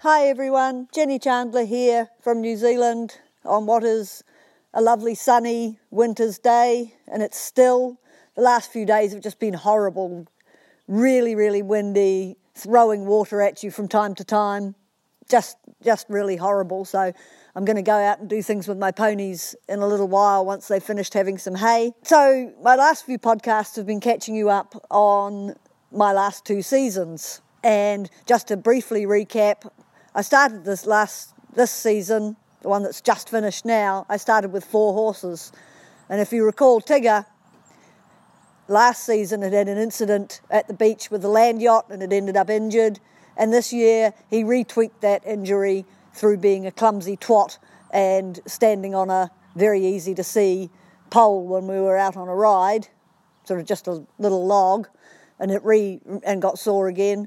Hi 0.03 0.29
everyone, 0.29 0.89
Jenny 0.95 1.19
Chandler 1.19 1.67
here 1.67 2.09
from 2.23 2.41
New 2.41 2.57
Zealand 2.57 3.19
on 3.45 3.67
what 3.67 3.85
is 3.85 4.25
a 4.73 4.81
lovely 4.81 5.15
sunny 5.15 5.79
winter's 5.91 6.39
day 6.39 6.95
and 7.07 7.23
it's 7.23 7.39
still 7.39 8.01
the 8.35 8.41
last 8.41 8.73
few 8.73 8.87
days 8.87 9.13
have 9.13 9.23
just 9.23 9.39
been 9.39 9.53
horrible 9.53 10.27
really 10.89 11.35
really 11.35 11.61
windy 11.61 12.39
throwing 12.55 13.05
water 13.05 13.43
at 13.43 13.63
you 13.63 13.71
from 13.71 13.89
time 13.89 14.15
to 14.15 14.25
time. 14.25 14.75
Just, 15.29 15.59
just 15.85 16.07
really 16.09 16.37
horrible. 16.37 16.87
So 16.87 17.13
I'm 17.55 17.65
going 17.67 17.77
to 17.77 17.83
go 17.83 17.93
out 17.93 18.21
and 18.21 18.29
do 18.31 18.41
things 18.41 18.67
with 18.67 18.79
my 18.79 18.93
ponies 18.93 19.55
in 19.69 19.81
a 19.81 19.87
little 19.87 20.09
while 20.09 20.47
once 20.47 20.67
they've 20.67 20.83
finished 20.83 21.13
having 21.13 21.37
some 21.37 21.57
hay. 21.57 21.93
So 22.05 22.55
my 22.63 22.75
last 22.75 23.05
few 23.05 23.19
podcasts 23.19 23.77
have 23.77 23.85
been 23.85 24.01
catching 24.01 24.35
you 24.35 24.49
up 24.49 24.83
on 24.91 25.57
my 25.93 26.13
last 26.15 26.47
two 26.47 26.63
seasons. 26.63 27.43
And 27.63 28.09
just 28.25 28.49
to 28.49 28.57
briefly 28.57 29.05
recap, 29.05 29.71
I 30.15 30.23
started 30.23 30.65
this 30.65 30.87
last 30.87 31.35
this 31.55 31.71
season, 31.71 32.37
the 32.63 32.69
one 32.69 32.83
that's 32.83 33.01
just 33.01 33.29
finished 33.29 33.65
now. 33.65 34.07
I 34.09 34.17
started 34.17 34.53
with 34.53 34.65
four 34.65 34.93
horses, 34.93 35.53
and 36.09 36.21
if 36.21 36.33
you 36.33 36.45
recall, 36.45 36.81
Tigger 36.81 37.27
Last 38.71 39.05
season, 39.05 39.43
it 39.43 39.53
had 39.53 39.67
an 39.67 39.79
incident 39.79 40.43
at 40.49 40.69
the 40.69 40.75
beach 40.75 41.11
with 41.11 41.23
the 41.23 41.29
land 41.29 41.61
yacht 41.61 41.87
and 41.91 42.05
it 42.05 42.13
ended 42.13 42.37
up 42.37 42.49
injured. 42.49 43.01
And 43.37 43.53
this 43.53 43.73
year, 43.73 44.15
he 44.29 44.45
retweaked 44.45 45.01
that 45.01 45.27
injury 45.27 45.85
through 46.15 46.37
being 46.37 46.67
a 46.67 46.71
clumsy 46.71 47.17
twat 47.17 47.59
and 47.93 48.39
standing 48.47 48.95
on 48.95 49.11
a 49.11 49.33
very 49.57 49.85
easy 49.85 50.15
to 50.15 50.23
see 50.23 50.71
pole 51.11 51.49
when 51.49 51.67
we 51.67 51.81
were 51.81 51.97
out 51.97 52.17
on 52.17 52.29
a 52.29 52.35
ride, 52.37 52.87
sort 53.43 53.59
of 53.59 53.67
just 53.67 53.89
a 53.89 54.05
little 54.21 54.47
log, 54.47 54.87
and 55.41 55.51
it 55.51 55.65
re 55.65 56.01
and 56.25 56.41
got 56.41 56.57
sore 56.57 56.87
again. 56.87 57.27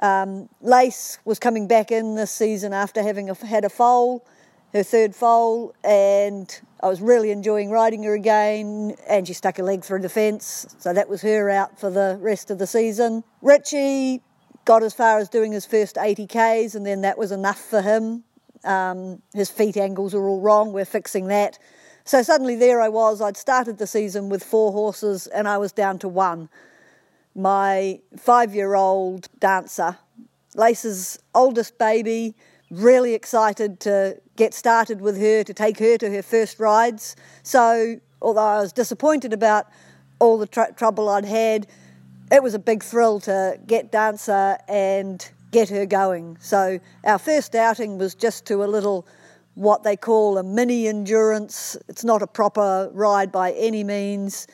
Um, 0.00 0.48
Lace 0.60 1.18
was 1.24 1.38
coming 1.38 1.66
back 1.66 1.90
in 1.90 2.16
this 2.16 2.30
season 2.30 2.72
after 2.72 3.02
having 3.02 3.30
a, 3.30 3.34
had 3.34 3.64
a 3.64 3.68
foal, 3.68 4.26
her 4.72 4.82
third 4.82 5.14
foal, 5.14 5.74
and 5.82 6.60
I 6.82 6.88
was 6.88 7.00
really 7.00 7.30
enjoying 7.30 7.70
riding 7.70 8.02
her 8.02 8.14
again, 8.14 8.94
and 9.08 9.26
she 9.26 9.32
stuck 9.32 9.56
her 9.56 9.62
leg 9.62 9.84
through 9.84 10.00
the 10.00 10.08
fence, 10.08 10.66
so 10.78 10.92
that 10.92 11.08
was 11.08 11.22
her 11.22 11.48
out 11.48 11.78
for 11.78 11.90
the 11.90 12.18
rest 12.20 12.50
of 12.50 12.58
the 12.58 12.66
season. 12.66 13.24
Richie 13.40 14.20
got 14.66 14.82
as 14.82 14.92
far 14.92 15.18
as 15.18 15.28
doing 15.28 15.52
his 15.52 15.64
first 15.64 15.96
80 15.96 16.26
Ks, 16.26 16.74
and 16.74 16.84
then 16.84 17.00
that 17.02 17.16
was 17.16 17.32
enough 17.32 17.60
for 17.60 17.80
him. 17.80 18.24
Um, 18.64 19.22
his 19.32 19.48
feet 19.48 19.76
angles 19.76 20.14
are 20.14 20.26
all 20.26 20.40
wrong, 20.40 20.72
we're 20.72 20.84
fixing 20.84 21.28
that. 21.28 21.58
So 22.04 22.22
suddenly 22.22 22.56
there 22.56 22.80
I 22.80 22.88
was, 22.88 23.20
I'd 23.20 23.36
started 23.36 23.78
the 23.78 23.86
season 23.86 24.28
with 24.28 24.44
four 24.44 24.72
horses, 24.72 25.26
and 25.28 25.48
I 25.48 25.56
was 25.58 25.72
down 25.72 25.98
to 26.00 26.08
one. 26.08 26.50
My 27.36 28.00
five 28.16 28.54
year 28.54 28.74
old 28.74 29.28
dancer, 29.40 29.98
Lace's 30.54 31.18
oldest 31.34 31.76
baby, 31.76 32.34
really 32.70 33.12
excited 33.12 33.78
to 33.80 34.18
get 34.36 34.54
started 34.54 35.02
with 35.02 35.20
her, 35.20 35.44
to 35.44 35.52
take 35.52 35.78
her 35.78 35.98
to 35.98 36.10
her 36.10 36.22
first 36.22 36.58
rides. 36.58 37.14
So, 37.42 38.00
although 38.22 38.40
I 38.40 38.60
was 38.60 38.72
disappointed 38.72 39.34
about 39.34 39.66
all 40.18 40.38
the 40.38 40.46
tr- 40.46 40.72
trouble 40.76 41.10
I'd 41.10 41.26
had, 41.26 41.66
it 42.32 42.42
was 42.42 42.54
a 42.54 42.58
big 42.58 42.82
thrill 42.82 43.20
to 43.20 43.60
get 43.66 43.92
Dancer 43.92 44.56
and 44.66 45.30
get 45.50 45.68
her 45.68 45.84
going. 45.84 46.38
So, 46.40 46.80
our 47.04 47.18
first 47.18 47.54
outing 47.54 47.98
was 47.98 48.14
just 48.14 48.46
to 48.46 48.64
a 48.64 48.66
little 48.66 49.06
what 49.56 49.82
they 49.82 49.96
call 49.96 50.38
a 50.38 50.42
mini 50.42 50.88
endurance. 50.88 51.76
It's 51.86 52.02
not 52.02 52.22
a 52.22 52.26
proper 52.26 52.88
ride 52.94 53.30
by 53.30 53.52
any 53.52 53.84
means. 53.84 54.46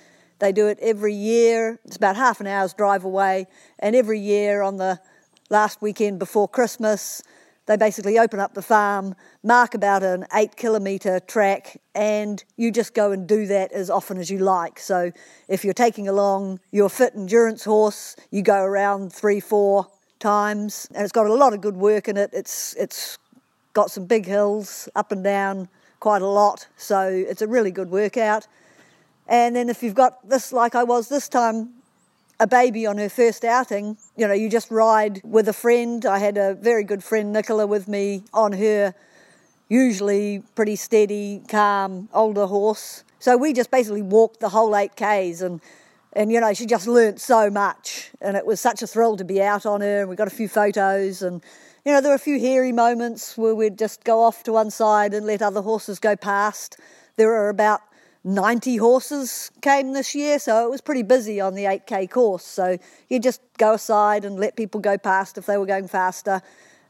They 0.42 0.50
do 0.50 0.66
it 0.66 0.80
every 0.82 1.14
year. 1.14 1.78
It's 1.84 1.94
about 1.94 2.16
half 2.16 2.40
an 2.40 2.48
hour's 2.48 2.74
drive 2.74 3.04
away, 3.04 3.46
and 3.78 3.94
every 3.94 4.18
year 4.18 4.60
on 4.60 4.76
the 4.76 4.98
last 5.50 5.80
weekend 5.80 6.18
before 6.18 6.48
Christmas, 6.48 7.22
they 7.66 7.76
basically 7.76 8.18
open 8.18 8.40
up 8.40 8.54
the 8.54 8.60
farm, 8.60 9.14
mark 9.44 9.74
about 9.74 10.02
an 10.02 10.26
eight 10.34 10.56
kilometre 10.56 11.20
track, 11.20 11.80
and 11.94 12.42
you 12.56 12.72
just 12.72 12.92
go 12.92 13.12
and 13.12 13.28
do 13.28 13.46
that 13.46 13.70
as 13.70 13.88
often 13.88 14.18
as 14.18 14.32
you 14.32 14.38
like. 14.38 14.80
So 14.80 15.12
if 15.46 15.62
you're 15.62 15.74
taking 15.74 16.08
along 16.08 16.58
your 16.72 16.88
fit 16.88 17.14
endurance 17.14 17.62
horse, 17.62 18.16
you 18.32 18.42
go 18.42 18.64
around 18.64 19.12
three, 19.12 19.38
four 19.38 19.86
times, 20.18 20.88
and 20.92 21.04
it's 21.04 21.12
got 21.12 21.26
a 21.26 21.32
lot 21.32 21.52
of 21.52 21.60
good 21.60 21.76
work 21.76 22.08
in 22.08 22.16
it. 22.16 22.30
It's 22.32 22.74
it's 22.74 23.16
got 23.74 23.92
some 23.92 24.06
big 24.06 24.26
hills 24.26 24.88
up 24.96 25.12
and 25.12 25.22
down 25.22 25.68
quite 26.00 26.20
a 26.20 26.26
lot, 26.26 26.66
so 26.76 27.06
it's 27.06 27.42
a 27.42 27.46
really 27.46 27.70
good 27.70 27.90
workout. 27.90 28.48
And 29.32 29.56
then 29.56 29.70
if 29.70 29.82
you've 29.82 29.94
got 29.94 30.28
this, 30.28 30.52
like 30.52 30.74
I 30.74 30.84
was 30.84 31.08
this 31.08 31.26
time, 31.26 31.70
a 32.38 32.46
baby 32.46 32.84
on 32.84 32.98
her 32.98 33.08
first 33.08 33.46
outing, 33.46 33.96
you 34.14 34.28
know, 34.28 34.34
you 34.34 34.50
just 34.50 34.70
ride 34.70 35.22
with 35.24 35.48
a 35.48 35.54
friend. 35.54 36.04
I 36.04 36.18
had 36.18 36.36
a 36.36 36.54
very 36.54 36.84
good 36.84 37.02
friend, 37.02 37.32
Nicola, 37.32 37.66
with 37.66 37.88
me 37.88 38.24
on 38.34 38.52
her 38.52 38.94
usually 39.70 40.42
pretty 40.54 40.76
steady, 40.76 41.42
calm, 41.48 42.10
older 42.12 42.44
horse. 42.44 43.04
So 43.20 43.38
we 43.38 43.54
just 43.54 43.70
basically 43.70 44.02
walked 44.02 44.40
the 44.40 44.50
whole 44.50 44.72
8Ks 44.72 45.40
and 45.40 45.62
and 46.14 46.30
you 46.30 46.38
know 46.38 46.52
she 46.52 46.66
just 46.66 46.86
learnt 46.86 47.18
so 47.18 47.48
much 47.48 48.10
and 48.20 48.36
it 48.36 48.44
was 48.44 48.60
such 48.60 48.82
a 48.82 48.86
thrill 48.86 49.16
to 49.16 49.24
be 49.24 49.40
out 49.40 49.64
on 49.64 49.80
her 49.80 50.00
and 50.00 50.10
we 50.10 50.14
got 50.14 50.26
a 50.26 50.36
few 50.42 50.46
photos 50.46 51.22
and 51.22 51.42
you 51.86 51.92
know 51.92 52.02
there 52.02 52.10
were 52.10 52.16
a 52.16 52.18
few 52.18 52.38
hairy 52.38 52.70
moments 52.70 53.38
where 53.38 53.54
we'd 53.54 53.78
just 53.78 54.04
go 54.04 54.20
off 54.20 54.42
to 54.42 54.52
one 54.52 54.70
side 54.70 55.14
and 55.14 55.24
let 55.24 55.40
other 55.40 55.62
horses 55.62 55.98
go 55.98 56.14
past 56.14 56.76
there 57.16 57.28
were 57.28 57.48
about 57.48 57.80
90 58.24 58.76
horses 58.76 59.50
came 59.62 59.92
this 59.92 60.14
year, 60.14 60.38
so 60.38 60.64
it 60.64 60.70
was 60.70 60.80
pretty 60.80 61.02
busy 61.02 61.40
on 61.40 61.54
the 61.54 61.64
8k 61.64 62.08
course. 62.08 62.44
So 62.44 62.78
you 63.08 63.18
just 63.18 63.40
go 63.58 63.74
aside 63.74 64.24
and 64.24 64.38
let 64.38 64.56
people 64.56 64.80
go 64.80 64.96
past 64.96 65.38
if 65.38 65.46
they 65.46 65.56
were 65.56 65.66
going 65.66 65.88
faster. 65.88 66.40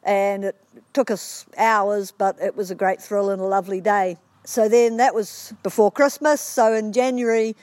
And 0.02 0.44
it 0.44 0.56
took 0.92 1.10
us 1.10 1.46
hours, 1.56 2.10
but 2.10 2.36
it 2.40 2.54
was 2.56 2.70
a 2.70 2.74
great 2.74 3.00
thrill 3.00 3.30
and 3.30 3.40
a 3.40 3.46
lovely 3.46 3.80
day. 3.80 4.18
So 4.44 4.68
then 4.68 4.98
that 4.98 5.14
was 5.14 5.54
before 5.62 5.90
Christmas. 5.90 6.40
So 6.40 6.74
in 6.74 6.92
January, 6.92 7.56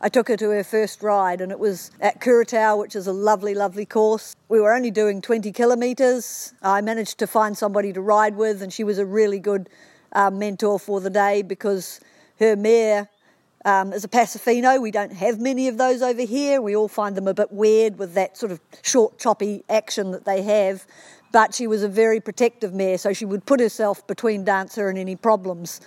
I 0.00 0.08
took 0.08 0.28
her 0.28 0.36
to 0.36 0.50
her 0.50 0.62
first 0.62 1.02
ride, 1.02 1.40
and 1.40 1.50
it 1.50 1.58
was 1.58 1.90
at 2.00 2.20
Kuratau, 2.20 2.78
which 2.78 2.94
is 2.94 3.08
a 3.08 3.12
lovely, 3.12 3.54
lovely 3.54 3.86
course. 3.86 4.36
We 4.48 4.60
were 4.60 4.72
only 4.72 4.92
doing 4.92 5.20
20 5.20 5.50
kilometres. 5.50 6.54
I 6.62 6.82
managed 6.82 7.18
to 7.18 7.26
find 7.26 7.58
somebody 7.58 7.92
to 7.94 8.00
ride 8.00 8.36
with, 8.36 8.62
and 8.62 8.72
she 8.72 8.84
was 8.84 8.98
a 8.98 9.06
really 9.06 9.40
good 9.40 9.68
uh, 10.12 10.30
mentor 10.30 10.78
for 10.78 11.00
the 11.00 11.10
day 11.10 11.42
because 11.42 12.00
her 12.38 12.56
mare 12.56 13.08
um, 13.64 13.92
is 13.92 14.04
a 14.04 14.08
Paso 14.08 14.38
Fino. 14.38 14.80
We 14.80 14.90
don't 14.90 15.12
have 15.12 15.40
many 15.40 15.68
of 15.68 15.78
those 15.78 16.02
over 16.02 16.22
here. 16.22 16.60
We 16.60 16.76
all 16.76 16.88
find 16.88 17.16
them 17.16 17.28
a 17.28 17.34
bit 17.34 17.52
weird 17.52 17.98
with 17.98 18.14
that 18.14 18.36
sort 18.36 18.52
of 18.52 18.60
short, 18.82 19.18
choppy 19.18 19.64
action 19.68 20.12
that 20.12 20.24
they 20.24 20.42
have. 20.42 20.86
But 21.32 21.54
she 21.54 21.66
was 21.66 21.82
a 21.82 21.88
very 21.88 22.20
protective 22.20 22.72
mare, 22.72 22.96
so 22.96 23.12
she 23.12 23.24
would 23.24 23.44
put 23.44 23.60
herself 23.60 24.06
between 24.06 24.44
Dancer 24.44 24.88
and 24.88 24.98
any 24.98 25.16
problems. 25.16 25.80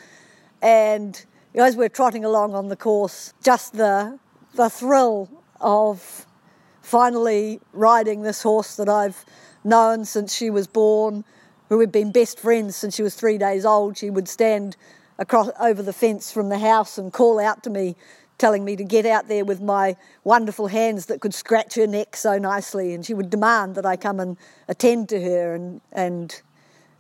And 0.62 1.24
as 1.56 1.76
we're 1.76 1.90
trotting 1.90 2.24
along 2.24 2.54
on 2.54 2.68
the 2.68 2.76
course, 2.76 3.34
just 3.44 3.74
the 3.74 4.20
the 4.54 4.70
thrill 4.70 5.30
of 5.62 6.26
finally 6.82 7.62
riding 7.74 8.22
this 8.22 8.44
horse 8.44 8.76
that 8.76 8.90
I've 8.90 9.26
known 9.64 10.06
since 10.06 10.36
she 10.36 10.50
was 10.50 10.68
born, 10.68 11.24
who 11.70 11.80
had 11.80 11.92
been 11.92 12.12
best 12.12 12.40
friends 12.40 12.76
since 12.76 12.96
she 12.96 13.04
was 13.04 13.16
three 13.16 13.38
days 13.38 13.66
old. 13.66 13.98
She 13.98 14.10
would 14.10 14.28
stand 14.28 14.76
across 15.22 15.50
over 15.60 15.84
the 15.84 15.94
fence 15.94 16.32
from 16.32 16.50
the 16.50 16.58
house 16.58 16.98
and 16.98 17.14
call 17.14 17.40
out 17.40 17.62
to 17.64 17.70
me, 17.70 17.96
telling 18.40 18.66
me 18.66 18.76
to 18.76 18.84
get 18.84 19.06
out 19.06 19.28
there 19.28 19.46
with 19.46 19.62
my 19.62 19.96
wonderful 20.24 20.66
hands 20.66 21.06
that 21.06 21.22
could 21.22 21.34
scratch 21.34 21.76
her 21.76 21.86
neck 21.86 22.16
so 22.16 22.40
nicely. 22.40 22.96
And 22.96 23.06
she 23.06 23.14
would 23.14 23.30
demand 23.30 23.76
that 23.76 23.86
I 23.86 23.96
come 23.98 24.20
and 24.20 24.36
attend 24.68 25.10
to 25.10 25.22
her 25.22 25.54
and 25.54 25.80
and 25.92 26.42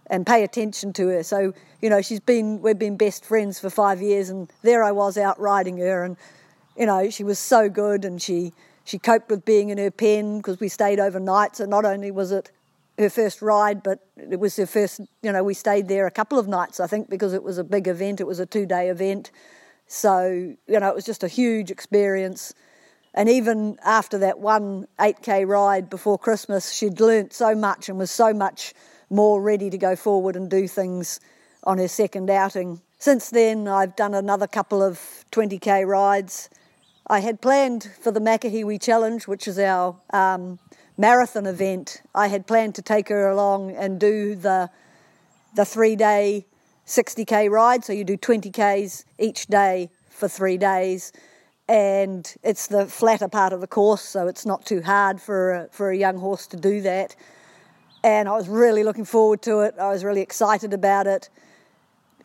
and 0.05 0.27
pay 0.27 0.43
attention 0.43 0.93
to 0.93 1.07
her. 1.07 1.23
So 1.23 1.53
you 1.81 1.89
know, 1.89 2.01
she's 2.01 2.19
been 2.19 2.61
we've 2.61 2.77
been 2.77 2.95
best 2.95 3.25
friends 3.25 3.59
for 3.59 3.71
five 3.71 4.01
years, 4.01 4.29
and 4.29 4.51
there 4.61 4.83
I 4.83 4.91
was 4.91 5.17
out 5.17 5.39
riding 5.39 5.77
her, 5.79 6.03
and 6.03 6.15
you 6.77 6.85
know, 6.85 7.09
she 7.09 7.23
was 7.23 7.39
so 7.39 7.69
good, 7.69 8.05
and 8.05 8.21
she 8.21 8.53
she 8.83 8.99
coped 8.99 9.31
with 9.31 9.45
being 9.45 9.69
in 9.69 9.79
her 9.79 9.89
pen 9.89 10.37
because 10.37 10.59
we 10.59 10.67
stayed 10.67 10.99
overnight. 10.99 11.55
So 11.55 11.65
not 11.65 11.85
only 11.85 12.11
was 12.11 12.31
it 12.31 12.51
her 12.97 13.09
first 13.09 13.41
ride, 13.41 13.83
but 13.83 13.99
it 14.17 14.39
was 14.39 14.55
her 14.57 14.65
first, 14.65 15.01
you 15.21 15.31
know, 15.31 15.43
we 15.43 15.53
stayed 15.53 15.87
there 15.87 16.05
a 16.05 16.11
couple 16.11 16.37
of 16.37 16.47
nights, 16.47 16.79
I 16.79 16.87
think, 16.87 17.09
because 17.09 17.33
it 17.33 17.43
was 17.43 17.57
a 17.57 17.63
big 17.63 17.87
event. 17.87 18.21
It 18.21 18.27
was 18.27 18.39
a 18.39 18.45
two 18.45 18.65
day 18.65 18.89
event. 18.89 19.31
So, 19.87 20.55
you 20.67 20.79
know, 20.79 20.89
it 20.89 20.95
was 20.95 21.05
just 21.05 21.23
a 21.23 21.27
huge 21.27 21.71
experience. 21.71 22.53
And 23.13 23.27
even 23.27 23.77
after 23.83 24.17
that 24.19 24.39
one 24.39 24.87
8K 24.99 25.45
ride 25.47 25.89
before 25.89 26.17
Christmas, 26.17 26.71
she'd 26.71 26.99
learnt 26.99 27.33
so 27.33 27.53
much 27.55 27.89
and 27.89 27.97
was 27.97 28.11
so 28.11 28.33
much 28.33 28.73
more 29.09 29.41
ready 29.41 29.69
to 29.69 29.77
go 29.77 29.95
forward 29.95 30.35
and 30.35 30.49
do 30.49 30.67
things 30.67 31.19
on 31.65 31.77
her 31.77 31.89
second 31.89 32.29
outing. 32.29 32.81
Since 32.99 33.31
then, 33.31 33.67
I've 33.67 33.95
done 33.95 34.13
another 34.13 34.47
couple 34.47 34.81
of 34.81 35.25
20k 35.31 35.85
rides. 35.85 36.49
I 37.07 37.19
had 37.19 37.41
planned 37.41 37.91
for 38.01 38.11
the 38.11 38.21
Makahiwi 38.21 38.81
Challenge, 38.81 39.27
which 39.27 39.47
is 39.47 39.59
our 39.59 39.97
um, 40.13 40.59
marathon 40.97 41.45
event. 41.45 42.01
I 42.13 42.27
had 42.27 42.47
planned 42.47 42.75
to 42.75 42.81
take 42.81 43.09
her 43.09 43.29
along 43.29 43.71
and 43.75 43.99
do 43.99 44.35
the 44.35 44.69
the 45.55 45.65
three 45.65 45.95
day 45.95 46.45
60k 46.85 47.49
ride. 47.49 47.83
So 47.83 47.93
you 47.93 48.03
do 48.03 48.17
20k's 48.17 49.05
each 49.19 49.47
day 49.47 49.89
for 50.09 50.27
three 50.27 50.57
days, 50.57 51.11
and 51.67 52.33
it's 52.43 52.67
the 52.67 52.85
flatter 52.85 53.27
part 53.27 53.53
of 53.53 53.61
the 53.61 53.67
course, 53.67 54.01
so 54.01 54.27
it's 54.27 54.45
not 54.45 54.65
too 54.65 54.81
hard 54.81 55.19
for 55.19 55.51
a, 55.51 55.67
for 55.71 55.91
a 55.91 55.97
young 55.97 56.17
horse 56.17 56.47
to 56.47 56.57
do 56.57 56.81
that. 56.81 57.15
And 58.03 58.27
I 58.29 58.33
was 58.33 58.47
really 58.47 58.83
looking 58.83 59.05
forward 59.05 59.41
to 59.43 59.59
it. 59.61 59.75
I 59.79 59.89
was 59.89 60.03
really 60.03 60.21
excited 60.21 60.73
about 60.73 61.07
it 61.07 61.29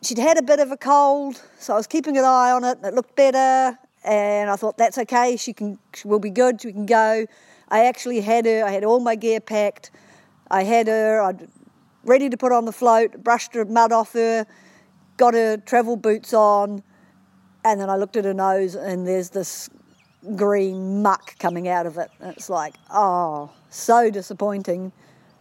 she'd 0.01 0.17
had 0.17 0.37
a 0.37 0.41
bit 0.41 0.59
of 0.59 0.71
a 0.71 0.77
cold, 0.77 1.41
so 1.59 1.73
I 1.73 1.77
was 1.77 1.87
keeping 1.87 2.17
an 2.17 2.23
eye 2.23 2.51
on 2.51 2.63
it, 2.63 2.77
and 2.77 2.85
it 2.85 2.93
looked 2.93 3.15
better. 3.15 3.77
And 4.03 4.49
I 4.49 4.55
thought 4.55 4.77
that's 4.77 4.97
okay. 4.99 5.35
She 5.37 5.53
can, 5.53 5.79
she 5.93 6.07
will 6.07 6.19
be 6.19 6.29
good. 6.29 6.61
She 6.61 6.71
can 6.71 6.85
go. 6.85 7.25
I 7.69 7.85
actually 7.85 8.21
had 8.21 8.45
her. 8.45 8.63
I 8.65 8.71
had 8.71 8.83
all 8.83 8.99
my 8.99 9.15
gear 9.15 9.39
packed. 9.39 9.91
I 10.49 10.63
had 10.63 10.87
her. 10.87 11.21
I'd 11.21 11.47
ready 12.03 12.29
to 12.29 12.37
put 12.37 12.51
on 12.51 12.65
the 12.65 12.71
float. 12.71 13.23
Brushed 13.23 13.53
her 13.55 13.65
mud 13.65 13.91
off 13.91 14.13
her. 14.13 14.45
Got 15.17 15.33
her 15.33 15.57
travel 15.57 15.95
boots 15.95 16.33
on, 16.33 16.83
and 17.65 17.81
then 17.81 17.89
I 17.89 17.95
looked 17.95 18.17
at 18.17 18.25
her 18.25 18.35
nose, 18.35 18.75
and 18.75 19.07
there's 19.07 19.31
this 19.31 19.67
green 20.35 21.01
muck 21.01 21.37
coming 21.39 21.67
out 21.67 21.87
of 21.87 21.97
it. 21.97 22.11
And 22.19 22.33
it's 22.33 22.51
like, 22.51 22.75
oh, 22.91 23.51
so 23.69 24.11
disappointing. 24.11 24.91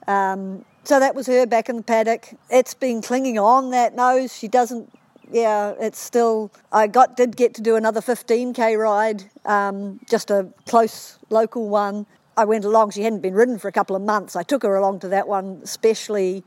Um, 0.07 0.65
so 0.85 0.99
that 0.99 1.15
was 1.15 1.27
her 1.27 1.47
back 1.47 1.69
in 1.69 1.77
the 1.77 1.83
paddock. 1.83 2.29
It's 2.49 2.73
been 2.73 3.03
clinging 3.03 3.39
on 3.39 3.71
that 3.71 3.95
nose. 3.95 4.35
She 4.35 4.49
doesn't. 4.49 4.91
Yeah, 5.31 5.75
it's 5.81 5.99
still. 5.99 6.53
I 6.71 6.87
got 6.87 7.17
did 7.17 7.37
get 7.37 7.55
to 7.55 7.63
do 7.63 7.77
another 7.77 8.01
15k 8.01 8.79
ride, 8.79 9.25
um, 9.45 10.01
just 10.09 10.31
a 10.31 10.49
close 10.67 11.19
local 11.31 11.69
one. 11.69 12.07
I 12.37 12.45
went 12.45 12.65
along. 12.65 12.91
She 12.91 13.03
hadn't 13.03 13.21
been 13.21 13.35
ridden 13.35 13.59
for 13.59 13.67
a 13.67 13.73
couple 13.73 13.97
of 13.97 14.03
months. 14.03 14.37
I 14.37 14.43
took 14.43 14.63
her 14.63 14.77
along 14.77 15.01
to 15.01 15.09
that 15.09 15.27
one, 15.27 15.61
especially 15.65 16.45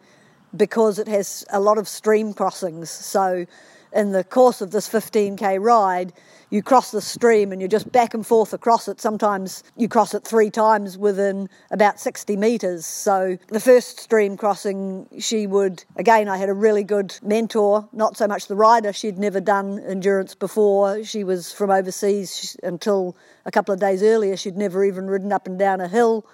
because 0.55 0.97
it 0.97 1.07
has 1.07 1.45
a 1.51 1.59
lot 1.59 1.77
of 1.77 1.87
stream 1.87 2.33
crossings. 2.33 2.89
So, 2.89 3.45
in 3.91 4.11
the 4.11 4.23
course 4.23 4.61
of 4.61 4.71
this 4.71 4.87
15k 4.87 5.61
ride, 5.61 6.13
you 6.49 6.63
cross 6.63 6.91
the 6.91 7.01
stream 7.01 7.51
and 7.51 7.61
you're 7.61 7.67
just 7.67 7.91
back 7.91 8.13
and 8.13 8.25
forth 8.25 8.53
across 8.53 8.87
it. 8.87 8.99
Sometimes 8.99 9.63
you 9.77 9.87
cross 9.87 10.13
it 10.13 10.23
three 10.23 10.49
times 10.49 10.97
within 10.97 11.49
about 11.71 11.99
60 11.99 12.35
metres. 12.37 12.85
So 12.85 13.37
the 13.47 13.59
first 13.59 13.99
stream 13.99 14.37
crossing, 14.37 15.07
she 15.19 15.47
would, 15.47 15.83
again, 15.95 16.27
I 16.27 16.37
had 16.37 16.49
a 16.49 16.53
really 16.53 16.83
good 16.83 17.17
mentor, 17.21 17.87
not 17.93 18.17
so 18.17 18.27
much 18.27 18.47
the 18.47 18.55
rider. 18.55 18.93
She'd 18.93 19.17
never 19.17 19.39
done 19.39 19.79
endurance 19.79 20.35
before. 20.35 21.03
She 21.03 21.23
was 21.23 21.51
from 21.51 21.69
overseas 21.69 22.57
until 22.63 23.15
a 23.45 23.51
couple 23.51 23.73
of 23.73 23.79
days 23.79 24.01
earlier. 24.03 24.35
She'd 24.35 24.57
never 24.57 24.83
even 24.83 25.07
ridden 25.07 25.31
up 25.31 25.47
and 25.47 25.57
down 25.57 25.81
a 25.81 25.87
hill. 25.87 26.25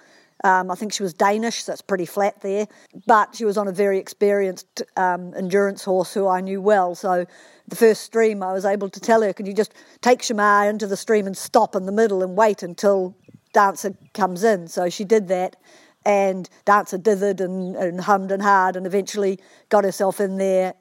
Um, 0.44 0.70
I 0.70 0.74
think 0.74 0.92
she 0.92 1.02
was 1.02 1.14
Danish, 1.14 1.64
so 1.64 1.72
it's 1.72 1.82
pretty 1.82 2.06
flat 2.06 2.40
there. 2.42 2.68
But 3.06 3.34
she 3.34 3.44
was 3.44 3.56
on 3.56 3.68
a 3.68 3.72
very 3.72 3.98
experienced 3.98 4.82
um, 4.96 5.34
endurance 5.34 5.84
horse 5.84 6.12
who 6.12 6.28
I 6.28 6.40
knew 6.40 6.60
well. 6.60 6.94
So 6.94 7.26
the 7.68 7.76
first 7.76 8.02
stream, 8.02 8.42
I 8.42 8.52
was 8.52 8.64
able 8.64 8.88
to 8.90 9.00
tell 9.00 9.22
her, 9.22 9.32
"Can 9.32 9.46
you 9.46 9.54
just 9.54 9.72
take 10.02 10.20
Shamar 10.20 10.68
into 10.68 10.86
the 10.86 10.96
stream 10.96 11.26
and 11.26 11.36
stop 11.36 11.74
in 11.74 11.86
the 11.86 11.92
middle 11.92 12.22
and 12.22 12.36
wait 12.36 12.62
until 12.62 13.16
Dancer 13.52 13.96
comes 14.14 14.44
in?" 14.44 14.68
So 14.68 14.90
she 14.90 15.04
did 15.04 15.28
that, 15.28 15.56
and 16.04 16.48
Dancer 16.64 16.98
dithered 16.98 17.40
and, 17.40 17.74
and 17.74 18.00
hummed 18.00 18.30
and 18.30 18.42
hard, 18.42 18.76
and 18.76 18.86
eventually 18.86 19.40
got 19.68 19.84
herself 19.84 20.20
in 20.20 20.36
there. 20.36 20.74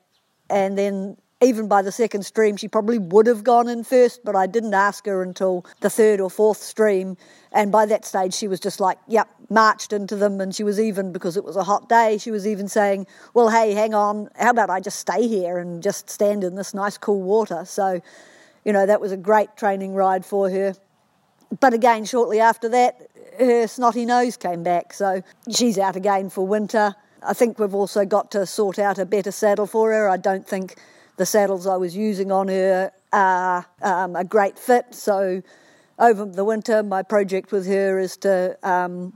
And 0.49 0.77
then 0.77 1.17
even 1.45 1.67
by 1.67 1.81
the 1.81 1.91
second 1.91 2.23
stream, 2.23 2.57
she 2.57 2.67
probably 2.67 2.97
would 2.97 3.27
have 3.27 3.43
gone 3.43 3.69
in 3.69 3.83
first, 3.83 4.21
but 4.25 4.35
I 4.35 4.47
didn't 4.47 4.73
ask 4.73 5.05
her 5.05 5.21
until 5.21 5.65
the 5.81 5.89
third 5.89 6.19
or 6.19 6.29
fourth 6.29 6.57
stream. 6.57 7.17
And 7.51 7.71
by 7.71 7.85
that 7.85 8.03
stage, 8.03 8.33
she 8.33 8.47
was 8.47 8.59
just 8.59 8.79
like, 8.79 8.97
yep, 9.07 9.29
marched 9.49 9.93
into 9.93 10.15
them. 10.15 10.41
And 10.41 10.53
she 10.55 10.63
was 10.63 10.79
even, 10.79 11.13
because 11.13 11.37
it 11.37 11.43
was 11.43 11.55
a 11.55 11.63
hot 11.63 11.87
day, 11.87 12.17
she 12.17 12.31
was 12.31 12.47
even 12.47 12.67
saying, 12.67 13.05
well, 13.33 13.49
hey, 13.49 13.73
hang 13.73 13.93
on, 13.93 14.29
how 14.37 14.49
about 14.49 14.69
I 14.69 14.79
just 14.79 14.99
stay 14.99 15.27
here 15.27 15.59
and 15.59 15.83
just 15.83 16.09
stand 16.09 16.43
in 16.43 16.55
this 16.55 16.73
nice 16.73 16.97
cool 16.97 17.21
water? 17.21 17.63
So, 17.65 18.01
you 18.65 18.73
know, 18.73 18.85
that 18.85 18.99
was 18.99 19.11
a 19.11 19.17
great 19.17 19.55
training 19.55 19.93
ride 19.93 20.25
for 20.25 20.49
her. 20.49 20.75
But 21.59 21.73
again, 21.73 22.05
shortly 22.05 22.39
after 22.39 22.67
that, 22.69 23.07
her 23.37 23.67
snotty 23.67 24.05
nose 24.05 24.35
came 24.35 24.63
back. 24.63 24.93
So 24.93 25.21
she's 25.49 25.77
out 25.77 25.95
again 25.95 26.29
for 26.29 26.45
winter. 26.45 26.95
I 27.21 27.33
think 27.33 27.59
we've 27.59 27.75
also 27.75 28.05
got 28.05 28.31
to 28.31 28.45
sort 28.45 28.79
out 28.79 28.97
a 28.97 29.05
better 29.05 29.31
saddle 29.31 29.67
for 29.67 29.91
her. 29.91 30.09
I 30.09 30.17
don't 30.17 30.47
think 30.47 30.75
the 31.17 31.25
saddles 31.25 31.67
I 31.67 31.77
was 31.77 31.95
using 31.95 32.31
on 32.31 32.47
her 32.47 32.91
are 33.13 33.65
um, 33.81 34.15
a 34.15 34.23
great 34.23 34.59
fit. 34.59 34.93
So 34.93 35.41
over 35.97 36.25
the 36.25 36.43
winter, 36.43 36.83
my 36.83 37.03
project 37.03 37.51
with 37.51 37.65
her 37.67 37.99
is 37.99 38.17
to 38.17 38.57
um, 38.63 39.13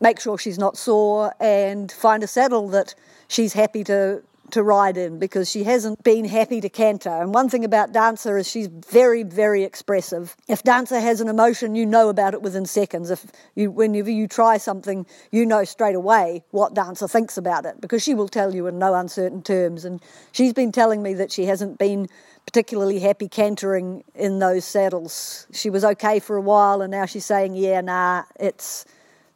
make 0.00 0.20
sure 0.20 0.38
she's 0.38 0.58
not 0.58 0.76
sore 0.76 1.34
and 1.40 1.90
find 1.90 2.22
a 2.22 2.26
saddle 2.26 2.68
that 2.68 2.94
she's 3.28 3.52
happy 3.52 3.84
to 3.84 4.22
to 4.52 4.62
ride 4.62 4.96
in 4.96 5.18
because 5.18 5.50
she 5.50 5.64
hasn't 5.64 6.02
been 6.02 6.24
happy 6.24 6.60
to 6.60 6.68
canter. 6.68 7.10
And 7.10 7.34
one 7.34 7.48
thing 7.48 7.64
about 7.64 7.92
Dancer 7.92 8.38
is 8.38 8.48
she's 8.48 8.66
very, 8.66 9.22
very 9.22 9.64
expressive. 9.64 10.36
If 10.48 10.62
Dancer 10.62 11.00
has 11.00 11.20
an 11.20 11.28
emotion, 11.28 11.74
you 11.74 11.86
know 11.86 12.08
about 12.08 12.34
it 12.34 12.42
within 12.42 12.66
seconds. 12.66 13.10
If 13.10 13.26
you, 13.54 13.70
whenever 13.70 14.10
you 14.10 14.26
try 14.26 14.56
something, 14.56 15.06
you 15.30 15.46
know 15.46 15.64
straight 15.64 15.94
away 15.94 16.44
what 16.50 16.74
Dancer 16.74 17.08
thinks 17.08 17.36
about 17.36 17.66
it 17.66 17.80
because 17.80 18.02
she 18.02 18.14
will 18.14 18.28
tell 18.28 18.54
you 18.54 18.66
in 18.66 18.78
no 18.78 18.94
uncertain 18.94 19.42
terms. 19.42 19.84
And 19.84 20.02
she's 20.32 20.52
been 20.52 20.72
telling 20.72 21.02
me 21.02 21.14
that 21.14 21.32
she 21.32 21.44
hasn't 21.44 21.78
been 21.78 22.08
particularly 22.46 22.98
happy 22.98 23.28
cantering 23.28 24.02
in 24.14 24.38
those 24.38 24.64
saddles. 24.64 25.46
She 25.52 25.68
was 25.68 25.84
okay 25.84 26.18
for 26.18 26.36
a 26.36 26.40
while, 26.40 26.80
and 26.80 26.90
now 26.90 27.04
she's 27.04 27.26
saying, 27.26 27.56
"Yeah, 27.56 27.82
nah, 27.82 28.22
it's 28.40 28.86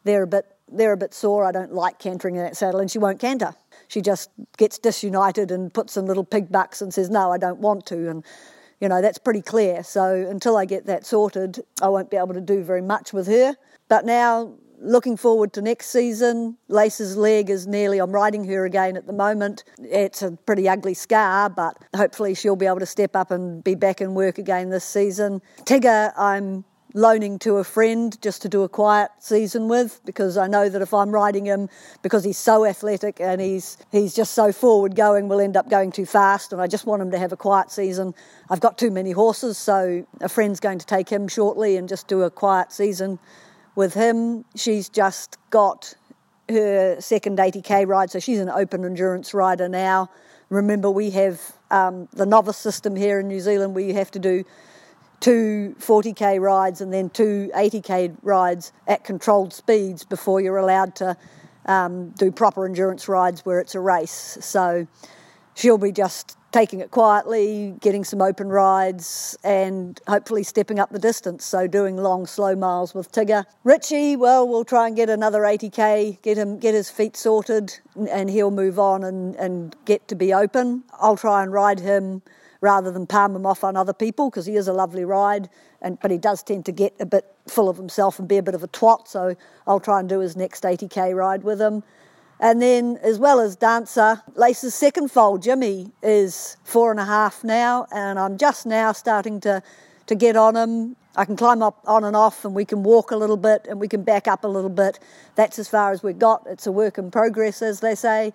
they're 0.04 0.22
a 0.22 0.26
bit 0.26 0.46
they're 0.72 0.92
a 0.92 0.96
bit 0.96 1.12
sore. 1.12 1.44
I 1.44 1.52
don't 1.52 1.74
like 1.74 1.98
cantering 1.98 2.36
in 2.36 2.42
that 2.42 2.56
saddle, 2.56 2.80
and 2.80 2.90
she 2.90 2.98
won't 2.98 3.20
canter. 3.20 3.54
She 3.92 4.00
just 4.00 4.30
gets 4.56 4.78
disunited 4.78 5.50
and 5.50 5.72
puts 5.72 5.92
some 5.92 6.06
little 6.06 6.24
pig 6.24 6.50
bucks 6.50 6.80
and 6.80 6.94
says, 6.94 7.10
No, 7.10 7.30
I 7.30 7.36
don't 7.36 7.58
want 7.58 7.84
to. 7.86 8.08
And, 8.08 8.24
you 8.80 8.88
know, 8.88 9.02
that's 9.02 9.18
pretty 9.18 9.42
clear. 9.42 9.82
So 9.82 10.14
until 10.30 10.56
I 10.56 10.64
get 10.64 10.86
that 10.86 11.04
sorted, 11.04 11.62
I 11.82 11.90
won't 11.90 12.10
be 12.10 12.16
able 12.16 12.32
to 12.32 12.40
do 12.40 12.64
very 12.64 12.80
much 12.80 13.12
with 13.12 13.26
her. 13.26 13.54
But 13.88 14.06
now, 14.06 14.54
looking 14.80 15.18
forward 15.18 15.52
to 15.52 15.60
next 15.60 15.90
season, 15.90 16.56
Lace's 16.68 17.18
leg 17.18 17.50
is 17.50 17.66
nearly, 17.66 17.98
I'm 17.98 18.12
riding 18.12 18.44
her 18.44 18.64
again 18.64 18.96
at 18.96 19.06
the 19.06 19.12
moment. 19.12 19.64
It's 19.78 20.22
a 20.22 20.32
pretty 20.46 20.70
ugly 20.70 20.94
scar, 20.94 21.50
but 21.50 21.76
hopefully 21.94 22.34
she'll 22.34 22.56
be 22.56 22.64
able 22.64 22.80
to 22.80 22.86
step 22.86 23.14
up 23.14 23.30
and 23.30 23.62
be 23.62 23.74
back 23.74 24.00
in 24.00 24.14
work 24.14 24.38
again 24.38 24.70
this 24.70 24.86
season. 24.86 25.42
Tigger, 25.66 26.14
I'm 26.16 26.64
loaning 26.94 27.38
to 27.38 27.56
a 27.56 27.64
friend 27.64 28.20
just 28.20 28.42
to 28.42 28.48
do 28.48 28.62
a 28.62 28.68
quiet 28.68 29.10
season 29.18 29.68
with 29.68 30.00
because 30.04 30.36
I 30.36 30.46
know 30.46 30.68
that 30.68 30.82
if 30.82 30.92
I'm 30.92 31.10
riding 31.10 31.46
him 31.46 31.68
because 32.02 32.24
he's 32.24 32.38
so 32.38 32.64
athletic 32.66 33.20
and 33.20 33.40
he's 33.40 33.78
he's 33.90 34.14
just 34.14 34.34
so 34.34 34.52
forward 34.52 34.94
going 34.94 35.28
we'll 35.28 35.40
end 35.40 35.56
up 35.56 35.70
going 35.70 35.90
too 35.90 36.06
fast 36.06 36.52
and 36.52 36.60
I 36.60 36.66
just 36.66 36.86
want 36.86 37.02
him 37.02 37.10
to 37.10 37.18
have 37.18 37.32
a 37.32 37.36
quiet 37.36 37.70
season. 37.70 38.14
I've 38.50 38.60
got 38.60 38.76
too 38.76 38.90
many 38.90 39.12
horses 39.12 39.56
so 39.56 40.06
a 40.20 40.28
friend's 40.28 40.60
going 40.60 40.78
to 40.78 40.86
take 40.86 41.08
him 41.08 41.28
shortly 41.28 41.76
and 41.76 41.88
just 41.88 42.08
do 42.08 42.22
a 42.22 42.30
quiet 42.30 42.72
season 42.72 43.18
with 43.74 43.94
him. 43.94 44.44
She's 44.54 44.88
just 44.88 45.38
got 45.50 45.94
her 46.48 47.00
second 47.00 47.38
80k 47.38 47.86
ride 47.86 48.10
so 48.10 48.18
she's 48.18 48.40
an 48.40 48.50
open 48.50 48.84
endurance 48.84 49.32
rider 49.32 49.68
now. 49.68 50.10
Remember 50.50 50.90
we 50.90 51.10
have 51.10 51.40
um, 51.70 52.08
the 52.12 52.26
novice 52.26 52.58
system 52.58 52.94
here 52.94 53.20
in 53.20 53.28
New 53.28 53.40
Zealand 53.40 53.74
where 53.74 53.84
you 53.84 53.94
have 53.94 54.10
to 54.10 54.18
do 54.18 54.44
two 55.22 55.76
40k 55.78 56.40
rides 56.40 56.80
and 56.80 56.92
then 56.92 57.08
two 57.08 57.48
80k 57.54 58.16
rides 58.22 58.72
at 58.88 59.04
controlled 59.04 59.54
speeds 59.54 60.04
before 60.04 60.40
you're 60.40 60.58
allowed 60.58 60.96
to 60.96 61.16
um, 61.66 62.10
do 62.10 62.32
proper 62.32 62.66
endurance 62.66 63.08
rides 63.08 63.46
where 63.46 63.60
it's 63.60 63.76
a 63.76 63.80
race. 63.80 64.36
So 64.40 64.88
she'll 65.54 65.78
be 65.78 65.92
just 65.92 66.36
taking 66.50 66.80
it 66.80 66.90
quietly, 66.90 67.76
getting 67.80 68.02
some 68.04 68.20
open 68.20 68.48
rides, 68.48 69.38
and 69.44 70.00
hopefully 70.08 70.42
stepping 70.42 70.80
up 70.80 70.90
the 70.90 70.98
distance. 70.98 71.44
So 71.44 71.68
doing 71.68 71.96
long, 71.96 72.26
slow 72.26 72.56
miles 72.56 72.92
with 72.92 73.12
Tigger. 73.12 73.44
Richie, 73.62 74.16
well, 74.16 74.46
we'll 74.46 74.64
try 74.64 74.88
and 74.88 74.96
get 74.96 75.08
another 75.08 75.42
80k, 75.42 76.20
get 76.20 76.36
him, 76.36 76.58
get 76.58 76.74
his 76.74 76.90
feet 76.90 77.16
sorted, 77.16 77.78
and 78.10 78.28
he'll 78.28 78.50
move 78.50 78.80
on 78.80 79.04
and, 79.04 79.36
and 79.36 79.76
get 79.84 80.08
to 80.08 80.16
be 80.16 80.34
open. 80.34 80.82
I'll 81.00 81.16
try 81.16 81.44
and 81.44 81.52
ride 81.52 81.78
him 81.78 82.22
rather 82.62 82.90
than 82.90 83.06
palm 83.06 83.36
him 83.36 83.44
off 83.44 83.62
on 83.62 83.76
other 83.76 83.92
people 83.92 84.30
because 84.30 84.46
he 84.46 84.56
is 84.56 84.68
a 84.68 84.72
lovely 84.72 85.04
ride, 85.04 85.50
and 85.82 86.00
but 86.00 86.10
he 86.10 86.16
does 86.16 86.42
tend 86.42 86.64
to 86.64 86.72
get 86.72 86.94
a 86.98 87.04
bit 87.04 87.26
full 87.46 87.68
of 87.68 87.76
himself 87.76 88.18
and 88.18 88.26
be 88.26 88.38
a 88.38 88.42
bit 88.42 88.54
of 88.54 88.62
a 88.62 88.68
twat. 88.68 89.06
So 89.06 89.36
I'll 89.66 89.80
try 89.80 90.00
and 90.00 90.08
do 90.08 90.20
his 90.20 90.36
next 90.36 90.62
80k 90.62 91.14
ride 91.14 91.42
with 91.42 91.60
him. 91.60 91.82
And 92.40 92.60
then, 92.60 92.98
as 93.02 93.18
well 93.20 93.38
as 93.38 93.54
dancer, 93.54 94.20
Lace's 94.34 94.74
second 94.74 95.12
foal, 95.12 95.38
Jimmy, 95.38 95.92
is 96.02 96.56
four 96.64 96.90
and 96.90 96.98
a 96.98 97.04
half 97.04 97.44
now, 97.44 97.86
and 97.92 98.18
I'm 98.18 98.36
just 98.36 98.66
now 98.66 98.90
starting 98.90 99.38
to, 99.40 99.62
to 100.06 100.14
get 100.16 100.36
on 100.36 100.56
him. 100.56 100.96
I 101.14 101.24
can 101.24 101.36
climb 101.36 101.62
up 101.62 101.78
on 101.84 102.02
and 102.02 102.16
off, 102.16 102.44
and 102.44 102.52
we 102.52 102.64
can 102.64 102.82
walk 102.82 103.12
a 103.12 103.16
little 103.16 103.36
bit, 103.36 103.66
and 103.68 103.78
we 103.78 103.86
can 103.86 104.02
back 104.02 104.26
up 104.26 104.42
a 104.42 104.48
little 104.48 104.70
bit. 104.70 104.98
That's 105.36 105.58
as 105.60 105.68
far 105.68 105.92
as 105.92 106.02
we've 106.02 106.18
got. 106.18 106.44
It's 106.48 106.66
a 106.66 106.72
work 106.72 106.98
in 106.98 107.12
progress, 107.12 107.62
as 107.62 107.78
they 107.78 107.94
say. 107.94 108.32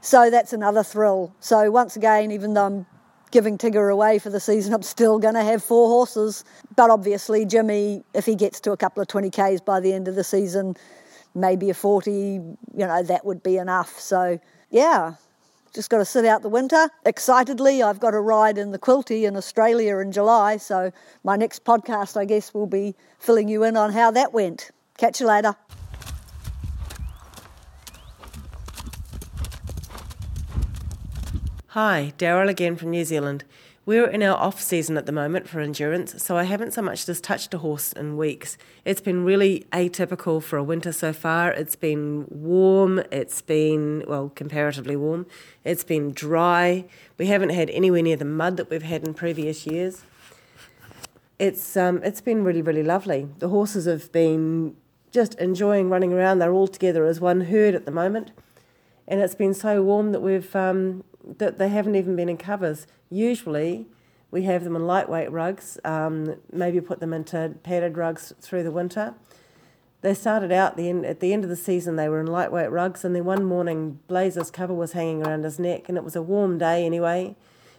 So 0.00 0.30
that's 0.30 0.52
another 0.52 0.84
thrill. 0.84 1.34
So 1.40 1.68
once 1.72 1.96
again, 1.96 2.30
even 2.30 2.54
though 2.54 2.66
I'm 2.66 2.86
giving 3.30 3.58
Tigger 3.58 3.92
away 3.92 4.18
for 4.18 4.30
the 4.30 4.40
season, 4.40 4.72
I'm 4.74 4.82
still 4.82 5.18
going 5.18 5.34
to 5.34 5.42
have 5.42 5.62
four 5.62 5.88
horses. 5.88 6.44
But 6.76 6.90
obviously, 6.90 7.44
Jimmy, 7.44 8.02
if 8.14 8.26
he 8.26 8.34
gets 8.34 8.60
to 8.60 8.72
a 8.72 8.76
couple 8.76 9.02
of 9.02 9.08
20Ks 9.08 9.64
by 9.64 9.80
the 9.80 9.92
end 9.92 10.08
of 10.08 10.14
the 10.14 10.24
season, 10.24 10.76
maybe 11.34 11.70
a 11.70 11.74
40, 11.74 12.10
you 12.12 12.56
know, 12.74 13.02
that 13.02 13.24
would 13.24 13.42
be 13.42 13.56
enough. 13.56 13.98
So, 13.98 14.40
yeah, 14.70 15.14
just 15.74 15.90
got 15.90 15.98
to 15.98 16.04
sit 16.04 16.24
out 16.24 16.42
the 16.42 16.48
winter. 16.48 16.88
Excitedly, 17.04 17.82
I've 17.82 18.00
got 18.00 18.14
a 18.14 18.20
ride 18.20 18.58
in 18.58 18.72
the 18.72 18.78
Quilty 18.78 19.24
in 19.24 19.36
Australia 19.36 19.98
in 19.98 20.12
July. 20.12 20.56
So, 20.56 20.92
my 21.24 21.36
next 21.36 21.64
podcast, 21.64 22.16
I 22.16 22.24
guess, 22.24 22.54
will 22.54 22.66
be 22.66 22.94
filling 23.18 23.48
you 23.48 23.64
in 23.64 23.76
on 23.76 23.92
how 23.92 24.10
that 24.12 24.32
went. 24.32 24.70
Catch 24.96 25.20
you 25.20 25.26
later. 25.26 25.54
Hi, 31.72 32.14
Daryl 32.16 32.48
again 32.48 32.76
from 32.76 32.92
New 32.92 33.04
Zealand. 33.04 33.44
We're 33.84 34.06
in 34.06 34.22
our 34.22 34.38
off 34.38 34.58
season 34.58 34.96
at 34.96 35.04
the 35.04 35.12
moment 35.12 35.50
for 35.50 35.60
endurance, 35.60 36.22
so 36.22 36.34
I 36.34 36.44
haven't 36.44 36.72
so 36.72 36.80
much 36.80 37.06
as 37.06 37.20
touched 37.20 37.52
a 37.52 37.58
horse 37.58 37.92
in 37.92 38.16
weeks. 38.16 38.56
It's 38.86 39.02
been 39.02 39.22
really 39.22 39.66
atypical 39.70 40.42
for 40.42 40.56
a 40.56 40.64
winter 40.64 40.92
so 40.92 41.12
far. 41.12 41.52
It's 41.52 41.76
been 41.76 42.24
warm, 42.30 43.02
it's 43.12 43.42
been, 43.42 44.02
well, 44.08 44.32
comparatively 44.34 44.96
warm, 44.96 45.26
it's 45.62 45.84
been 45.84 46.12
dry. 46.12 46.86
We 47.18 47.26
haven't 47.26 47.50
had 47.50 47.68
anywhere 47.68 48.00
near 48.00 48.16
the 48.16 48.24
mud 48.24 48.56
that 48.56 48.70
we've 48.70 48.80
had 48.80 49.06
in 49.06 49.12
previous 49.12 49.66
years. 49.66 50.04
It's, 51.38 51.76
um, 51.76 52.02
it's 52.02 52.22
been 52.22 52.44
really, 52.44 52.62
really 52.62 52.82
lovely. 52.82 53.28
The 53.40 53.50
horses 53.50 53.84
have 53.84 54.10
been 54.10 54.74
just 55.10 55.34
enjoying 55.34 55.90
running 55.90 56.14
around. 56.14 56.38
They're 56.38 56.50
all 56.50 56.66
together 56.66 57.04
as 57.04 57.20
one 57.20 57.42
herd 57.42 57.74
at 57.74 57.84
the 57.84 57.92
moment. 57.92 58.30
And 59.06 59.20
it's 59.20 59.34
been 59.34 59.52
so 59.52 59.82
warm 59.82 60.12
that 60.12 60.20
we've 60.20 60.56
um, 60.56 61.04
that 61.36 61.58
they 61.58 61.68
haven't 61.68 61.94
even 61.94 62.16
been 62.16 62.28
in 62.28 62.36
covers. 62.38 62.86
Usually, 63.10 63.86
we 64.30 64.42
have 64.42 64.64
them 64.64 64.76
in 64.76 64.86
lightweight 64.86 65.30
rugs, 65.30 65.78
um, 65.84 66.36
maybe 66.52 66.80
put 66.80 67.00
them 67.00 67.12
into 67.12 67.54
padded 67.62 67.96
rugs 67.96 68.32
through 68.40 68.62
the 68.62 68.70
winter. 68.70 69.14
They 70.00 70.14
started 70.14 70.52
out 70.52 70.76
the 70.76 70.88
end, 70.88 71.04
at 71.04 71.20
the 71.20 71.32
end 71.32 71.44
of 71.44 71.50
the 71.50 71.56
season, 71.56 71.96
they 71.96 72.08
were 72.08 72.20
in 72.20 72.26
lightweight 72.26 72.70
rugs, 72.70 73.04
and 73.04 73.16
then 73.16 73.24
one 73.24 73.44
morning, 73.44 73.98
Blazer's 74.06 74.50
cover 74.50 74.72
was 74.72 74.92
hanging 74.92 75.26
around 75.26 75.44
his 75.44 75.58
neck, 75.58 75.88
and 75.88 75.98
it 75.98 76.04
was 76.04 76.14
a 76.14 76.22
warm 76.22 76.56
day 76.58 76.86
anyway. 76.86 77.34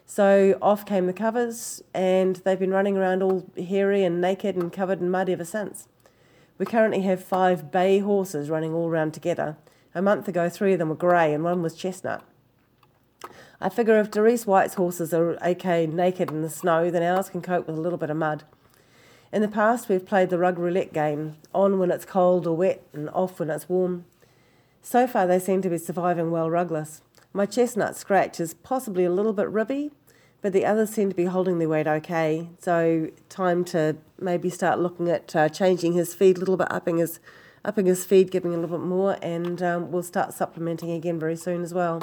So 0.06 0.58
off 0.62 0.86
came 0.86 1.06
the 1.06 1.14
covers, 1.14 1.82
and 1.94 2.38
they've 2.38 2.60
been 2.60 2.72
running 2.72 2.98
around 2.98 3.24
all 3.24 3.50
hairy 3.56 4.04
and 4.04 4.20
naked 4.20 4.56
and 4.56 4.74
covered 4.74 5.00
in 5.00 5.10
mud 5.10 5.30
ever 5.30 5.46
since. 5.46 5.88
We 6.58 6.66
currently 6.66 7.02
have 7.02 7.24
five 7.24 7.72
bay 7.72 8.00
horses 8.00 8.50
running 8.50 8.74
all 8.74 8.90
round 8.90 9.14
together. 9.14 9.56
A 9.96 10.02
month 10.02 10.28
ago, 10.28 10.50
three 10.50 10.74
of 10.74 10.80
them 10.80 10.90
were 10.90 10.96
grey, 10.96 11.34
and 11.34 11.44
one 11.44 11.62
was 11.62 11.76
chestnut. 11.76 12.24
I 13.62 13.68
figure 13.68 14.00
if 14.00 14.10
Doris 14.10 14.48
White's 14.48 14.76
horses 14.76 15.14
are 15.14 15.38
okay 15.46 15.86
naked 15.86 16.32
in 16.32 16.42
the 16.42 16.50
snow, 16.50 16.90
then 16.90 17.04
ours 17.04 17.30
can 17.30 17.42
cope 17.42 17.68
with 17.68 17.78
a 17.78 17.82
little 17.82 17.98
bit 17.98 18.10
of 18.10 18.16
mud. 18.16 18.44
In 19.34 19.42
the 19.42 19.50
past, 19.50 19.90
we've 19.90 20.06
played 20.06 20.30
the 20.30 20.38
rug 20.38 20.58
roulette 20.58 20.94
game, 20.94 21.36
on 21.54 21.78
when 21.78 21.92
it's 21.92 22.06
cold 22.06 22.48
or 22.48 22.56
wet 22.56 22.82
and 22.94 23.10
off 23.10 23.38
when 23.38 23.50
it's 23.50 23.68
warm. 23.68 24.06
So 24.82 25.08
far, 25.08 25.28
they 25.28 25.40
seem 25.40 25.62
to 25.62 25.70
be 25.70 25.78
surviving 25.78 26.32
well 26.32 26.50
rugless. 26.50 27.02
My 27.34 27.46
chestnut 27.46 27.98
scratch 27.98 28.40
is 28.40 28.54
possibly 28.54 29.04
a 29.04 29.12
little 29.12 29.34
bit 29.34 29.50
ribby, 29.50 29.92
but 30.42 30.54
the 30.54 30.66
others 30.66 30.92
seem 30.92 31.10
to 31.10 31.16
be 31.16 31.26
holding 31.26 31.60
their 31.60 31.68
weight 31.68 31.86
okay. 31.86 32.48
So, 32.60 33.12
time 33.28 33.66
to 33.66 33.98
maybe 34.18 34.50
start 34.50 34.80
looking 34.80 35.10
at 35.10 35.36
uh, 35.36 35.50
changing 35.50 35.94
his 35.94 36.16
feed 36.16 36.38
a 36.38 36.40
little 36.40 36.58
bit, 36.58 36.72
upping 36.72 36.98
his, 36.98 37.20
upping 37.66 37.88
his 37.88 38.06
feed, 38.06 38.32
giving 38.32 38.54
a 38.56 38.58
little 38.58 38.80
bit 38.80 38.88
more, 38.88 39.18
and 39.22 39.62
um, 39.62 39.92
we'll 39.92 40.02
start 40.02 40.34
supplementing 40.34 40.92
again 40.92 41.20
very 41.20 41.36
soon 41.36 41.62
as 41.62 41.74
well. 41.74 42.02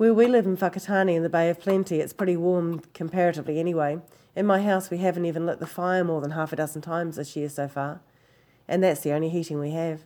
Where 0.00 0.14
we 0.14 0.28
live 0.28 0.46
in 0.46 0.56
Whakatane 0.56 1.14
in 1.14 1.22
the 1.22 1.28
Bay 1.28 1.50
of 1.50 1.60
Plenty, 1.60 2.00
it's 2.00 2.14
pretty 2.14 2.34
warm 2.34 2.80
comparatively 2.94 3.60
anyway. 3.60 3.98
In 4.34 4.46
my 4.46 4.62
house, 4.62 4.88
we 4.88 4.96
haven't 4.96 5.26
even 5.26 5.44
lit 5.44 5.60
the 5.60 5.66
fire 5.66 6.02
more 6.02 6.22
than 6.22 6.30
half 6.30 6.54
a 6.54 6.56
dozen 6.56 6.80
times 6.80 7.16
this 7.16 7.36
year 7.36 7.50
so 7.50 7.68
far, 7.68 8.00
and 8.66 8.82
that's 8.82 9.02
the 9.02 9.12
only 9.12 9.28
heating 9.28 9.60
we 9.60 9.72
have. 9.72 10.04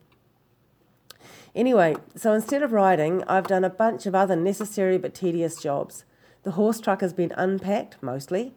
Anyway, 1.54 1.94
so 2.16 2.32
instead 2.32 2.60
of 2.60 2.72
riding, 2.72 3.22
I've 3.28 3.46
done 3.46 3.62
a 3.62 3.70
bunch 3.70 4.04
of 4.04 4.16
other 4.16 4.34
necessary 4.34 4.98
but 4.98 5.14
tedious 5.14 5.62
jobs. 5.62 6.04
The 6.42 6.50
horse 6.58 6.80
truck 6.80 7.00
has 7.00 7.12
been 7.12 7.32
unpacked, 7.36 8.02
mostly. 8.02 8.52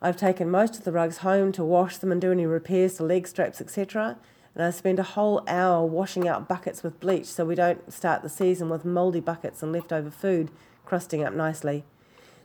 I've 0.00 0.16
taken 0.16 0.50
most 0.50 0.78
of 0.78 0.84
the 0.84 0.92
rugs 0.92 1.18
home 1.18 1.52
to 1.52 1.62
wash 1.62 1.98
them 1.98 2.10
and 2.10 2.22
do 2.22 2.32
any 2.32 2.46
repairs 2.46 2.94
to 2.94 3.02
leg 3.02 3.28
straps, 3.28 3.60
etc. 3.60 4.16
And 4.54 4.64
I 4.64 4.70
spend 4.70 4.98
a 4.98 5.02
whole 5.02 5.44
hour 5.46 5.84
washing 5.84 6.26
out 6.26 6.48
buckets 6.48 6.82
with 6.82 7.00
bleach 7.00 7.26
so 7.26 7.44
we 7.44 7.54
don't 7.54 7.92
start 7.92 8.22
the 8.22 8.30
season 8.30 8.70
with 8.70 8.86
mouldy 8.86 9.20
buckets 9.20 9.62
and 9.62 9.72
leftover 9.72 10.10
food 10.10 10.50
crusting 10.90 11.22
up 11.22 11.32
nicely. 11.32 11.84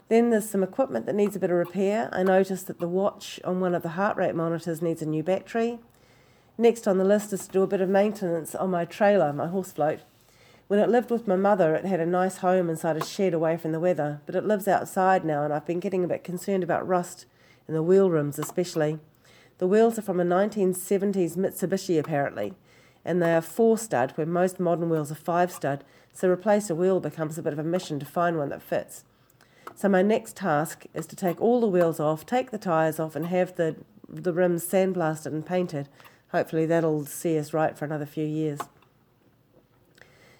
Then 0.08 0.30
there's 0.30 0.48
some 0.48 0.62
equipment 0.62 1.08
that 1.08 1.16
needs 1.16 1.36
a 1.36 1.40
bit 1.40 1.50
of 1.50 1.58
repair. 1.58 2.10
I 2.12 2.22
noticed 2.22 2.68
that 2.68 2.80
the 2.80 2.88
watch 2.88 3.40
on 3.44 3.60
one 3.60 3.74
of 3.74 3.82
the 3.82 3.98
heart 3.98 4.18
rate 4.18 4.36
monitors 4.36 4.84
needs 4.84 5.02
a 5.02 5.08
new 5.08 5.24
battery. 5.24 5.80
Next 6.56 6.88
on 6.88 7.00
the 7.00 7.04
list 7.04 7.34
is 7.34 7.48
to 7.48 7.52
do 7.52 7.64
a 7.64 7.68
bit 7.68 7.82
of 7.82 7.90
maintenance 7.90 8.54
on 8.54 8.70
my 8.70 8.86
trailer, 8.86 9.34
my 9.34 9.48
horse 9.48 9.72
float. 9.72 10.02
When 10.68 10.80
it 10.80 10.90
lived 10.90 11.10
with 11.10 11.28
my 11.28 11.36
mother, 11.36 11.74
it 11.74 11.86
had 11.86 12.00
a 12.00 12.06
nice 12.06 12.38
home 12.38 12.70
inside 12.70 12.98
a 12.98 13.04
shed 13.04 13.34
away 13.34 13.58
from 13.58 13.72
the 13.72 13.80
weather, 13.80 14.22
but 14.28 14.36
it 14.36 14.46
lives 14.46 14.68
outside 14.68 15.26
now, 15.26 15.44
and 15.44 15.52
I've 15.52 15.66
been 15.66 15.80
getting 15.80 16.04
a 16.04 16.08
bit 16.08 16.24
concerned 16.24 16.64
about 16.64 16.88
rust 16.88 17.26
in 17.68 17.74
the 17.74 17.82
wheel 17.82 18.12
rims, 18.12 18.38
especially. 18.38 19.00
The 19.58 19.66
wheels 19.66 19.98
are 19.98 20.04
from 20.04 20.20
a 20.20 20.24
1970s 20.24 21.36
Mitsubishi, 21.36 21.98
apparently, 21.98 22.54
and 23.04 23.24
they 23.24 23.34
are 23.34 23.42
four 23.42 23.80
stud, 23.80 24.12
where 24.12 24.28
most 24.28 24.60
modern 24.60 24.92
wheels 24.92 25.12
are 25.12 25.16
five 25.16 25.52
stud, 25.52 25.84
so 26.16 26.30
replace 26.30 26.70
a 26.70 26.76
wheel 26.76 27.00
becomes 27.00 27.38
a 27.38 27.44
bit 27.44 27.54
of 27.54 27.60
a 27.60 27.64
mission 27.64 28.00
to 28.00 28.06
find 28.06 28.38
one 28.38 28.50
that 28.50 28.64
fits. 28.64 29.04
So 29.76 29.90
my 29.90 30.02
next 30.02 30.38
task 30.38 30.86
is 30.94 31.06
to 31.08 31.16
take 31.16 31.42
all 31.42 31.60
the 31.60 31.68
wheels 31.68 32.00
off, 32.00 32.26
take 32.26 32.52
the 32.52 32.58
tyres 32.58 33.00
off, 33.00 33.16
and 33.16 33.28
have 33.28 33.56
the 33.56 33.76
the 34.08 34.34
rims 34.34 34.66
sandblasted 34.66 35.28
and 35.28 35.46
painted. 35.46 35.90
Hopefully 36.32 36.66
that'll 36.66 37.06
see 37.06 37.38
us 37.38 37.54
right 37.54 37.78
for 37.78 37.86
another 37.86 38.06
few 38.06 38.26
years. 38.26 38.60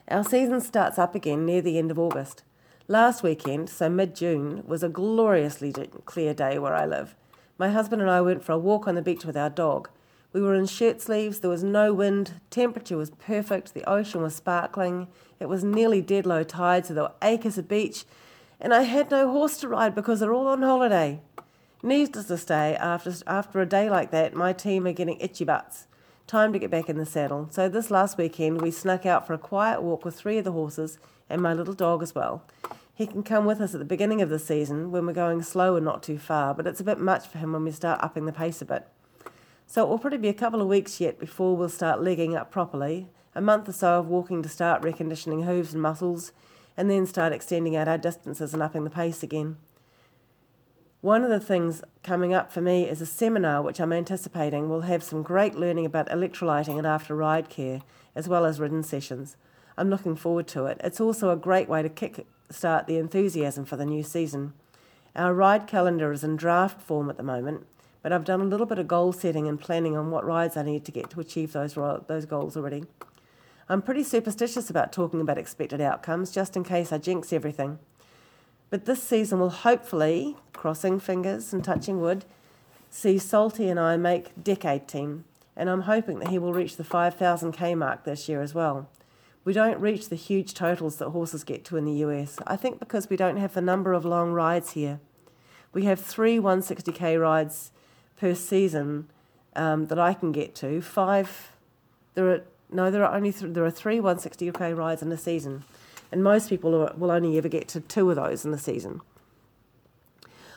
Our 0.08 0.24
season 0.24 0.62
starts 0.62 0.98
up 0.98 1.16
again 1.16 1.46
near 1.46 1.62
the 1.62 1.78
end 1.78 1.92
of 1.92 2.00
August. 2.00 2.44
Last 2.88 3.24
weekend, 3.24 3.70
so 3.70 3.90
mid 3.90 4.16
June, 4.16 4.64
was 4.66 4.84
a 4.84 4.90
gloriously 4.90 5.74
clear 6.06 6.34
day 6.34 6.60
where 6.60 6.76
I 6.76 6.86
live. 6.86 7.16
My 7.58 7.70
husband 7.70 8.02
and 8.02 8.12
I 8.12 8.22
went 8.22 8.44
for 8.44 8.52
a 8.52 8.60
walk 8.60 8.88
on 8.88 8.96
the 8.96 9.02
beach 9.02 9.26
with 9.26 9.36
our 9.36 9.50
dog. 9.50 9.90
We 10.36 10.42
were 10.42 10.54
in 10.54 10.66
shirt 10.66 11.02
sleeves, 11.02 11.40
there 11.40 11.50
was 11.50 11.64
no 11.64 11.94
wind, 11.94 12.42
temperature 12.50 12.98
was 12.98 13.10
perfect, 13.10 13.74
the 13.74 13.90
ocean 13.90 14.22
was 14.22 14.36
sparkling, 14.36 15.08
it 15.40 15.48
was 15.48 15.64
nearly 15.64 16.02
dead 16.02 16.26
low 16.26 16.44
tide, 16.44 16.86
so 16.86 16.94
there 16.94 17.04
were 17.04 17.14
acres 17.22 17.58
of 17.58 17.70
beach, 17.70 18.04
and 18.60 18.74
I 18.74 18.82
had 18.82 19.10
no 19.10 19.32
horse 19.32 19.56
to 19.60 19.70
ride 19.70 19.96
because 19.96 20.20
they're 20.20 20.34
all 20.34 20.50
on 20.50 20.62
holiday. 20.62 21.22
Needless 21.82 22.26
to 22.26 22.38
say, 22.38 22.76
after, 22.76 23.14
after 23.26 23.62
a 23.62 23.66
day 23.66 23.90
like 23.90 24.12
that, 24.12 24.34
my 24.34 24.52
team 24.52 24.86
are 24.86 24.92
getting 24.92 25.18
itchy 25.22 25.46
butts. 25.46 25.88
Time 26.28 26.52
to 26.52 26.60
get 26.60 26.70
back 26.70 26.90
in 26.90 26.98
the 26.98 27.06
saddle. 27.06 27.48
So 27.50 27.70
this 27.70 27.90
last 27.90 28.18
weekend, 28.18 28.62
we 28.62 28.72
snuck 28.72 29.06
out 29.06 29.26
for 29.26 29.32
a 29.32 29.38
quiet 29.38 29.84
walk 29.84 30.04
with 30.04 30.16
three 30.16 30.38
of 30.38 30.44
the 30.44 30.52
horses 30.52 31.00
and 31.30 31.42
my 31.42 31.54
little 31.54 31.74
dog 31.74 32.04
as 32.04 32.14
well. 32.14 32.44
He 32.94 33.08
can 33.08 33.24
come 33.24 33.46
with 33.46 33.62
us 33.62 33.74
at 33.74 33.80
the 33.80 33.86
beginning 33.86 34.22
of 34.22 34.28
the 34.28 34.40
season 34.40 34.92
when 34.92 35.06
we're 35.06 35.14
going 35.14 35.44
slow 35.44 35.78
and 35.78 35.86
not 35.86 36.04
too 36.04 36.18
far, 36.18 36.54
but 36.54 36.68
it's 36.68 36.82
a 36.82 36.84
bit 36.84 37.00
much 37.00 37.26
for 37.26 37.38
him 37.38 37.54
when 37.54 37.64
we 37.64 37.72
start 37.72 38.04
upping 38.04 38.26
the 38.26 38.34
pace 38.34 38.62
a 38.62 38.66
bit. 38.66 38.86
So 39.68 39.84
it 39.84 39.90
will 39.90 40.00
probably 40.00 40.20
be 40.20 40.30
a 40.30 40.34
couple 40.34 40.62
of 40.62 40.68
weeks 40.68 41.02
yet 41.02 41.20
before 41.20 41.56
we'll 41.56 41.70
start 41.70 42.02
legging 42.02 42.36
up 42.36 42.52
properly. 42.52 43.10
A 43.34 43.42
month 43.42 43.68
or 43.68 43.74
so 43.74 44.00
of 44.00 44.08
walking 44.08 44.42
to 44.44 44.50
start 44.50 44.82
reconditioning 44.82 45.46
hooves 45.46 45.74
and 45.74 45.82
muscles, 45.82 46.32
and 46.78 46.90
then 46.90 47.06
start 47.06 47.34
extending 47.34 47.76
out 47.76 47.88
our 47.88 47.98
distances 47.98 48.54
and 48.54 48.64
upping 48.64 48.84
the 48.84 48.90
pace 48.90 49.24
again. 49.24 49.58
One 51.02 51.24
of 51.24 51.30
the 51.30 51.40
things 51.40 51.84
coming 52.02 52.34
up 52.34 52.52
for 52.52 52.62
me 52.62 52.90
is 52.90 53.02
a 53.02 53.06
seminar 53.06 53.62
which 53.62 53.80
I'm 53.80 53.94
anticipating 53.94 54.70
will 54.70 54.82
have 54.82 55.04
some 55.04 55.22
great 55.22 55.56
learning 55.56 55.86
about 55.86 56.10
electrolyting 56.10 56.78
and 56.78 56.88
after 56.88 57.16
ride 57.16 57.50
care, 57.50 57.82
as 58.16 58.28
well 58.28 58.46
as 58.46 58.60
ridden 58.60 58.84
sessions. 58.84 59.36
I'm 59.78 59.90
looking 59.90 60.16
forward 60.16 60.48
to 60.48 60.66
it. 60.66 60.82
It's 60.84 61.02
also 61.02 61.30
a 61.30 61.36
great 61.36 61.70
way 61.70 61.84
to 61.84 61.90
kick 61.90 62.26
start 62.50 62.88
the 62.88 62.98
enthusiasm 62.98 63.66
for 63.66 63.76
the 63.76 63.86
new 63.86 64.04
season. 64.04 64.54
Our 65.16 65.34
ride 65.34 65.68
calendar 65.68 66.12
is 66.12 66.24
in 66.24 66.38
draft 66.38 66.82
form 66.82 67.10
at 67.10 67.18
the 67.18 67.24
moment, 67.24 67.68
but 68.06 68.14
I've 68.14 68.24
done 68.24 68.40
a 68.40 68.46
little 68.46 68.68
bit 68.68 68.78
of 68.78 68.88
goal 68.88 69.14
setting 69.14 69.48
and 69.48 69.60
planning 69.60 69.98
on 69.98 70.12
what 70.12 70.24
rides 70.24 70.56
I 70.56 70.62
need 70.62 70.86
to 70.86 70.92
get 70.92 71.10
to 71.10 71.20
achieve 71.20 71.54
those 71.54 71.74
those 71.74 72.28
goals 72.28 72.56
already. 72.56 72.84
I'm 73.68 73.82
pretty 73.82 74.04
superstitious 74.04 74.70
about 74.70 74.94
talking 74.94 75.22
about 75.22 75.40
expected 75.40 75.82
outcomes 75.82 76.30
just 76.30 76.56
in 76.56 76.64
case 76.64 76.92
I 76.92 77.00
jinx 77.00 77.34
everything. 77.34 77.80
But 78.70 78.86
this 78.86 79.02
season 79.02 79.40
will 79.40 79.50
hopefully, 79.50 80.38
crossing 80.54 81.00
fingers 81.00 81.52
and 81.52 81.64
touching 81.64 82.00
wood, 82.00 82.26
see 82.92 83.18
Salty 83.18 83.70
and 83.70 83.80
I 83.80 83.98
make 83.98 84.44
decade 84.44 84.88
team, 84.88 85.26
and 85.56 85.68
I'm 85.68 85.82
hoping 85.82 86.20
that 86.20 86.30
he 86.30 86.38
will 86.38 86.54
reach 86.54 86.78
the 86.78 86.84
5,000k 86.84 87.76
mark 87.76 88.04
this 88.04 88.30
year 88.30 88.44
as 88.44 88.54
well. 88.54 88.88
We 89.44 89.54
don't 89.54 89.82
reach 89.82 90.10
the 90.10 90.16
huge 90.16 90.54
totals 90.54 90.98
that 90.98 91.10
horses 91.10 91.44
get 91.44 91.66
to 91.66 91.78
in 91.78 91.86
the 91.86 92.04
US, 92.06 92.38
I 92.46 92.56
think 92.56 92.78
because 92.78 93.10
we 93.10 93.18
don't 93.18 93.38
have 93.38 93.56
the 93.56 93.62
number 93.62 93.94
of 93.94 94.06
long 94.06 94.32
rides 94.32 94.74
here. 94.74 95.00
We 95.74 95.86
have 95.86 96.00
three 96.00 96.38
160k 96.38 97.20
rides 97.20 97.72
per 98.20 98.36
season 98.36 99.08
um, 99.56 99.88
that 99.88 100.00
I 100.00 100.14
can 100.14 100.32
get 100.32 100.56
to. 100.56 100.82
Five, 100.82 101.52
there 102.14 102.30
are 102.30 102.42
no, 102.72 102.90
there 102.90 103.06
are 103.06 103.16
only 103.16 103.32
th- 103.32 103.54
there 103.54 103.66
are 103.66 103.72
three 103.72 104.00
160k 104.00 104.76
rides 104.76 105.02
in 105.02 105.12
a 105.12 105.18
season, 105.18 105.64
and 106.12 106.24
most 106.24 106.50
people 106.50 106.74
are, 106.76 106.94
will 106.98 107.12
only 107.12 107.38
ever 107.38 107.48
get 107.48 107.68
to 107.70 107.80
two 107.80 108.10
of 108.10 108.16
those 108.16 108.44
in 108.46 108.52
the 108.52 108.58
season. 108.58 109.02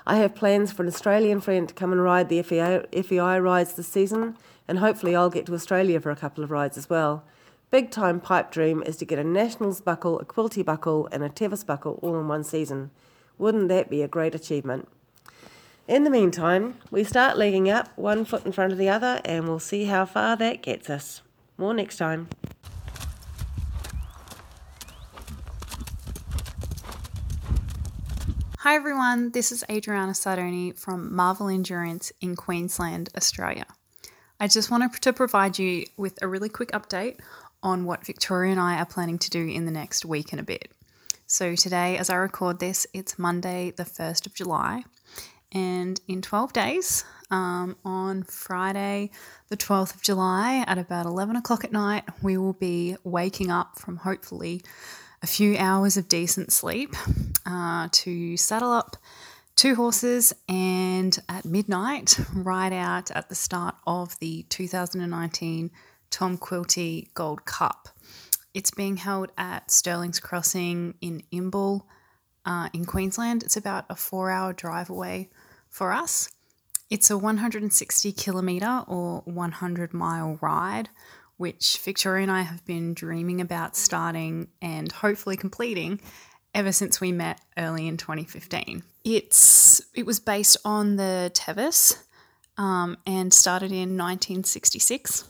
I 0.07 0.17
have 0.17 0.35
plans 0.35 0.73
for 0.73 0.83
an 0.83 0.89
Australian 0.89 1.41
friend 1.41 1.69
to 1.69 1.75
come 1.75 1.93
and 1.93 2.03
ride 2.03 2.31
the 2.31 2.41
FEI, 2.43 2.87
FEI 3.03 3.39
rides 3.41 3.75
this 3.75 3.89
season, 3.89 4.37
and 4.67 4.79
hopefully 4.79 5.15
I'll 5.15 5.29
get 5.29 5.45
to 5.47 5.55
Australia 5.55 6.01
for 6.01 6.11
a 6.11 6.17
couple 6.17 6.43
of 6.43 6.51
rides 6.51 6.79
as 6.79 6.89
well. 6.89 7.25
Big 7.71 7.91
time 7.91 8.19
pipe 8.19 8.51
dream 8.51 8.83
is 8.87 8.97
to 8.97 9.05
get 9.05 9.19
a 9.19 9.25
Nationals 9.25 9.83
buckle, 9.83 10.19
a 10.19 10.25
Quilty 10.25 10.65
buckle, 10.65 11.07
and 11.13 11.23
a 11.23 11.29
Tevis 11.29 11.63
buckle 11.63 11.99
all 12.01 12.19
in 12.19 12.27
one 12.27 12.43
season. 12.43 12.91
Wouldn't 13.37 13.69
that 13.69 13.91
be 13.91 14.01
a 14.01 14.09
great 14.09 14.35
achievement? 14.35 14.89
In 15.89 16.05
the 16.05 16.11
meantime, 16.11 16.75
we 16.91 17.03
start 17.03 17.39
legging 17.39 17.71
up, 17.71 17.89
one 17.97 18.27
foot 18.27 18.45
in 18.45 18.53
front 18.53 18.73
of 18.73 18.79
the 18.79 18.91
other, 18.91 19.23
and 19.25 19.49
we'll 19.49 19.59
see 19.59 19.87
how 19.87 20.05
far 20.05 20.37
that 20.37 20.61
gets 20.61 20.91
us. 20.91 21.23
More 21.57 21.73
next 21.73 21.97
time. 21.97 22.29
Hi 28.59 28.75
everyone, 28.75 29.31
this 29.31 29.51
is 29.51 29.65
Adriana 29.71 30.13
Sardoni 30.13 30.79
from 30.79 31.17
Marvel 31.17 31.49
Endurance 31.49 32.13
in 32.21 32.37
Queensland, 32.37 33.09
Australia. 33.17 33.65
I 34.39 34.47
just 34.47 34.71
wanted 34.71 34.93
to 34.93 35.13
provide 35.15 35.59
you 35.59 35.87
with 35.97 36.21
a 36.21 36.29
really 36.29 36.51
quick 36.51 36.71
update 36.73 37.19
on 37.63 37.87
what 37.87 38.05
Victoria 38.05 38.51
and 38.51 38.61
I 38.61 38.77
are 38.77 38.85
planning 38.85 39.19
to 39.21 39.31
do 39.31 39.49
in 39.49 39.65
the 39.65 39.73
next 39.73 40.05
week 40.05 40.33
and 40.33 40.41
a 40.41 40.45
bit. 40.45 40.71
So, 41.27 41.55
today, 41.55 41.97
as 41.97 42.11
I 42.11 42.17
record 42.17 42.59
this, 42.59 42.87
it's 42.93 43.19
Monday, 43.19 43.73
the 43.75 43.85
1st 43.85 44.27
of 44.27 44.35
July, 44.35 44.85
and 45.53 46.01
in 46.07 46.23
12 46.23 46.53
days, 46.53 47.05
um, 47.31 47.77
on 47.85 48.23
Friday, 48.23 49.11
the 49.49 49.57
12th 49.57 49.97
of 49.97 50.03
July, 50.03 50.65
at 50.67 50.79
about 50.79 51.07
11 51.07 51.37
o'clock 51.37 51.65
at 51.65 51.73
night, 51.73 52.05
we 52.23 52.37
will 52.37 52.53
be 52.55 52.97
waking 53.05 53.51
up 53.51 53.79
from 53.79 53.99
hopefully 53.99 54.63
a 55.23 55.27
few 55.27 55.57
hours 55.57 55.97
of 55.97 56.09
decent 56.09 56.53
sleep 56.53 56.95
uh, 57.47 57.89
to 57.91 58.37
saddle 58.37 58.71
up 58.71 58.97
two 59.57 59.75
horses 59.75 60.33
and 60.49 61.19
at 61.29 61.45
midnight 61.45 62.19
ride 62.33 62.73
out 62.73 63.11
at 63.11 63.29
the 63.29 63.35
start 63.35 63.75
of 63.87 64.19
the 64.21 64.45
2019 64.51 65.71
Tom 66.11 66.39
Quilty 66.39 67.09
Gold 67.15 67.45
Cup. 67.45 67.89
It's 68.55 68.71
being 68.71 68.97
held 68.97 69.31
at 69.37 69.71
Stirling's 69.71 70.21
Crossing 70.21 70.95
in 71.01 71.23
Imbil 71.33 71.83
uh, 72.49 72.71
in 72.73 72.87
Queensland. 72.87 73.43
It's 73.43 73.59
about 73.59 73.85
a 73.91 73.95
four 73.95 74.31
hour 74.31 74.53
drive 74.55 74.89
away 74.89 75.29
for 75.69 75.93
us. 75.93 76.31
It's 76.89 77.11
a 77.11 77.19
160 77.19 78.13
kilometre 78.13 78.85
or 78.89 79.21
100 79.27 79.93
mile 79.93 80.39
ride, 80.41 80.89
which 81.37 81.79
Victoria 81.79 82.23
and 82.23 82.33
I 82.33 82.41
have 82.41 82.65
been 82.65 82.95
dreaming 82.95 83.43
about 83.43 83.77
starting 83.77 84.49
and 84.63 84.91
hopefully 84.91 85.37
completing 85.37 86.01
ever 86.55 86.73
since 86.73 87.03
we 87.03 87.13
met 87.13 87.39
early 87.59 87.87
in 87.87 87.99
2015. 87.99 88.83
It's 89.05 89.83
it 89.95 90.07
was 90.07 90.19
based 90.19 90.57
on 90.65 90.97
the 90.97 91.31
Tevis 91.35 92.03
um, 92.57 92.97
and 93.07 93.33
started 93.33 93.71
in 93.71 93.99
1966. 93.99 95.29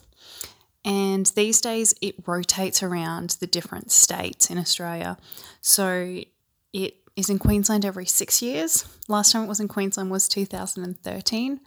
And 0.85 1.25
these 1.35 1.59
days 1.59 1.93
it 2.01 2.15
rotates 2.25 2.81
around 2.81 3.31
the 3.41 3.47
different 3.47 3.91
states 3.91 4.49
in 4.49 4.57
Australia. 4.57 5.17
So 5.59 6.21
it 6.71 6.95
is 7.19 7.29
in 7.29 7.37
Queensland 7.37 7.83
every 7.83 8.05
six 8.05 8.41
years. 8.41 8.85
Last 9.09 9.33
time 9.33 9.43
it 9.43 9.47
was 9.47 9.59
in 9.59 9.67
Queensland 9.67 10.09
was 10.09 10.29
2013. 10.29 11.59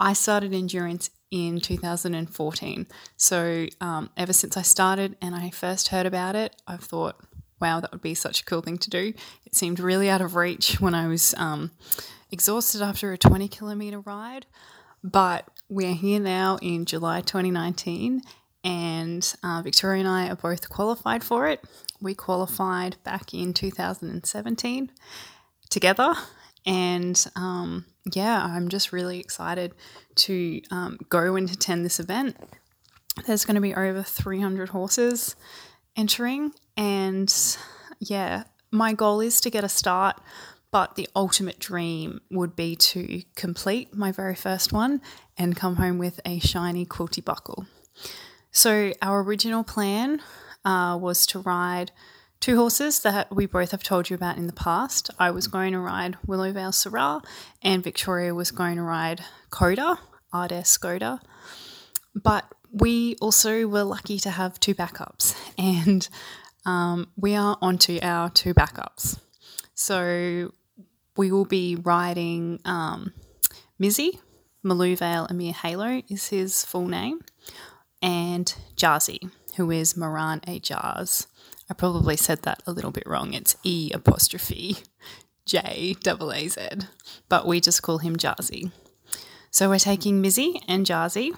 I 0.00 0.12
started 0.12 0.52
endurance 0.52 1.10
in 1.30 1.60
2014. 1.60 2.86
So 3.16 3.66
um, 3.80 4.10
ever 4.16 4.32
since 4.32 4.56
I 4.56 4.62
started 4.62 5.16
and 5.22 5.34
I 5.34 5.50
first 5.50 5.88
heard 5.88 6.06
about 6.06 6.34
it, 6.34 6.60
I've 6.66 6.82
thought, 6.82 7.16
wow, 7.60 7.78
that 7.80 7.92
would 7.92 8.02
be 8.02 8.14
such 8.14 8.40
a 8.40 8.44
cool 8.44 8.60
thing 8.60 8.78
to 8.78 8.90
do. 8.90 9.12
It 9.44 9.54
seemed 9.54 9.78
really 9.78 10.10
out 10.10 10.20
of 10.20 10.34
reach 10.34 10.80
when 10.80 10.94
I 10.94 11.06
was 11.06 11.32
um, 11.38 11.70
exhausted 12.30 12.82
after 12.82 13.12
a 13.12 13.18
20 13.18 13.46
kilometre 13.48 14.00
ride. 14.00 14.46
But 15.04 15.48
we're 15.68 15.94
here 15.94 16.18
now 16.18 16.58
in 16.60 16.84
July 16.84 17.20
2019, 17.20 18.22
and 18.64 19.34
uh, 19.44 19.60
Victoria 19.62 20.00
and 20.00 20.08
I 20.08 20.28
are 20.28 20.36
both 20.36 20.68
qualified 20.68 21.22
for 21.22 21.46
it. 21.46 21.62
We 22.00 22.14
qualified 22.14 22.96
back 23.04 23.34
in 23.34 23.52
2017 23.52 24.90
together, 25.70 26.14
and 26.64 27.26
um, 27.34 27.86
yeah, 28.12 28.44
I'm 28.44 28.68
just 28.68 28.92
really 28.92 29.18
excited 29.20 29.74
to 30.16 30.60
um, 30.70 30.98
go 31.08 31.36
and 31.36 31.50
attend 31.50 31.84
this 31.84 31.98
event. 31.98 32.36
There's 33.26 33.44
going 33.44 33.56
to 33.56 33.60
be 33.60 33.74
over 33.74 34.02
300 34.02 34.68
horses 34.68 35.34
entering, 35.96 36.52
and 36.76 37.34
yeah, 37.98 38.44
my 38.70 38.92
goal 38.92 39.20
is 39.20 39.40
to 39.40 39.50
get 39.50 39.64
a 39.64 39.68
start, 39.68 40.20
but 40.70 40.94
the 40.94 41.08
ultimate 41.16 41.58
dream 41.58 42.20
would 42.30 42.54
be 42.54 42.76
to 42.76 43.22
complete 43.34 43.94
my 43.94 44.12
very 44.12 44.34
first 44.34 44.72
one 44.72 45.00
and 45.36 45.56
come 45.56 45.76
home 45.76 45.98
with 45.98 46.20
a 46.24 46.38
shiny 46.38 46.84
quilty 46.84 47.24
buckle. 47.24 47.66
So, 48.50 48.92
our 49.02 49.22
original 49.22 49.64
plan 49.64 50.20
uh, 50.64 50.98
was 51.00 51.26
to 51.26 51.38
ride 51.38 51.92
two 52.40 52.56
horses 52.56 53.00
that 53.00 53.34
we 53.34 53.46
both 53.46 53.72
have 53.72 53.82
told 53.82 54.10
you 54.10 54.14
about 54.14 54.36
in 54.36 54.46
the 54.46 54.52
past. 54.52 55.10
I 55.18 55.30
was 55.30 55.48
going 55.48 55.72
to 55.72 55.80
ride 55.80 56.16
Willowvale 56.26 56.72
Syrah, 56.72 57.24
and 57.62 57.82
Victoria 57.82 58.34
was 58.34 58.50
going 58.50 58.76
to 58.76 58.82
ride 58.82 59.22
Coda, 59.50 59.98
Ardess 60.32 60.76
Coda. 60.76 61.20
But 62.14 62.44
we 62.72 63.16
also 63.20 63.66
were 63.66 63.84
lucky 63.84 64.18
to 64.20 64.30
have 64.30 64.60
two 64.60 64.74
backups, 64.74 65.34
and 65.58 66.08
um, 66.66 67.08
we 67.16 67.34
are 67.34 67.56
onto 67.60 67.98
our 68.02 68.30
two 68.30 68.54
backups. 68.54 69.18
So 69.74 70.52
we 71.16 71.32
will 71.32 71.44
be 71.44 71.76
riding 71.76 72.60
um, 72.64 73.12
Mizzy, 73.80 74.18
Maluvale 74.64 75.30
Amir 75.30 75.52
Halo 75.52 76.02
is 76.08 76.28
his 76.28 76.64
full 76.64 76.88
name, 76.88 77.20
and 78.02 78.54
Jarzy, 78.76 79.30
who 79.58 79.72
is 79.72 79.96
Moran 79.96 80.40
A. 80.46 80.60
Jars. 80.60 81.26
I 81.68 81.74
probably 81.74 82.16
said 82.16 82.42
that 82.42 82.62
a 82.64 82.72
little 82.72 82.92
bit 82.92 83.02
wrong. 83.06 83.34
It's 83.34 83.56
E 83.64 83.90
apostrophe 83.92 84.76
J 85.44 85.96
double 86.00 86.32
A 86.32 86.46
Z, 86.46 86.60
but 87.28 87.44
we 87.44 87.60
just 87.60 87.82
call 87.82 87.98
him 87.98 88.16
Jarzy. 88.16 88.70
So 89.50 89.68
we're 89.68 89.80
taking 89.80 90.22
Mizzy 90.22 90.62
and 90.68 90.86
Jarzy. 90.86 91.36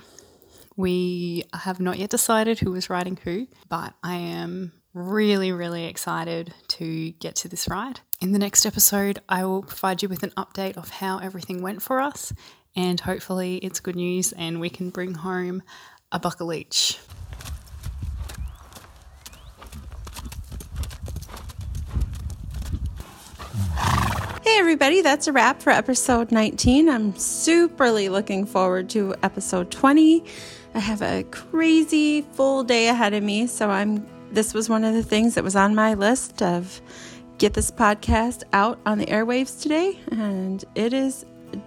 We 0.77 1.45
have 1.55 1.81
not 1.81 1.99
yet 1.99 2.11
decided 2.11 2.59
who 2.59 2.75
is 2.75 2.91
riding 2.91 3.18
who, 3.25 3.47
but 3.71 3.95
I 4.03 4.16
am 4.16 4.73
really, 4.93 5.51
really 5.51 5.87
excited 5.87 6.53
to 6.68 7.12
get 7.12 7.37
to 7.37 7.49
this 7.49 7.68
ride. 7.68 8.01
In 8.21 8.33
the 8.33 8.39
next 8.39 8.66
episode, 8.66 9.21
I 9.31 9.47
will 9.47 9.62
provide 9.62 10.03
you 10.03 10.11
with 10.11 10.23
an 10.23 10.33
update 10.37 10.77
of 10.77 10.91
how 10.91 11.18
everything 11.21 11.62
went 11.62 11.81
for 11.81 12.01
us, 12.01 12.35
and 12.77 13.01
hopefully, 13.01 13.57
it's 13.59 13.81
good 13.81 13.97
news 13.97 14.33
and 14.33 14.61
we 14.61 14.68
can 14.68 14.91
bring 14.91 15.14
home 15.14 15.62
a 16.12 16.18
buckle 16.18 16.53
each. 16.53 16.99
Hey, 24.51 24.59
everybody, 24.59 25.01
that's 25.01 25.28
a 25.28 25.32
wrap 25.32 25.62
for 25.62 25.70
episode 25.70 26.32
19. 26.32 26.88
I'm 26.88 27.12
superly 27.12 28.11
looking 28.11 28.44
forward 28.44 28.90
to 28.90 29.14
episode 29.22 29.70
20. 29.70 30.24
I 30.74 30.78
have 30.80 31.03
a 31.03 31.22
crazy 31.30 32.22
full 32.22 32.64
day 32.64 32.88
ahead 32.88 33.14
of 33.14 33.22
me, 33.22 33.46
so 33.46 33.70
I'm 33.70 34.05
this 34.32 34.53
was 34.53 34.68
one 34.68 34.82
of 34.82 34.92
the 34.92 35.05
things 35.05 35.36
that 35.36 35.44
was 35.44 35.55
on 35.55 35.76
my 35.76 35.94
list 35.94 36.42
of 36.42 36.82
get 37.38 37.55
this 37.55 37.70
podcast 37.70 38.42
out 38.53 38.80
on 38.84 38.98
the 38.98 39.07
airwaves 39.07 39.62
today, 39.62 40.01
and 40.11 40.64
it 40.74 40.92
is 40.92 41.24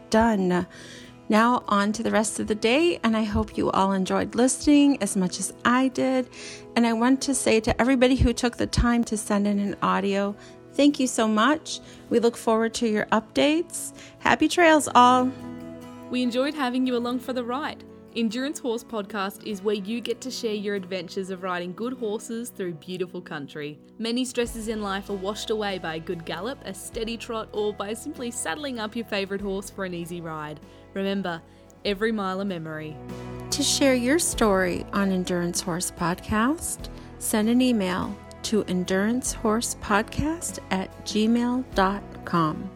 done. 0.10 0.68
Now, 1.30 1.64
on 1.70 1.94
to 1.94 2.04
the 2.04 2.12
rest 2.12 2.42
of 2.42 2.48
the 2.48 2.56
day, 2.56 3.00
and 3.02 3.16
I 3.16 3.24
hope 3.24 3.56
you 3.56 3.72
all 3.72 3.94
enjoyed 3.94 4.36
listening 4.36 5.02
as 5.02 5.16
much 5.16 5.40
as 5.40 5.54
I 5.64 5.88
did. 5.88 6.30
And 6.76 6.86
I 6.86 6.92
want 6.92 7.22
to 7.22 7.34
say 7.34 7.62
to 7.62 7.82
everybody 7.82 8.18
who 8.18 8.34
took 8.34 8.58
the 8.58 8.68
time 8.68 9.06
to 9.06 9.16
send 9.16 9.48
in 9.48 9.60
an 9.60 9.78
audio, 9.82 10.36
thank 10.74 11.00
you 11.00 11.08
so 11.08 11.28
much. 11.28 11.80
We 12.10 12.20
look 12.20 12.38
forward 12.38 12.74
to 12.76 12.88
your 12.88 13.06
updates. 13.08 13.94
Happy 14.20 14.48
trails, 14.48 14.90
all. 14.94 15.32
We 16.10 16.22
enjoyed 16.22 16.54
having 16.54 16.86
you 16.86 16.96
along 16.96 17.20
for 17.20 17.34
the 17.34 17.44
ride. 17.44 17.84
Endurance 18.16 18.60
Horse 18.60 18.84
Podcast 18.84 19.44
is 19.48 19.64
where 19.64 19.74
you 19.74 20.00
get 20.00 20.22
to 20.22 20.30
share 20.30 20.54
your 20.54 20.76
adventures 20.76 21.32
of 21.32 21.42
riding 21.42 21.74
good 21.74 21.94
horses 21.94 22.50
through 22.50 22.76
beautiful 22.76 23.20
country. 23.20 23.80
Many 23.98 24.24
stresses 24.24 24.68
in 24.68 24.84
life 24.84 25.10
are 25.10 25.14
washed 25.14 25.50
away 25.50 25.80
by 25.80 25.96
a 25.96 26.00
good 26.00 26.24
gallop, 26.24 26.60
a 26.64 26.76
steady 26.76 27.18
trot, 27.18 27.50
or 27.54 27.74
by 27.74 27.94
simply 27.94 28.30
saddling 28.30 28.78
up 28.78 28.96
your 28.96 29.06
favourite 29.06 29.42
horse 29.42 29.72
for 29.72 29.84
an 29.84 29.96
easy 29.96 30.22
ride. 30.22 30.60
Remember, 30.94 31.42
every 31.86 32.12
mile 32.12 32.42
a 32.42 32.46
memory. 32.46 32.96
To 33.50 33.64
share 33.64 33.96
your 33.96 34.20
story 34.20 34.86
on 34.94 35.12
Endurance 35.12 35.62
Horse 35.62 35.90
Podcast, 35.90 36.90
send 37.18 37.50
an 37.50 37.62
email 37.62 38.16
to 38.44 38.64
endurancehorsepodcast 38.66 40.60
at 40.72 40.90
gmail.com. 41.06 42.70